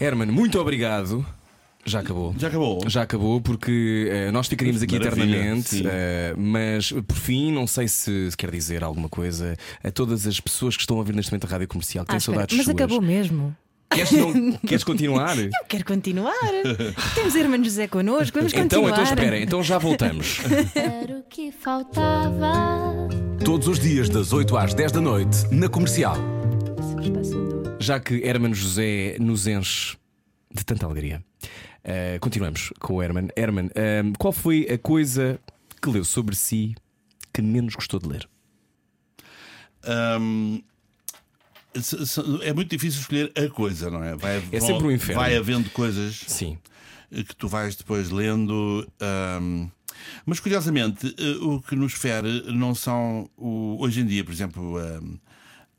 Herman, 0.00 0.30
muito 0.32 0.58
obrigado. 0.58 1.24
Já 1.84 1.98
acabou. 2.00 2.34
já 2.38 2.46
acabou. 2.48 2.80
Já 2.88 3.02
acabou 3.02 3.40
porque 3.40 4.08
eh, 4.10 4.30
nós 4.30 4.46
ficaríamos 4.46 4.82
aqui 4.82 4.98
Maravilha, 4.98 5.24
eternamente, 5.36 5.82
eh, 5.84 6.32
mas 6.36 6.92
por 6.92 7.16
fim, 7.16 7.50
não 7.52 7.66
sei 7.66 7.88
se 7.88 8.30
se 8.30 8.36
quer 8.36 8.50
dizer 8.52 8.84
alguma 8.84 9.08
coisa 9.08 9.56
a 9.82 9.90
todas 9.90 10.26
as 10.26 10.38
pessoas 10.38 10.76
que 10.76 10.82
estão 10.82 10.96
a 10.96 11.00
ouvir 11.00 11.14
neste 11.14 11.32
momento 11.32 11.46
a 11.46 11.50
rádio 11.50 11.66
comercial, 11.66 12.04
que 12.04 12.10
Ah, 12.10 12.14
têm 12.14 12.18
espera, 12.18 12.34
saudades 12.36 12.56
mas 12.56 12.64
suas. 12.66 12.76
acabou 12.76 13.00
mesmo. 13.00 13.56
Queres, 13.92 14.12
não- 14.12 14.52
queres 14.66 14.84
continuar? 14.84 15.36
Quero 15.68 15.84
continuar. 15.84 16.32
Temos 17.14 17.34
Hermano 17.34 17.64
José 17.64 17.88
connosco, 17.88 18.38
vamos 18.38 18.52
Então, 18.54 18.62
continuar. 18.80 18.92
então 18.92 19.04
espera, 19.04 19.38
então 19.40 19.62
já 19.62 19.76
voltamos. 19.76 20.38
Era 20.74 21.18
o 21.18 21.22
que 21.28 21.50
faltava. 21.52 23.08
Todos 23.44 23.66
os 23.68 23.78
dias, 23.80 24.08
das 24.08 24.32
8 24.32 24.56
às 24.56 24.72
10 24.72 24.92
da 24.92 25.00
noite, 25.00 25.36
na 25.50 25.68
Comercial. 25.68 26.16
Já 27.80 27.98
que 27.98 28.22
Hermano 28.24 28.54
José 28.54 29.16
nos 29.18 29.46
enche 29.46 29.96
de 30.54 30.64
tanta 30.64 30.86
alegria. 30.86 31.22
Uh, 31.84 32.18
continuamos 32.20 32.72
com 32.78 32.94
o 32.94 33.02
Herman. 33.02 33.28
Herman, 33.36 33.66
uh, 33.66 34.12
qual 34.18 34.32
foi 34.32 34.66
a 34.70 34.78
coisa 34.78 35.40
que 35.80 35.90
leu 35.90 36.04
sobre 36.04 36.34
si 36.36 36.74
que 37.32 37.42
menos 37.42 37.74
gostou 37.74 37.98
de 37.98 38.08
ler? 38.08 38.28
Se- 41.74 42.06
se- 42.06 42.20
é 42.42 42.52
muito 42.52 42.70
difícil 42.70 43.00
escolher 43.00 43.32
a 43.36 43.48
coisa, 43.48 43.90
não 43.90 44.04
é? 44.04 44.14
Vai, 44.14 44.42
É 44.52 44.60
sempre 44.60 44.84
um 44.86 44.90
inferno. 44.90 45.20
Vai 45.22 45.34
havendo 45.36 45.70
coisas 45.70 46.22
Sim. 46.28 46.58
que 47.10 47.34
tu 47.34 47.48
vais 47.48 47.74
depois 47.74 48.10
lendo. 48.10 48.86
hum, 49.40 49.70
mas 50.26 50.38
curiosamente, 50.40 51.14
eh, 51.18 51.36
o 51.44 51.60
que 51.62 51.74
nos 51.76 51.92
fere 51.94 52.42
não 52.52 52.74
são. 52.74 53.28
O, 53.36 53.76
hoje 53.80 54.00
em 54.00 54.06
dia, 54.06 54.22
por 54.24 54.32
exemplo, 54.32 54.76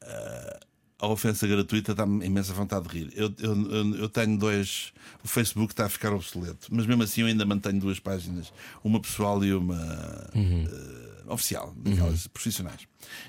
a, 0.02 0.60
a 1.04 1.08
ofensa 1.08 1.46
gratuita 1.48 1.94
dá-me 1.94 2.26
imensa 2.26 2.54
vontade 2.54 2.88
de 2.88 2.98
rir. 3.00 3.14
Eu, 3.16 3.34
eu, 3.40 3.96
eu- 3.96 4.10
tenho 4.10 4.38
dois. 4.38 4.94
O 5.24 5.28
Facebook 5.28 5.74
está 5.74 5.86
a 5.86 5.90
ficar 5.90 6.14
obsoleto, 6.14 6.68
mas 6.72 6.86
mesmo 6.86 7.04
assim 7.04 7.22
eu 7.22 7.28
ainda 7.28 7.46
mantenho 7.46 7.80
duas 7.80 8.00
páginas, 8.00 8.52
uma 8.84 9.00
pessoal 9.02 9.44
e 9.44 9.54
uma. 9.54 10.30
eh, 10.36 11.24
oficial, 11.28 11.74
daquelas 11.78 12.28
profissionais. 12.28 12.82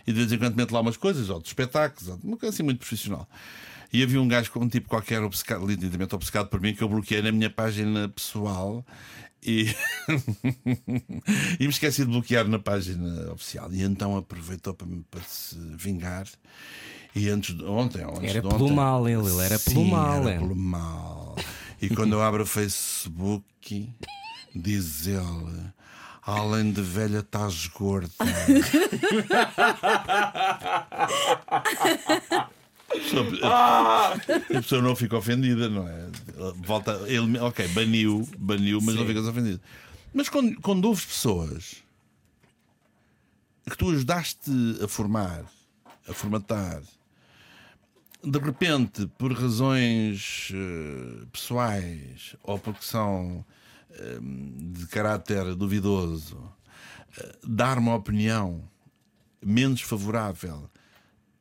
E 0.07 0.13
de 0.13 0.19
vez 0.19 0.33
em 0.33 0.39
quando 0.39 0.57
meto 0.57 0.73
lá 0.73 0.81
umas 0.81 0.97
coisas, 0.97 1.29
ou 1.31 1.41
de 1.41 1.49
espetáculos, 1.49 2.09
ou 2.09 2.17
de 2.17 2.27
uma 2.27 2.37
coisa 2.37 2.53
assim 2.55 2.63
muito 2.63 2.79
profissional. 2.79 3.29
E 3.93 4.03
havia 4.03 4.21
um 4.21 4.27
gajo 4.27 4.51
com 4.51 4.61
um 4.61 4.69
tipo 4.69 4.89
qualquer 4.89 5.23
obcecado, 5.23 5.65
lindamente 5.67 6.15
obcecado 6.15 6.49
por 6.49 6.61
mim, 6.61 6.75
que 6.75 6.83
eu 6.83 6.89
bloqueei 6.89 7.23
na 7.23 7.31
minha 7.31 7.49
página 7.51 8.09
pessoal 8.09 8.85
e, 9.43 9.67
e 11.61 11.65
me 11.65 11.69
esqueci 11.69 12.03
de 12.05 12.11
bloquear 12.11 12.47
na 12.49 12.59
página 12.59 13.33
oficial. 13.33 13.73
E 13.73 13.83
então 13.83 14.17
aproveitou 14.17 14.75
para, 14.75 14.89
para 15.11 15.23
se 15.23 15.57
vingar. 15.77 16.27
E 17.15 17.29
antes 17.29 17.55
de 17.57 17.65
ontem, 17.65 18.05
ou 18.05 18.11
antes 18.19 18.31
Era 18.31 18.43
de 18.43 18.49
pelo 18.49 18.65
ontem- 18.65 18.75
mal 18.75 19.09
ele, 19.09 19.27
ele 19.29 19.41
era 19.41 19.59
pelo 19.59 19.77
Sim, 19.85 19.91
mal, 19.91 20.29
Era 20.29 20.41
pelo 20.41 20.57
mal. 20.57 21.37
E 21.81 21.89
quando 21.89 22.13
eu 22.15 22.23
abro 22.23 22.43
o 22.43 22.47
Facebook, 22.47 23.89
diz 24.55 25.07
ele. 25.07 25.73
Além 26.27 26.73
de 26.73 26.81
velha, 26.81 27.19
estás 27.19 27.67
gorda. 27.67 28.09
A 33.43 34.15
pessoa 34.49 34.83
não 34.83 34.95
fica 34.95 35.17
ofendida, 35.17 35.69
não 35.69 35.89
é? 35.89 36.09
Volta, 36.65 36.93
ele, 37.07 37.39
ok, 37.39 37.67
baniu, 37.69 38.29
baniu, 38.39 38.81
mas 38.81 38.95
não 38.95 39.07
ficas 39.07 39.27
ofendido. 39.27 39.61
Mas 40.13 40.29
quando, 40.29 40.61
quando 40.61 40.85
ouves 40.87 41.05
pessoas 41.05 41.77
que 43.69 43.77
tu 43.77 43.91
ajudaste 43.91 44.51
a 44.83 44.87
formar, 44.89 45.45
a 46.09 46.13
formatar, 46.13 46.83
de 48.25 48.39
repente, 48.39 49.07
por 49.19 49.33
razões 49.33 50.51
eh, 50.53 51.27
pessoais 51.33 52.35
ou 52.43 52.59
porque 52.59 52.85
são 52.85 53.45
eh, 53.91 54.19
de 54.73 54.87
caráter 54.87 55.55
duvidoso, 55.55 56.51
eh, 57.19 57.37
dar 57.47 57.79
uma 57.79 57.95
opinião 57.95 58.69
menos 59.45 59.81
favorável, 59.83 60.71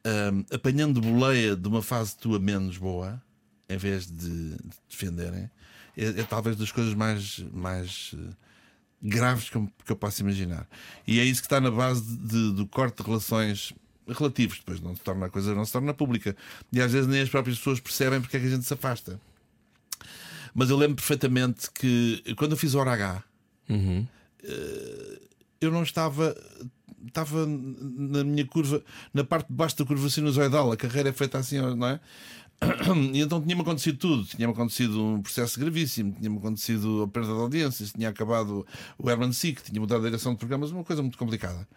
eh, 0.03 0.31
apanhando 0.55 0.99
boleia 1.01 1.55
de 1.55 1.67
uma 1.67 1.81
fase 1.81 2.17
tua 2.17 2.39
menos 2.39 2.77
boa, 2.77 3.21
em 3.69 3.77
vez 3.77 4.05
de, 4.07 4.49
de 4.51 4.57
defenderem, 4.89 5.49
é, 5.97 6.05
é 6.05 6.23
talvez 6.23 6.55
das 6.57 6.71
coisas 6.71 6.93
mais, 6.93 7.39
mais 7.53 8.13
eh, 8.17 8.33
graves 9.01 9.49
que 9.49 9.55
eu, 9.57 9.69
que 9.85 9.91
eu 9.91 9.95
posso 9.95 10.21
imaginar. 10.21 10.67
E 11.07 11.19
é 11.19 11.23
isso 11.23 11.41
que 11.41 11.45
está 11.47 11.59
na 11.61 11.71
base 11.71 12.17
de- 12.17 12.53
do 12.53 12.67
corte 12.67 13.01
de 13.01 13.07
relações 13.09 13.73
relativos. 14.07 14.57
Depois 14.59 14.79
não 14.81 14.95
se 14.95 15.01
torna 15.01 15.25
a 15.27 15.29
coisa, 15.29 15.53
não 15.55 15.65
se 15.65 15.71
torna 15.71 15.93
pública. 15.93 16.35
E 16.71 16.81
às 16.81 16.91
vezes 16.91 17.07
nem 17.07 17.21
as 17.21 17.29
próprias 17.29 17.57
pessoas 17.57 17.79
percebem 17.79 18.21
porque 18.21 18.37
é 18.37 18.39
que 18.39 18.47
a 18.47 18.49
gente 18.49 18.65
se 18.65 18.73
afasta. 18.73 19.19
Mas 20.53 20.69
eu 20.69 20.77
lembro 20.77 20.95
perfeitamente 20.95 21.69
que 21.71 22.23
quando 22.35 22.51
eu 22.51 22.57
fiz 22.57 22.73
o 22.73 22.79
hora 22.79 22.91
H, 22.91 23.23
eh, 24.43 25.19
eu 25.61 25.71
não 25.71 25.83
estava. 25.83 26.35
Estava 27.05 27.45
na 27.45 28.23
minha 28.23 28.45
curva, 28.47 28.81
na 29.13 29.25
parte 29.25 29.47
de 29.49 29.53
baixo 29.53 29.77
da 29.77 29.85
curva 29.85 30.09
sinusoidal, 30.09 30.71
a 30.71 30.77
carreira 30.77 31.09
é 31.09 31.11
feita 31.11 31.37
assim, 31.37 31.57
não 31.59 31.87
é? 31.87 31.99
E 33.13 33.19
então 33.19 33.41
tinha-me 33.41 33.61
acontecido 33.61 33.97
tudo. 33.97 34.23
Tinha-me 34.23 34.53
acontecido 34.53 35.03
um 35.03 35.21
processo 35.21 35.59
gravíssimo, 35.59 36.13
tinha-me 36.13 36.37
acontecido 36.37 37.03
a 37.03 37.07
perda 37.07 37.33
de 37.33 37.39
audiências, 37.39 37.91
tinha 37.91 38.07
acabado 38.07 38.65
o 38.97 39.09
Herman 39.09 39.33
Sick, 39.33 39.63
tinha 39.63 39.81
mudado 39.81 40.01
a 40.01 40.05
direção 40.05 40.33
de 40.33 40.39
programas, 40.39 40.71
uma 40.71 40.83
coisa 40.83 41.01
muito 41.01 41.17
complicada. 41.17 41.67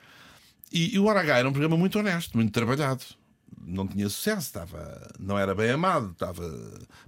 E, 0.72 0.94
e 0.94 0.98
o 0.98 1.04
Hora 1.06 1.20
H 1.20 1.38
era 1.38 1.48
um 1.48 1.52
programa 1.52 1.76
muito 1.76 1.98
honesto, 1.98 2.36
muito 2.36 2.52
trabalhado. 2.52 3.04
Não 3.64 3.86
tinha 3.86 4.08
sucesso, 4.08 4.46
estava, 4.46 5.10
não 5.18 5.36
era 5.38 5.54
bem 5.54 5.70
amado, 5.70 6.12
estava, 6.12 6.44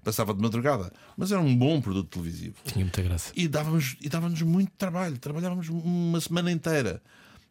passava 0.03 0.35
de 0.35 0.41
madrugada, 0.41 0.93
mas 1.17 1.31
era 1.31 1.41
um 1.41 1.57
bom 1.57 1.81
produto 1.81 2.09
televisivo. 2.09 2.57
Tinha 2.65 2.85
muita 2.85 3.03
graça. 3.03 3.33
E 3.37 3.47
dava-nos 3.47 3.97
e 4.01 4.09
dava-nos 4.09 4.43
muito 4.43 4.73
trabalho, 4.77 5.19
trabalhávamos 5.19 5.69
uma 5.69 6.21
semana 6.21 6.51
inteira. 6.51 7.01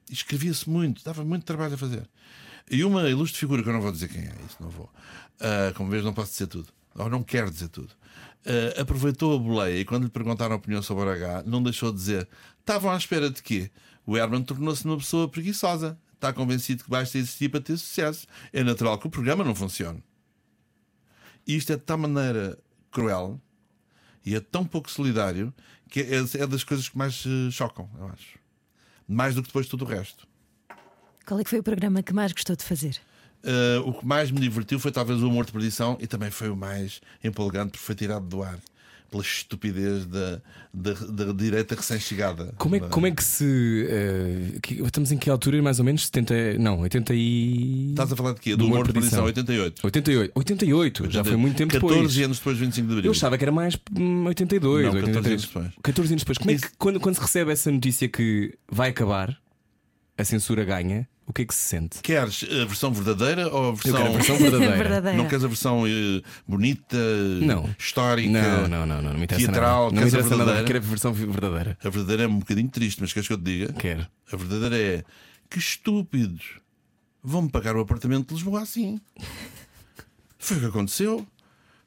Escrevia-se 0.09 0.69
muito, 0.69 1.03
dava 1.03 1.23
muito 1.23 1.45
trabalho 1.45 1.75
a 1.75 1.77
fazer. 1.77 2.09
E 2.69 2.83
uma 2.83 3.09
ilustre 3.09 3.39
figura, 3.39 3.63
que 3.63 3.69
eu 3.69 3.73
não 3.73 3.81
vou 3.81 3.91
dizer 3.91 4.09
quem 4.09 4.23
é, 4.23 4.35
isso 4.45 4.57
não 4.59 4.69
vou. 4.69 4.89
Ah, 5.39 5.71
como 5.75 5.89
vês, 5.89 6.03
não 6.03 6.13
posso 6.13 6.31
dizer 6.31 6.47
tudo. 6.47 6.67
Ou 6.95 7.09
não 7.09 7.23
quero 7.23 7.49
dizer 7.49 7.69
tudo. 7.69 7.89
Ah, 8.45 8.81
aproveitou 8.81 9.35
a 9.35 9.39
boleia 9.39 9.79
e 9.79 9.85
quando 9.85 10.03
lhe 10.03 10.09
perguntaram 10.09 10.53
a 10.53 10.57
opinião 10.57 10.81
sobre 10.81 11.05
o 11.05 11.09
H, 11.09 11.43
não 11.45 11.63
deixou 11.63 11.91
de 11.91 11.97
dizer: 11.97 12.27
estavam 12.59 12.91
à 12.91 12.97
espera 12.97 13.29
de 13.29 13.41
quê? 13.41 13.71
O 14.07 14.17
Herman 14.17 14.41
tornou-se 14.41 14.85
uma 14.85 14.97
pessoa 14.97 15.27
preguiçosa. 15.27 15.99
Está 16.13 16.31
convencido 16.31 16.85
que 16.85 16.89
basta 16.89 17.17
existir 17.17 17.49
para 17.49 17.59
ter 17.59 17.77
sucesso. 17.77 18.25
É 18.53 18.63
natural 18.63 18.97
que 18.97 19.05
o 19.05 19.09
programa 19.09 19.43
não 19.43 19.53
funcione. 19.53 20.01
E 21.45 21.57
isto 21.57 21.73
é 21.73 21.75
de 21.75 21.81
tal 21.81 21.97
maneira 21.97 22.57
cruel 22.89 23.39
e 24.25 24.33
é 24.33 24.39
tão 24.39 24.65
pouco 24.65 24.89
solidário 24.89 25.53
que 25.89 25.99
é, 25.99 26.15
é 26.15 26.47
das 26.47 26.63
coisas 26.63 26.87
que 26.89 26.97
mais 26.97 27.23
eh, 27.25 27.51
chocam, 27.51 27.89
eu 27.99 28.07
acho. 28.07 28.39
Mais 29.07 29.35
do 29.35 29.41
que 29.41 29.49
depois 29.49 29.67
tudo 29.67 29.85
o 29.85 29.87
resto. 29.87 30.27
Qual 31.25 31.39
é 31.39 31.43
que 31.43 31.49
foi 31.49 31.59
o 31.59 31.63
programa 31.63 32.01
que 32.01 32.13
mais 32.13 32.31
gostou 32.31 32.55
de 32.55 32.63
fazer? 32.63 32.99
Eh, 33.43 33.81
o 33.85 33.93
que 33.93 34.05
mais 34.05 34.31
me 34.31 34.39
divertiu 34.39 34.79
foi 34.79 34.91
talvez 34.91 35.21
o 35.21 35.29
humor 35.29 35.45
de 35.45 35.51
perdição 35.51 35.97
e 36.01 36.07
também 36.07 36.31
foi 36.31 36.49
o 36.49 36.55
mais 36.55 37.01
empolgante 37.23 37.71
porque 37.71 37.85
foi 37.85 37.95
tirado 37.95 38.25
do 38.25 38.41
ar 38.41 38.59
pela 39.09 39.23
estupidez 39.23 40.05
da, 40.05 40.41
da, 40.73 40.93
da 40.93 41.31
direita 41.33 41.75
recém-chegada. 41.75 42.53
Como 42.57 42.75
é, 42.75 42.79
Da- 42.79 42.87
como 42.89 43.07
é 43.07 43.11
que 43.11 43.23
se. 43.23 43.87
eh, 43.89 44.59
que- 44.61 44.81
estamos 44.81 45.11
em 45.11 45.17
que 45.17 45.29
altura, 45.29 45.61
mais 45.61 45.79
ou 45.79 45.85
menos? 45.85 46.05
70. 46.05 46.57
Não, 46.59 46.79
80 46.81 47.13
e. 47.15 47.89
Estás 47.91 48.11
a 48.11 48.15
falar 48.15 48.33
de 48.33 48.41
quê? 48.41 48.51
Do, 48.51 48.57
Do 48.57 48.65
humor 48.65 48.85
de 48.87 48.93
perdição, 48.93 49.23
perdição. 49.23 49.25
88. 49.25 49.81
88. 49.85 50.31
88, 50.35 51.11
já 51.11 51.23
foi 51.23 51.35
muito 51.35 51.55
tempo 51.55 51.73
14 51.73 51.95
depois. 51.95 52.17
anos 52.25 52.37
depois, 52.37 52.57
25 52.57 52.87
de 52.87 52.93
abril. 52.93 53.05
Eu 53.07 53.11
achava 53.11 53.37
que 53.37 53.43
era 53.43 53.51
mais 53.51 53.77
hum, 53.97 54.25
82, 54.25 54.85
Não, 54.85 54.91
14 54.93 55.07
83. 55.17 55.31
anos 55.33 55.45
depois. 55.47 55.73
14 55.83 56.13
anos 56.13 56.21
depois. 56.23 56.37
Como 56.37 56.51
é 56.51 56.53
que, 56.55 56.59
Isso- 56.65 56.73
quando, 56.77 56.99
quando 56.99 57.15
se 57.15 57.21
recebe 57.21 57.51
essa 57.51 57.71
notícia 57.71 58.07
que 58.09 58.53
vai 58.71 58.89
acabar, 58.89 59.37
a 60.17 60.23
censura 60.23 60.63
ganha, 60.65 61.07
o 61.27 61.33
que 61.33 61.41
é 61.41 61.45
que 61.45 61.53
se 61.53 61.67
sente? 61.67 61.99
Queres 62.01 62.43
a 62.43 62.65
versão 62.65 62.91
verdadeira 62.93 63.49
ou 63.53 63.65
a 63.65 63.67
Eu 63.67 63.75
versão. 63.75 63.93
quero 64.01 64.07
a 64.07 64.11
versão 64.17 64.37
verdadeira. 64.37 64.75
Verdadeira. 64.77 65.17
Não 65.17 65.27
queres 65.27 65.43
a 65.43 65.47
versão 65.47 65.85
eh, 65.85 66.21
bonita, 66.47 66.97
Não. 67.41 67.69
histórica? 67.77 68.29
Não, 68.31 68.67
não, 68.67 68.85
não, 68.85 69.01
não, 69.01 69.11
não 69.11 69.19
me 69.19 69.25
interessa 69.25 69.45
Teatral, 69.51 69.83
nada. 69.91 69.95
Não 69.95 70.03
me 70.05 70.11
queres 70.11 70.13
a 70.13 70.17
interessa 70.17 70.29
nada, 70.37 70.45
verdadeira? 70.45 70.67
quero 70.67 70.77
a 70.77 70.89
versão 70.89 71.13
verdadeira. 71.13 71.77
A 71.83 71.89
verdadeira 71.89 72.23
é 72.23 72.27
um 72.27 72.39
bocadinho 72.39 72.69
triste, 72.69 73.01
mas 73.01 73.11
queres 73.13 73.27
que 73.27 73.33
eu 73.33 73.37
te 73.37 73.43
diga? 73.43 73.73
Quero. 73.73 74.07
A 74.31 74.35
verdadeira 74.37 74.77
é 74.77 75.03
que 75.49 75.59
estúpidos 75.59 76.59
vão-me 77.21 77.49
pagar 77.49 77.75
o 77.75 77.81
apartamento 77.81 78.29
de 78.29 78.33
Lisboa 78.35 78.61
assim. 78.61 78.99
Foi 80.39 80.57
o 80.57 80.59
que 80.61 80.65
aconteceu. 80.67 81.27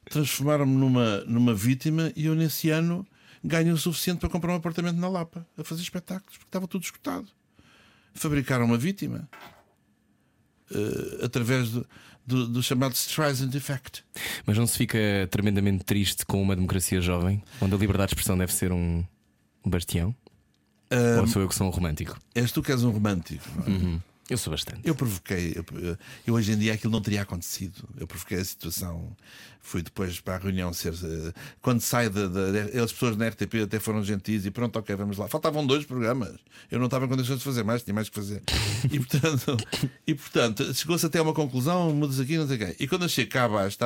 Transformaram-me 0.09 0.75
numa, 0.75 1.21
numa 1.21 1.53
vítima 1.55 2.11
e 2.15 2.25
eu, 2.25 2.35
nesse 2.35 2.69
ano, 2.69 3.07
ganho 3.43 3.73
o 3.73 3.77
suficiente 3.77 4.19
para 4.19 4.29
comprar 4.29 4.51
um 4.53 4.57
apartamento 4.57 4.97
na 4.97 5.07
Lapa 5.07 5.47
a 5.57 5.63
fazer 5.63 5.81
espetáculos, 5.81 6.33
porque 6.37 6.47
estava 6.49 6.67
tudo 6.67 6.83
escutado. 6.83 7.27
Fabricaram 8.13 8.65
uma 8.65 8.77
vítima 8.77 9.29
eh, 10.71 11.25
através 11.25 11.69
do, 11.69 11.87
do, 12.25 12.47
do 12.47 12.63
chamado 12.63 12.93
Streisand 12.93 13.55
Effect. 13.55 14.03
Mas 14.45 14.57
não 14.57 14.67
se 14.67 14.77
fica 14.77 14.97
tremendamente 15.29 15.83
triste 15.83 16.25
com 16.25 16.41
uma 16.41 16.55
democracia 16.55 17.01
jovem, 17.01 17.41
onde 17.61 17.73
a 17.73 17.77
liberdade 17.77 18.09
de 18.09 18.13
expressão 18.15 18.37
deve 18.37 18.53
ser 18.53 18.71
um, 18.71 19.03
um 19.65 19.69
bastião? 19.69 20.15
Ou 21.19 21.27
sou 21.27 21.41
eu 21.41 21.47
que 21.47 21.55
sou 21.55 21.67
um 21.67 21.69
romântico? 21.69 22.19
És 22.35 22.51
tu 22.51 22.61
que 22.61 22.71
és 22.71 22.83
um 22.83 22.91
romântico. 22.91 23.47
não 23.67 23.95
é? 23.95 23.99
Eu 24.29 24.37
sou 24.37 24.51
bastante. 24.51 24.79
Eu 24.85 24.95
provoquei, 24.95 25.53
eu, 25.55 25.65
eu 26.25 26.33
hoje 26.35 26.53
em 26.53 26.57
dia 26.57 26.73
aquilo 26.73 26.91
não 26.93 27.01
teria 27.01 27.21
acontecido. 27.21 27.87
Eu 27.97 28.07
provoquei 28.07 28.37
a 28.39 28.45
situação. 28.45 29.15
Fui 29.59 29.81
depois 29.81 30.19
para 30.21 30.35
a 30.35 30.37
reunião 30.37 30.71
ser. 30.73 30.93
eh, 30.93 31.33
Quando 31.61 31.81
sai 31.81 32.09
da. 32.09 32.21
as 32.81 32.93
pessoas 32.93 33.17
na 33.17 33.27
RTP 33.27 33.55
até 33.63 33.79
foram 33.79 34.01
gentis 34.03 34.45
e 34.45 34.51
pronto, 34.51 34.79
ok, 34.79 34.95
vamos 34.95 35.17
lá. 35.17 35.27
Faltavam 35.27 35.67
dois 35.67 35.85
programas. 35.85 36.35
Eu 36.71 36.79
não 36.79 36.85
estava 36.85 37.05
em 37.05 37.09
condições 37.09 37.39
de 37.39 37.43
fazer 37.43 37.63
mais, 37.63 37.83
tinha 37.83 37.93
mais 37.93 38.07
que 38.07 38.15
fazer. 38.15 38.41
E 38.89 38.99
portanto, 38.99 39.57
e, 40.07 40.15
portanto 40.15 40.73
chegou-se 40.73 41.05
até 41.05 41.19
a 41.19 41.23
uma 41.23 41.33
conclusão, 41.33 41.93
mudas 41.93 42.19
aqui, 42.19 42.37
não 42.37 42.47
sei 42.47 42.57
quem. 42.57 42.75
E 42.79 42.87
quando 42.87 43.03
eu 43.03 43.09
cheguei 43.09 43.29
cá 43.29 43.45
abaixo, 43.45 43.77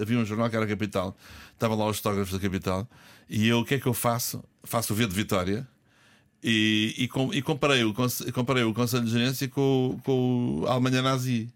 havia 0.00 0.18
um 0.18 0.24
jornal 0.24 0.48
que 0.48 0.54
era 0.56 0.64
a 0.64 0.68
Capital, 0.68 1.16
estavam 1.52 1.76
lá 1.76 1.86
os 1.86 1.96
fotógrafos 1.96 2.32
da 2.32 2.38
Capital, 2.40 2.88
e 3.28 3.48
eu 3.48 3.58
o 3.60 3.64
que 3.64 3.74
é 3.74 3.80
que 3.80 3.86
eu 3.86 3.94
faço? 3.94 4.42
Faço 4.62 4.92
o 4.92 4.96
V 4.96 5.06
de 5.06 5.14
Vitória. 5.14 5.66
E, 6.42 6.94
e, 6.98 7.08
com- 7.08 7.32
e 7.34 7.42
comparei, 7.42 7.82
o, 7.84 7.92
comparei 8.32 8.62
o 8.62 8.72
Conselho 8.72 9.04
de 9.04 9.10
Gerência 9.10 9.48
com, 9.48 9.96
o- 9.96 10.00
com 10.02 10.64
a 10.68 10.72
Alemanha 10.72 11.02
nazi. 11.02 11.48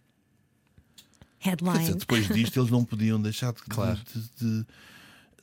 Quer 1.39 1.57
dizer, 1.57 1.71
Headline. 1.73 1.95
depois 1.99 2.29
disto 2.29 2.59
eles 2.61 2.71
não 2.71 2.85
podiam 2.85 3.21
deixar 3.21 3.53
de, 3.53 3.61
Claro. 3.63 3.99
de- 4.15 4.23
de- 4.61 4.67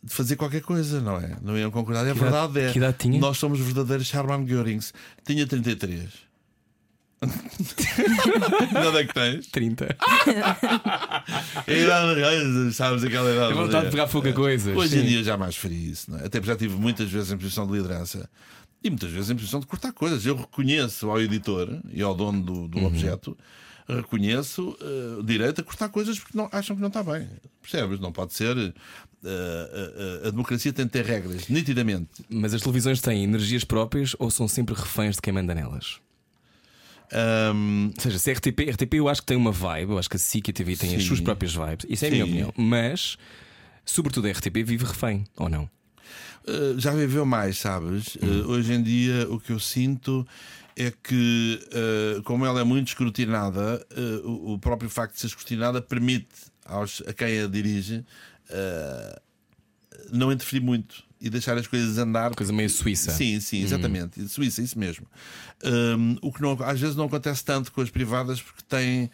de 0.01 0.13
fazer 0.13 0.35
qualquer 0.37 0.61
coisa, 0.61 1.01
não 1.01 1.17
é? 1.17 1.37
Não 1.41 1.57
iam 1.57 1.71
concordar. 1.71 2.05
E 2.05 2.09
a 2.09 2.13
Que 2.13 2.19
idade- 2.19 2.31
verdade 2.31 2.59
é 2.59 2.71
que 2.71 2.77
idade 2.79 2.97
tinha? 2.99 3.19
nós 3.19 3.37
somos 3.37 3.59
verdadeiros 3.59 4.07
Charman 4.07 4.45
Görings. 4.45 4.93
Tinha 5.25 5.45
33. 5.45 6.09
Que 7.19 8.63
idade 8.71 8.97
é 8.97 9.05
que 9.05 9.13
tens? 9.13 9.47
30. 9.47 9.97
É 11.67 11.73
a 11.73 11.77
idade, 11.77 12.73
sabes 12.73 13.03
aquela 13.03 13.29
idade. 13.31 13.51
É 13.51 13.55
vontade 13.55 13.85
de 13.85 13.91
pegar 13.91 14.07
pouca 14.07 14.31
coisa. 14.33 14.71
Hoje 14.73 14.99
em 14.99 15.05
dia 15.05 15.23
já 15.23 15.35
mais 15.37 15.55
faria 15.57 15.91
isso, 15.91 16.09
não 16.11 16.17
é? 16.19 16.25
Até 16.25 16.39
porque 16.39 16.51
já 16.51 16.57
tive 16.57 16.75
muitas 16.75 17.09
vezes 17.09 17.31
em 17.31 17.37
posição 17.37 17.67
de 17.67 17.73
liderança 17.73 18.29
e 18.84 18.89
muitas 18.89 19.11
vezes 19.11 19.30
em 19.30 19.36
posição 19.36 19.59
de 19.59 19.65
cortar 19.67 19.91
coisas. 19.93 20.25
Eu 20.25 20.36
reconheço 20.36 21.09
ao 21.09 21.19
editor 21.21 21.80
e 21.91 22.01
ao 22.01 22.15
dono 22.15 22.41
do, 22.43 22.53
Uhum. 22.53 22.67
do 22.67 22.86
objeto, 22.86 23.38
reconheço 23.88 24.77
eh, 24.82 25.19
o 25.19 25.23
direito 25.23 25.61
a 25.61 25.63
cortar 25.63 25.89
coisas 25.89 26.19
porque 26.19 26.38
não, 26.38 26.47
acham 26.51 26.75
que 26.75 26.82
não 26.82 26.89
está 26.89 27.01
bem. 27.03 27.27
Percebes? 27.61 27.99
Não 27.99 28.11
pode 28.11 28.34
ser. 28.34 28.55
eh, 28.57 28.71
eh, 29.23 30.27
a 30.27 30.30
democracia 30.32 30.71
tem 30.71 30.86
de 30.86 30.91
ter 30.91 31.03
regras, 31.05 31.47
nitidamente. 31.49 32.23
Mas 32.30 32.53
as 32.53 32.61
televisões 32.61 33.01
têm 33.01 33.23
energias 33.23 33.63
próprias 33.63 34.15
ou 34.19 34.30
são 34.32 34.47
sempre 34.47 34.75
reféns 34.75 35.15
de 35.15 35.21
quem 35.21 35.34
manda 35.34 35.53
nelas? 35.55 35.99
Ahm, 37.11 37.91
Ou 37.97 38.01
seja, 38.03 38.19
se 38.19 38.30
a 38.30 38.34
RTP, 38.34 38.69
RTP 38.69 38.93
eu 38.95 39.09
acho 39.09 39.21
que 39.21 39.27
tem 39.27 39.36
uma 39.38 39.51
vibe, 39.51 39.91
eu 39.93 39.97
acho 39.97 40.09
que 40.09 40.15
a 40.15 40.19
SIC 40.19 40.47
e 40.47 40.51
a 40.51 40.53
TV 40.53 40.75
têm 40.77 40.95
as 40.95 41.01
Sim. 41.01 41.07
suas 41.07 41.19
próprias 41.19 41.53
vibes, 41.55 41.86
isso 41.89 42.05
é 42.05 42.07
a 42.07 42.11
minha 42.11 42.23
Sim. 42.25 42.30
opinião. 42.30 42.53
Mas, 42.55 43.17
sobretudo, 43.84 44.27
a 44.27 44.32
RTP 44.32 44.57
vive 44.63 44.86
refém, 44.86 45.25
ou 45.36 45.49
não? 45.49 45.67
Uh, 46.47 46.80
já 46.80 46.91
viveu 46.91 47.26
mais, 47.26 47.57
sabes? 47.57 48.16
Uh, 48.16 48.49
hoje 48.49 48.74
em 48.74 48.82
dia 48.82 49.28
o 49.30 49.39
que 49.39 49.51
eu 49.51 49.60
sinto 49.60 50.26
é 50.76 50.91
que, 50.91 51.60
uh, 51.68 52.24
como 52.24 52.45
ela 52.45 52.62
é 52.62 52.64
muito 52.64 52.88
escrutinada, 52.88 53.86
o, 54.24 54.53
o 54.53 54.60
próprio 54.60 54.89
facto 54.89 55.16
de 55.16 55.20
ser 55.20 55.28
escrutinada 55.28 55.82
permite 55.82 56.28
aos, 56.66 57.03
a 57.05 57.14
quem 57.14 57.41
a 57.41 57.47
dirige 57.47 58.05
não 60.12 60.32
interferir 60.32 60.62
muito 60.62 61.03
e 61.22 61.30
deixar 61.30 61.57
as 61.57 61.68
coisas 61.68 61.97
andar. 61.97 62.34
Coisa 62.34 62.53
meio 62.53 62.70
suíça. 62.70 63.12
Sim, 63.12 63.39
sim, 63.39 63.62
exatamente. 63.62 64.26
Suíça, 64.28 64.62
isso 64.62 64.80
mesmo. 64.80 65.05
Um, 65.64 66.16
o 66.22 66.32
que 66.32 66.41
não, 66.41 66.57
às 66.64 66.80
vezes 66.80 66.95
não 66.95 67.05
acontece 67.05 67.43
tanto 67.43 67.72
com 67.72 67.82
as 67.82 67.89
privadas 67.89 68.41
porque 68.41 68.64
têm. 68.68 69.12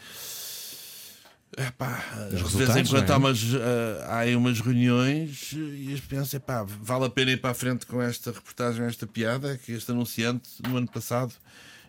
Epá, 1.58 2.04
de 2.30 2.58
vez 2.58 2.76
em 2.76 2.86
quando 2.86 3.10
é? 3.10 3.14
há, 3.14 3.18
umas, 3.18 3.42
ah, 3.56 4.06
há 4.08 4.18
aí 4.20 4.36
umas 4.36 4.60
reuniões 4.60 5.54
e 5.54 5.94
as 5.94 6.02
pensam, 6.02 6.38
epá, 6.38 6.64
vale 6.64 7.06
a 7.06 7.10
pena 7.10 7.32
ir 7.32 7.38
para 7.38 7.52
a 7.52 7.54
frente 7.54 7.86
com 7.86 8.02
esta 8.02 8.32
reportagem, 8.32 8.86
esta 8.86 9.08
piada, 9.08 9.58
que 9.58 9.72
este 9.72 9.90
anunciante 9.92 10.50
no 10.68 10.76
ano 10.76 10.88
passado 10.88 11.34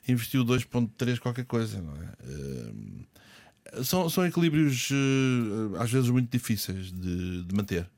investiu 0.07 0.45
2.3 0.45 1.19
qualquer 1.19 1.45
coisa, 1.47 1.83
não 1.83 1.95
é? 1.95 2.09
Ah, 3.73 3.83
são, 3.83 4.09
são 4.09 4.25
equilíbrios 4.25 4.89
ah, 4.93 5.83
às 5.83 5.91
vezes 5.91 6.11
muito 6.11 6.31
difíceis 6.31 6.93
de, 6.93 7.43
de 7.43 7.55
manter. 7.55 7.89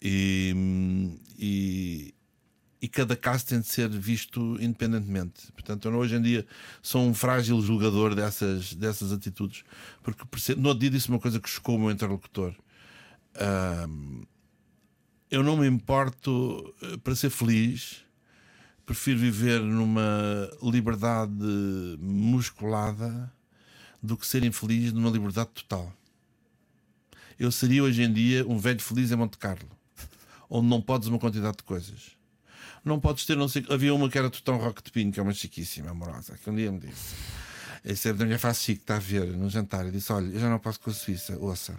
E, 0.00 0.54
e, 1.38 2.14
e 2.80 2.88
cada 2.88 3.16
caso 3.16 3.46
tem 3.46 3.60
de 3.60 3.66
ser 3.66 3.88
visto 3.88 4.56
independentemente. 4.60 5.50
Portanto, 5.52 5.88
eu 5.88 5.94
hoje 5.94 6.16
em 6.16 6.22
dia 6.22 6.46
sou 6.82 7.02
um 7.02 7.14
frágil 7.14 7.60
julgador 7.60 8.14
dessas, 8.14 8.74
dessas 8.74 9.12
atitudes, 9.12 9.64
porque 10.02 10.24
no 10.56 10.68
outro 10.68 10.80
dia 10.80 10.90
disse 10.90 11.08
uma 11.08 11.18
coisa 11.18 11.40
que 11.40 11.48
chocou 11.48 11.76
o 11.76 11.78
meu 11.78 11.90
interlocutor. 11.90 12.54
Ahm, 13.34 14.22
eu 15.30 15.42
não 15.42 15.56
me 15.56 15.66
importo 15.66 16.74
eh, 16.82 16.96
para 16.98 17.14
ser 17.16 17.30
feliz, 17.30 18.04
prefiro 18.84 19.18
viver 19.18 19.60
numa 19.60 20.48
liberdade 20.62 21.32
musculada 21.98 23.32
do 24.02 24.16
que 24.16 24.26
ser 24.26 24.44
infeliz 24.44 24.92
numa 24.92 25.10
liberdade 25.10 25.50
total. 25.50 25.92
Eu 27.38 27.50
seria 27.50 27.82
hoje 27.82 28.02
em 28.02 28.12
dia 28.12 28.46
um 28.46 28.58
velho 28.58 28.80
feliz 28.80 29.10
em 29.10 29.16
Monte 29.16 29.36
Carlo, 29.36 29.68
onde 30.48 30.68
não 30.68 30.80
podes 30.80 31.08
uma 31.08 31.18
quantidade 31.18 31.56
de 31.56 31.64
coisas. 31.64 32.16
Não 32.86 33.00
podes 33.00 33.26
ter, 33.26 33.36
não 33.36 33.48
sei. 33.48 33.66
Havia 33.68 33.92
uma 33.94 34.08
que 34.08 34.16
era 34.16 34.30
Tutão 34.30 34.56
Rock 34.58 34.82
de 34.82 34.90
Pinho, 34.92 35.10
que 35.12 35.18
é 35.20 35.22
uma 35.22 35.34
chiquíssima, 35.34 35.90
amorosa, 35.90 36.38
que 36.42 36.48
um 36.48 36.54
dia 36.54 36.70
me 36.70 36.78
disse. 36.78 37.14
Esse 37.84 38.08
era 38.08 38.16
da 38.16 38.24
minha 38.24 38.38
face 38.38 38.62
chique, 38.64 38.80
está 38.80 38.96
a 38.96 38.98
ver, 39.00 39.26
no 39.26 39.50
jantar. 39.50 39.84
Eu 39.86 39.90
disse: 39.92 40.12
Olha, 40.12 40.26
eu 40.26 40.38
já 40.40 40.48
não 40.48 40.58
posso 40.58 40.78
com 40.80 40.90
a 40.90 40.94
Suíça, 40.94 41.36
ouça. 41.38 41.74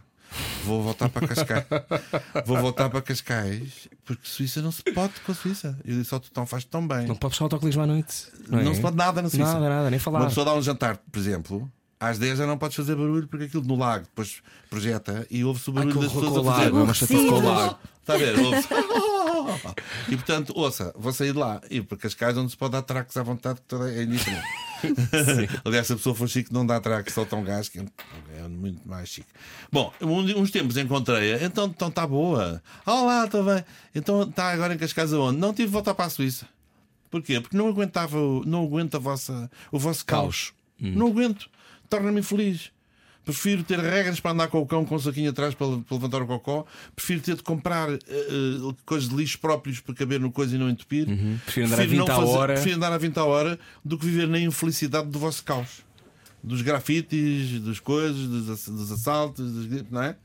Vou 0.66 0.84
voltar 0.84 1.08
para 1.08 1.26
Cascais. 1.26 1.66
Vou 2.45 2.58
voltar 2.60 2.89
para 2.89 3.01
Cascais, 3.01 3.88
porque 4.03 4.22
Suíça 4.28 4.62
não 4.62 4.72
se 4.74 4.84
pode 4.84 5.14
com 5.26 5.32
a 5.32 5.36
Suíça. 5.36 5.80
Eu 5.86 5.97
disse: 5.97 6.14
Ó, 6.14 6.20
Tutão, 6.20 6.45
faz 6.45 6.66
tão 6.66 6.86
bem. 6.86 7.08
Não 7.08 7.16
pode 7.16 7.32
puxar 7.32 7.43
o 7.43 7.45
autocolismo 7.45 7.82
à 7.84 7.88
noite. 7.88 8.28
Não, 8.49 8.62
Não 8.62 8.72
é? 8.72 8.76
se 8.76 8.82
pode 8.82 8.97
nada 8.97 9.22
na 9.22 9.30
Suíça. 9.30 9.53
Nada, 9.53 9.70
nada, 9.70 9.89
nem 9.89 9.99
falar. 9.99 10.20
Uma 10.20 10.28
pessoa 10.28 10.45
dá 10.45 10.53
um 10.53 10.62
jantar, 10.62 10.97
por 10.97 11.18
exemplo, 11.20 11.72
às 11.99 12.18
10 12.20 12.38
já 12.39 12.45
não 12.45 12.58
podes 12.58 12.76
fazer 12.76 12.95
barulho 12.95 13.28
porque 13.28 13.45
aquilo 13.45 13.64
no 13.64 13.78
lago 13.78 14.03
depois 14.03 14.41
projeta 14.70 15.26
e 15.32 15.43
ouve-se 15.45 15.70
o 15.70 15.74
barulho 15.74 15.93
com- 15.95 16.01
das 16.01 16.12
pessoas 16.12 16.32
a 16.45 16.51
fazer. 16.51 16.64
lago, 16.66 16.78
é 16.80 16.84
uma 16.84 16.93
chatice 16.93 17.28
com 17.28 17.36
o 17.36 17.43
lago. 17.45 17.80
Está 18.01 18.14
a 18.14 18.18
ver? 18.18 18.38
Ouve-se. 18.39 18.68
E 20.07 20.15
portanto, 20.15 20.53
ouça, 20.55 20.93
vou 20.97 21.11
sair 21.13 21.33
de 21.33 21.37
lá 21.37 21.61
e 21.69 21.81
para 21.81 21.97
Cascais 21.97 22.37
onde 22.37 22.51
se 22.51 22.57
pode 22.57 22.73
dar 22.73 22.81
tracos 22.81 23.15
à 23.17 23.23
vontade, 23.23 23.61
que 23.61 23.67
toda 23.67 23.91
é 23.91 24.03
indiferente. 24.03 24.47
Aliás, 25.65 25.87
se 25.87 25.93
a 25.93 25.95
pessoa 25.95 26.15
for 26.15 26.29
chique, 26.29 26.53
não 26.53 26.65
dá 26.65 26.79
tracos, 26.79 27.13
só 27.13 27.25
tão 27.25 27.43
gás, 27.43 27.69
que 27.69 27.79
é 27.79 28.47
muito 28.47 28.87
mais 28.87 29.09
chique. 29.09 29.27
Bom, 29.71 29.91
uns 30.01 30.51
tempos 30.51 30.77
encontrei-a, 30.77 31.43
então 31.43 31.65
está 31.65 31.75
então 31.87 31.91
tá 31.91 32.07
boa. 32.07 32.61
Olá, 32.85 33.25
está 33.25 33.41
bem. 33.41 33.63
Então 33.95 34.23
está 34.23 34.51
agora 34.51 34.73
em 34.73 34.77
Cascais 34.77 35.13
aonde? 35.13 35.39
Não 35.39 35.53
tive 35.53 35.67
de 35.67 35.73
voltar 35.73 35.93
para 35.95 36.05
a 36.05 36.09
Suíça. 36.09 36.47
Porquê? 37.09 37.39
Porque 37.39 37.55
não 37.55 37.67
aguentava, 37.67 38.17
não 38.45 38.63
aguento 38.63 38.95
a 38.95 38.99
vossa, 38.99 39.49
o 39.71 39.79
vosso 39.79 40.05
caos. 40.05 40.53
Não 40.79 41.07
aguento. 41.07 41.49
Torna-me 41.89 42.19
infeliz. 42.19 42.71
Prefiro 43.28 43.61
ter 43.61 43.78
regras 43.78 44.21
para 44.21 44.32
andar 44.32 44.47
com 44.47 44.61
o 44.61 44.65
cão 44.65 44.86
com 44.86 44.95
o 44.95 44.99
saquinho 44.99 45.32
atrás 45.32 45.53
para, 45.53 45.67
para 45.80 45.95
levantar 45.97 46.21
o 46.21 46.28
cocó. 46.28 46.65
Prefiro 46.95 47.19
ter 47.19 47.36
de 47.36 47.43
comprar 47.43 47.91
eh, 47.91 47.97
coisas 48.86 49.09
de 49.09 49.15
lixo 49.17 49.38
próprios 49.38 49.82
para 49.82 49.93
caber 49.93 50.17
no 50.17 50.32
coisa 50.32 50.55
e 50.55 50.57
não 50.57 50.69
entupir. 50.69 51.05
Prefiro 51.43 51.67
andar 51.67 51.82
a 51.82 51.86
20 51.86 51.97
não 51.97 52.07
à 52.07 52.25
hora. 52.25 52.53
Prefiro 52.53 52.75
andar 52.78 52.93
a 52.93 52.97
20 52.97 53.17
à 53.17 53.25
hora 53.25 53.59
do 53.84 53.97
que 53.97 54.05
viver 54.05 54.30
na 54.30 54.39
infelicidade 54.39 55.09
do 55.09 55.19
vosso 55.19 55.43
caos. 55.43 55.86
Dos 56.41 56.61
grafites, 56.61 57.59
das 57.59 57.82
coisas, 57.82 58.25
dos, 58.28 58.65
dos 58.65 58.91
assaltos, 58.93 59.51
dos, 59.51 59.91
não 59.91 60.03
é? 60.03 60.15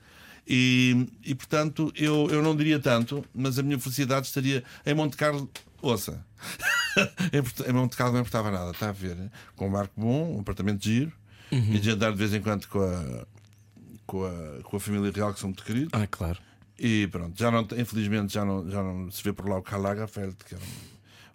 E, 0.47 1.09
e 1.25 1.35
portanto, 1.35 1.93
eu, 1.97 2.29
eu 2.31 2.41
não 2.41 2.55
diria 2.55 2.79
tanto, 2.79 3.25
mas 3.35 3.59
a 3.59 3.65
minha 3.65 3.81
felicidade 3.81 4.29
estaria 4.29 4.63
em 4.87 4.95
Monte 4.95 5.17
Carlo. 5.17 5.51
Ouça, 5.81 6.25
em 7.69 7.73
Monte 7.73 7.97
Carlo 7.97 8.13
não 8.13 8.21
importava 8.21 8.49
nada, 8.53 8.71
está 8.71 8.91
a 8.91 8.93
ver? 8.93 9.17
Com 9.57 9.67
um 9.67 9.73
barco 9.73 9.93
bom, 9.97 10.37
um 10.37 10.41
apartamento 10.41 10.79
de 10.79 10.95
giro, 10.95 11.13
e 11.53 11.79
de 11.79 11.91
andar 11.91 12.11
de 12.13 12.17
vez 12.19 12.33
em 12.35 12.41
quando 12.41 12.67
com 12.67 12.81
a, 12.81 13.27
com 14.07 14.25
a, 14.25 14.63
com 14.63 14.77
a 14.77 14.81
família 14.81 15.11
real, 15.15 15.33
que 15.35 15.41
são 15.41 15.49
muito 15.51 15.65
queridos. 15.65 15.91
Ah, 15.93 16.07
claro. 16.07 16.39
E 16.79 17.07
pronto, 17.09 17.39
já 17.39 17.51
não, 17.51 17.67
infelizmente 17.79 18.33
já 18.33 18.45
não, 18.45 18.69
já 18.71 18.83
não 18.83 19.11
se 19.11 19.23
vê 19.23 19.33
por 19.33 19.49
lá 19.49 19.59
o 19.59 19.63
Karl 19.63 19.83
Lagerfeld, 19.83 20.35
que 20.47 20.55
era 20.55 20.63
um- 20.65 20.92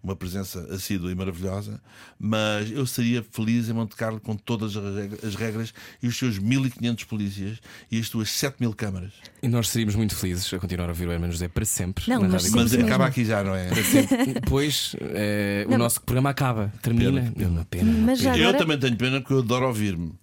uma 0.07 0.15
presença 0.15 0.59
assídua 0.73 1.11
e 1.11 1.15
maravilhosa, 1.15 1.81
mas 2.17 2.71
eu 2.71 2.85
seria 2.85 3.23
feliz 3.31 3.67
em 3.69 3.73
Monte 3.73 3.95
Carlo 3.95 4.19
com 4.19 4.35
todas 4.35 4.75
as 4.75 4.95
regras, 4.95 5.23
as 5.23 5.35
regras 5.35 5.73
e 6.01 6.07
os 6.07 6.17
seus 6.17 6.39
1500 6.39 7.03
polícias 7.03 7.57
e 7.91 7.99
as 7.99 8.07
suas 8.07 8.29
7000 8.29 8.73
câmaras. 8.73 9.11
E 9.43 9.47
nós 9.47 9.69
seríamos 9.69 9.95
muito 9.95 10.15
felizes 10.15 10.51
a 10.53 10.59
continuar 10.59 10.85
a 10.85 10.89
ouvir 10.89 11.07
o 11.07 11.11
Hermano 11.11 11.31
José 11.33 11.47
para 11.47 11.65
sempre. 11.65 12.05
Não, 12.07 12.21
mas 12.23 12.49
mesmo. 12.51 12.85
acaba 12.85 13.05
aqui 13.05 13.25
já, 13.25 13.43
não 13.43 13.53
é? 13.53 13.67
Para 13.67 13.83
sempre. 13.83 14.33
Depois 14.33 14.95
eh, 15.01 15.65
o 15.69 15.77
nosso 15.77 16.01
programa 16.01 16.29
acaba, 16.29 16.71
termina. 16.81 17.21
Pena, 17.21 17.31
pena. 17.31 17.49
Uma 17.49 17.65
pena. 17.65 18.15
pena. 18.17 18.37
Eu 18.37 18.43
agora- 18.49 18.57
também 18.57 18.79
tenho 18.79 18.95
pena 18.95 19.19
porque 19.19 19.33
eu 19.33 19.39
adoro 19.39 19.67
ouvir-me. 19.67 20.13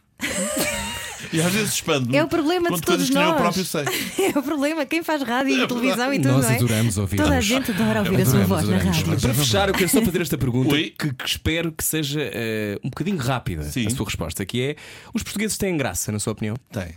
E 1.35 1.41
às 1.41 1.53
vezes 1.53 1.75
expando-me. 1.75 2.17
É 2.17 2.23
o 2.23 2.29
problema 2.29 2.71
de 2.71 2.81
todos 2.81 3.11
nem 3.11 3.23
eu 3.23 3.29
nós. 3.31 3.41
próprio 3.41 3.65
sei. 3.65 3.85
É 4.35 4.39
o 4.39 4.43
problema, 4.43 4.87
quem 4.87 5.03
faz 5.03 5.23
rádio 5.23 5.53
e 5.53 5.67
televisão 5.67 6.13
e 6.13 6.19
tudo, 6.19 6.33
Nós 6.33 6.47
é? 6.47 6.55
adoramos 6.57 6.99
ouvir-nos. 6.99 7.27
Toda 7.27 7.39
a 7.39 7.41
gente 7.41 7.71
adora 7.71 8.01
ouvir 8.01 8.21
a 8.21 8.27
sua 8.27 8.43
Adoramos, 8.43 8.49
voz 8.49 8.69
na 8.69 8.79
rádio. 8.79 9.21
Para 9.21 9.35
fechar, 9.35 9.69
eu 9.69 9.75
quero 9.75 9.89
só 9.89 10.03
fazer 10.03 10.23
esta 10.23 10.39
pergunta 10.39 10.77
que, 10.77 10.91
que 11.13 11.27
espero 11.27 11.73
que 11.73 11.85
seja 11.85 12.21
eh, 12.23 12.79
um 12.85 12.89
bocadinho 12.89 13.19
rápida 13.19 13.65
Sim. 13.65 13.87
a 13.87 13.91
sua 13.91 14.07
resposta, 14.07 14.45
que 14.47 14.63
é 14.63 14.77
os 15.13 15.23
portugueses 15.23 15.59
têm 15.59 15.77
graça, 15.77 16.11
na 16.13 16.19
sua 16.19 16.33
opinião? 16.33 16.57
Tem. 16.71 16.95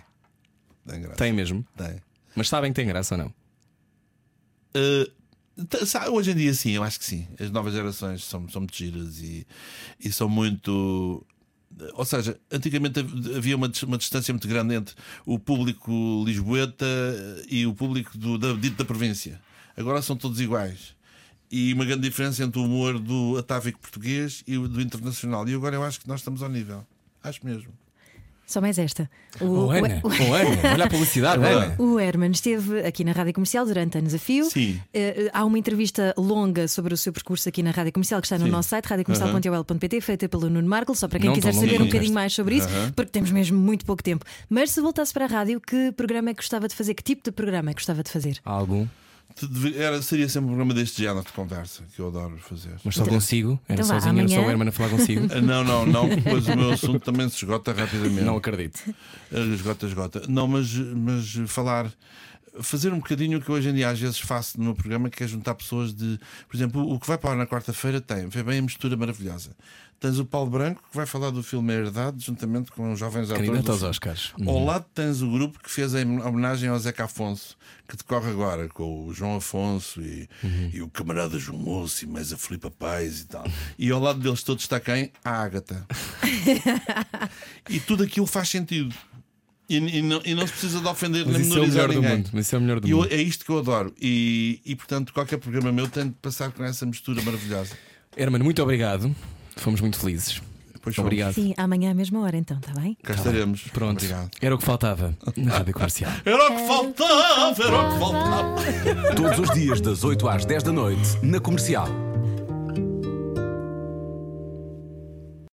Tem 0.88 1.02
graça. 1.02 1.16
Têm 1.16 1.34
mesmo. 1.34 1.66
Tem. 1.76 1.98
Mas 2.36 2.48
sabem 2.48 2.72
que 2.72 2.76
têm 2.76 2.88
graça 2.88 3.16
ou 3.16 3.22
não? 3.22 3.34
Uh, 4.76 6.12
hoje 6.12 6.32
em 6.32 6.36
dia, 6.36 6.54
sim, 6.54 6.72
eu 6.72 6.84
acho 6.84 7.00
que 7.00 7.06
sim. 7.06 7.28
As 7.40 7.50
novas 7.52 7.74
gerações 7.74 8.24
são, 8.24 8.48
são 8.48 8.62
muito 8.62 8.76
giras 8.76 9.20
e, 9.20 9.46
e 10.00 10.12
são 10.12 10.30
muito. 10.30 11.26
Ou 11.94 12.06
seja, 12.06 12.40
antigamente 12.52 13.00
hav- 13.00 13.36
havia 13.36 13.56
uma, 13.56 13.72
uma 13.86 13.98
distância 13.98 14.34
muito 14.34 14.48
grande 14.48 14.76
entre 14.76 14.96
o 15.26 15.38
público 15.38 16.24
lisboeta 16.26 16.86
e 17.50 17.66
o 17.66 17.74
público 17.74 18.18
do, 18.18 18.38
da, 18.38 18.54
da 18.54 18.86
província. 18.86 19.40
Agora 19.76 20.02
são 20.02 20.16
todos 20.16 20.40
iguais. 20.40 20.96
E 21.52 21.74
uma 21.74 21.86
grande 21.86 22.02
diferença 22.02 22.44
entre 22.44 22.60
o 22.60 22.64
humor 22.66 23.00
do 23.00 23.38
atávico 23.38 23.80
português 23.80 24.44
e 24.46 24.58
o 24.58 24.68
do 24.68 24.82
internacional. 24.82 25.48
E 25.48 25.54
agora 25.54 25.76
eu 25.76 25.84
acho 25.84 26.00
que 26.02 26.08
nós 26.08 26.20
estamos 26.20 26.42
ao 26.44 26.50
nível. 26.50 26.86
Acho 27.24 27.46
mesmo. 27.46 27.72
Só 28.48 28.62
mais 28.62 28.80
esta. 28.80 29.10
O, 29.42 29.46
Oh, 29.46 29.70
Ana, 29.72 30.00
o- 30.02 30.08
oh, 30.08 30.34
Ana, 30.34 30.74
olha 30.74 30.86
a 30.86 30.90
publicidade, 30.90 31.44
É 31.44 31.52
Ana. 31.52 31.76
O 31.78 32.00
Herman 32.00 32.32
esteve 32.32 32.80
aqui 32.80 33.04
na 33.04 33.12
Rádio 33.12 33.34
Comercial 33.34 33.66
durante 33.66 33.98
anos 33.98 34.14
a 34.14 34.18
fio. 34.18 34.50
Sim. 34.50 34.80
Eh, 34.94 35.30
há 35.34 35.44
uma 35.44 35.60
entrevista 35.60 36.14
longa 36.18 36.66
sobre 36.70 36.94
o 36.94 36.98
seu 36.98 37.12
percurso 37.12 37.50
aqui 37.50 37.62
na 37.62 37.72
Rádio 37.72 37.92
Comercial 37.92 38.22
que 38.22 38.28
está 38.28 38.38
no 38.40 38.46
Sim. 38.46 38.52
nosso 38.52 38.70
site, 38.70 38.86
radiocomercial.ol.pt, 38.86 40.00
feita 40.00 40.30
pelo 40.30 40.50
Nuno 40.50 40.68
Marco, 40.68 40.96
só 40.96 41.10
para 41.10 41.20
quem 41.20 41.28
Não 41.30 41.36
quiser 41.36 41.54
saber 41.54 41.82
um 41.82 41.86
bocadinho 41.88 42.14
mais 42.14 42.34
sobre 42.34 42.56
isso, 42.56 42.70
porque 42.96 43.12
temos 43.12 43.32
mesmo 43.32 43.60
muito 43.60 43.86
pouco 43.86 44.02
tempo. 44.02 44.24
Mas 44.50 44.72
se 44.72 44.80
voltasse 44.80 45.14
para 45.14 45.26
a 45.26 45.28
rádio, 45.28 45.60
que 45.60 45.92
programa 45.92 46.30
é 46.30 46.34
que 46.34 46.40
gostava 46.42 46.70
de 46.70 46.74
fazer? 46.76 46.94
Que 46.94 47.04
tipo 47.04 47.22
de 47.26 47.32
programa 47.32 47.72
é 47.72 47.74
que 47.74 47.80
gostava 47.82 48.02
de 48.02 48.10
fazer? 48.10 48.38
Há 48.46 48.52
algum? 48.52 48.88
Era, 49.76 50.02
seria 50.02 50.28
sempre 50.28 50.46
um 50.46 50.48
programa 50.48 50.74
deste 50.74 51.04
género 51.04 51.24
de 51.24 51.32
conversa 51.32 51.84
que 51.96 52.00
eu 52.02 52.08
adoro 52.08 52.38
fazer. 52.40 52.76
Mas 52.84 52.96
só 52.96 53.06
consigo? 53.06 53.60
Era 53.68 53.82
Então 53.82 53.86
sozinho, 54.00 54.20
era 54.20 54.28
só 54.30 54.42
o 54.42 54.50
Herman 54.50 54.70
a 54.70 54.72
falar 54.72 54.90
consigo? 54.90 55.28
Não, 55.42 55.64
não, 55.64 55.86
não, 55.86 56.10
depois 56.10 56.48
o 56.48 56.56
meu 56.56 56.72
assunto 56.72 57.00
também 57.00 57.30
se 57.30 57.36
esgota 57.36 57.72
rapidamente. 57.72 58.24
Não 58.24 58.36
acredito. 58.38 58.82
Ah, 59.32 59.40
Esgota, 59.54 59.86
esgota. 59.86 60.24
Não, 60.28 60.48
mas, 60.48 60.74
mas 60.74 61.36
falar. 61.48 61.92
Fazer 62.60 62.92
um 62.92 62.98
bocadinho 62.98 63.38
o 63.38 63.42
que 63.42 63.52
hoje 63.52 63.70
em 63.70 63.74
dia 63.76 63.88
às 63.90 64.00
vezes 64.00 64.20
faço 64.20 64.58
no 64.58 64.64
meu 64.66 64.74
programa, 64.74 65.12
que 65.12 65.24
é 65.24 65.28
juntar 65.28 65.54
pessoas 65.54 65.94
de. 65.94 66.20
Por 66.50 66.58
exemplo, 66.58 66.92
o 66.92 67.00
que 67.00 67.06
vai 67.06 67.16
para 67.18 67.30
lá 67.32 67.36
na 67.36 67.46
quarta-feira 67.46 68.02
tem, 68.02 68.28
vê 68.28 68.42
bem 68.42 68.58
a 68.58 68.62
mistura 68.64 68.98
maravilhosa. 68.98 69.52
Tens 70.00 70.20
o 70.20 70.26
Paulo 70.26 70.52
Branco, 70.52 70.84
que 70.92 70.96
vai 70.96 71.08
falar 71.08 71.32
do 71.32 71.42
filme 71.42 71.74
A 71.74 71.76
Herdade, 71.78 72.24
juntamente 72.24 72.72
com 72.72 72.94
os 72.94 73.00
jovens 73.00 73.32
atores. 73.32 73.50
Candidato 73.50 73.72
aos. 73.72 73.82
Oscars. 73.82 74.32
Ao 74.46 74.64
lado 74.64 74.86
tens 74.94 75.24
o 75.24 75.32
grupo 75.32 75.58
que 75.60 75.72
fez 75.72 75.96
a 75.96 76.00
homenagem 76.02 76.70
ao 76.70 76.78
Zeca 76.78 77.06
Afonso, 77.06 77.58
que 77.88 77.98
decorre 77.98 78.30
agora 78.30 78.68
com 78.70 79.08
o 79.08 79.12
João 79.14 79.38
Afonso 79.38 80.00
e, 80.00 80.30
e 80.72 80.84
o 80.84 80.88
camarada 80.88 81.40
João 81.40 81.58
Moço 81.58 82.06
e 82.06 82.08
mais 82.08 82.32
a 82.32 82.38
Filipa 82.38 82.70
Paz 82.70 83.22
e 83.22 83.26
tal. 83.26 83.44
E 83.80 83.90
ao 83.90 84.00
lado 84.00 84.20
deles 84.20 84.44
todos 84.44 84.64
está 84.66 84.80
quem? 84.80 85.12
A 85.26 85.32
Ágata. 85.42 85.84
e 87.70 87.80
tudo 87.80 88.04
aquilo 88.04 88.28
faz 88.28 88.50
sentido. 88.50 88.94
E, 89.70 89.78
e 89.78 90.02
não, 90.02 90.22
e 90.24 90.34
não 90.34 90.46
se 90.46 90.54
precisa 90.54 90.80
de 90.80 90.88
ofender 90.88 91.26
Mas 91.26 91.34
nem 91.40 91.46
é 91.46 91.50
menorizar 91.50 91.88
do 91.88 91.94
ninguém. 91.96 92.18
mundo. 92.18 92.30
Mas 92.34 92.46
isso 92.46 92.56
é 92.56 92.58
o 92.58 92.62
melhor 92.62 92.80
do 92.80 92.88
E 92.88 92.92
eu- 92.92 92.98
mundo. 93.00 93.10
é 93.12 93.22
isto 93.22 93.44
que 93.44 93.52
eu 93.52 93.58
adoro. 93.58 93.94
E, 94.00 94.62
e 94.64 94.76
portanto, 94.76 95.12
qualquer 95.12 95.38
programa 95.38 95.72
meu 95.72 95.88
tem 95.90 96.06
de 96.08 96.14
passar 96.22 96.52
com 96.52 96.64
essa 96.64 96.86
mistura 96.86 97.22
maravilhosa. 97.22 97.76
Herman, 98.16 98.44
muito 98.44 98.62
obrigado. 98.62 99.14
Fomos 99.58 99.82
muito 99.82 100.00
felizes. 100.00 100.42
Somos. 100.84 101.00
Obrigado. 101.00 101.34
Sim, 101.34 101.54
amanhã 101.58 101.92
à 101.92 101.94
mesma 101.94 102.22
hora, 102.22 102.38
então, 102.38 102.58
está 102.58 102.80
bem? 102.80 102.98
Cá 103.04 103.14
estaremos. 103.14 103.64
Pronto. 103.74 103.98
Obrigado. 103.98 104.30
Era 104.42 104.56
o 104.56 104.58
que 104.58 104.64
faltava 104.64 105.14
na 105.36 105.58
rádio 105.58 105.74
comercial. 105.74 106.12
Era 106.24 106.48
o 106.48 106.56
que 106.56 106.68
faltava, 106.68 107.64
era 107.64 107.78
o 107.78 107.92
que 107.92 108.00
faltava. 108.00 109.16
Todos 109.16 109.40
os 109.40 109.50
dias, 109.54 109.82
das 109.82 110.04
8 110.06 110.30
às 110.30 110.46
10 110.46 110.64
da 110.64 110.72
noite, 110.72 111.18
na 111.22 111.40
comercial. 111.42 112.07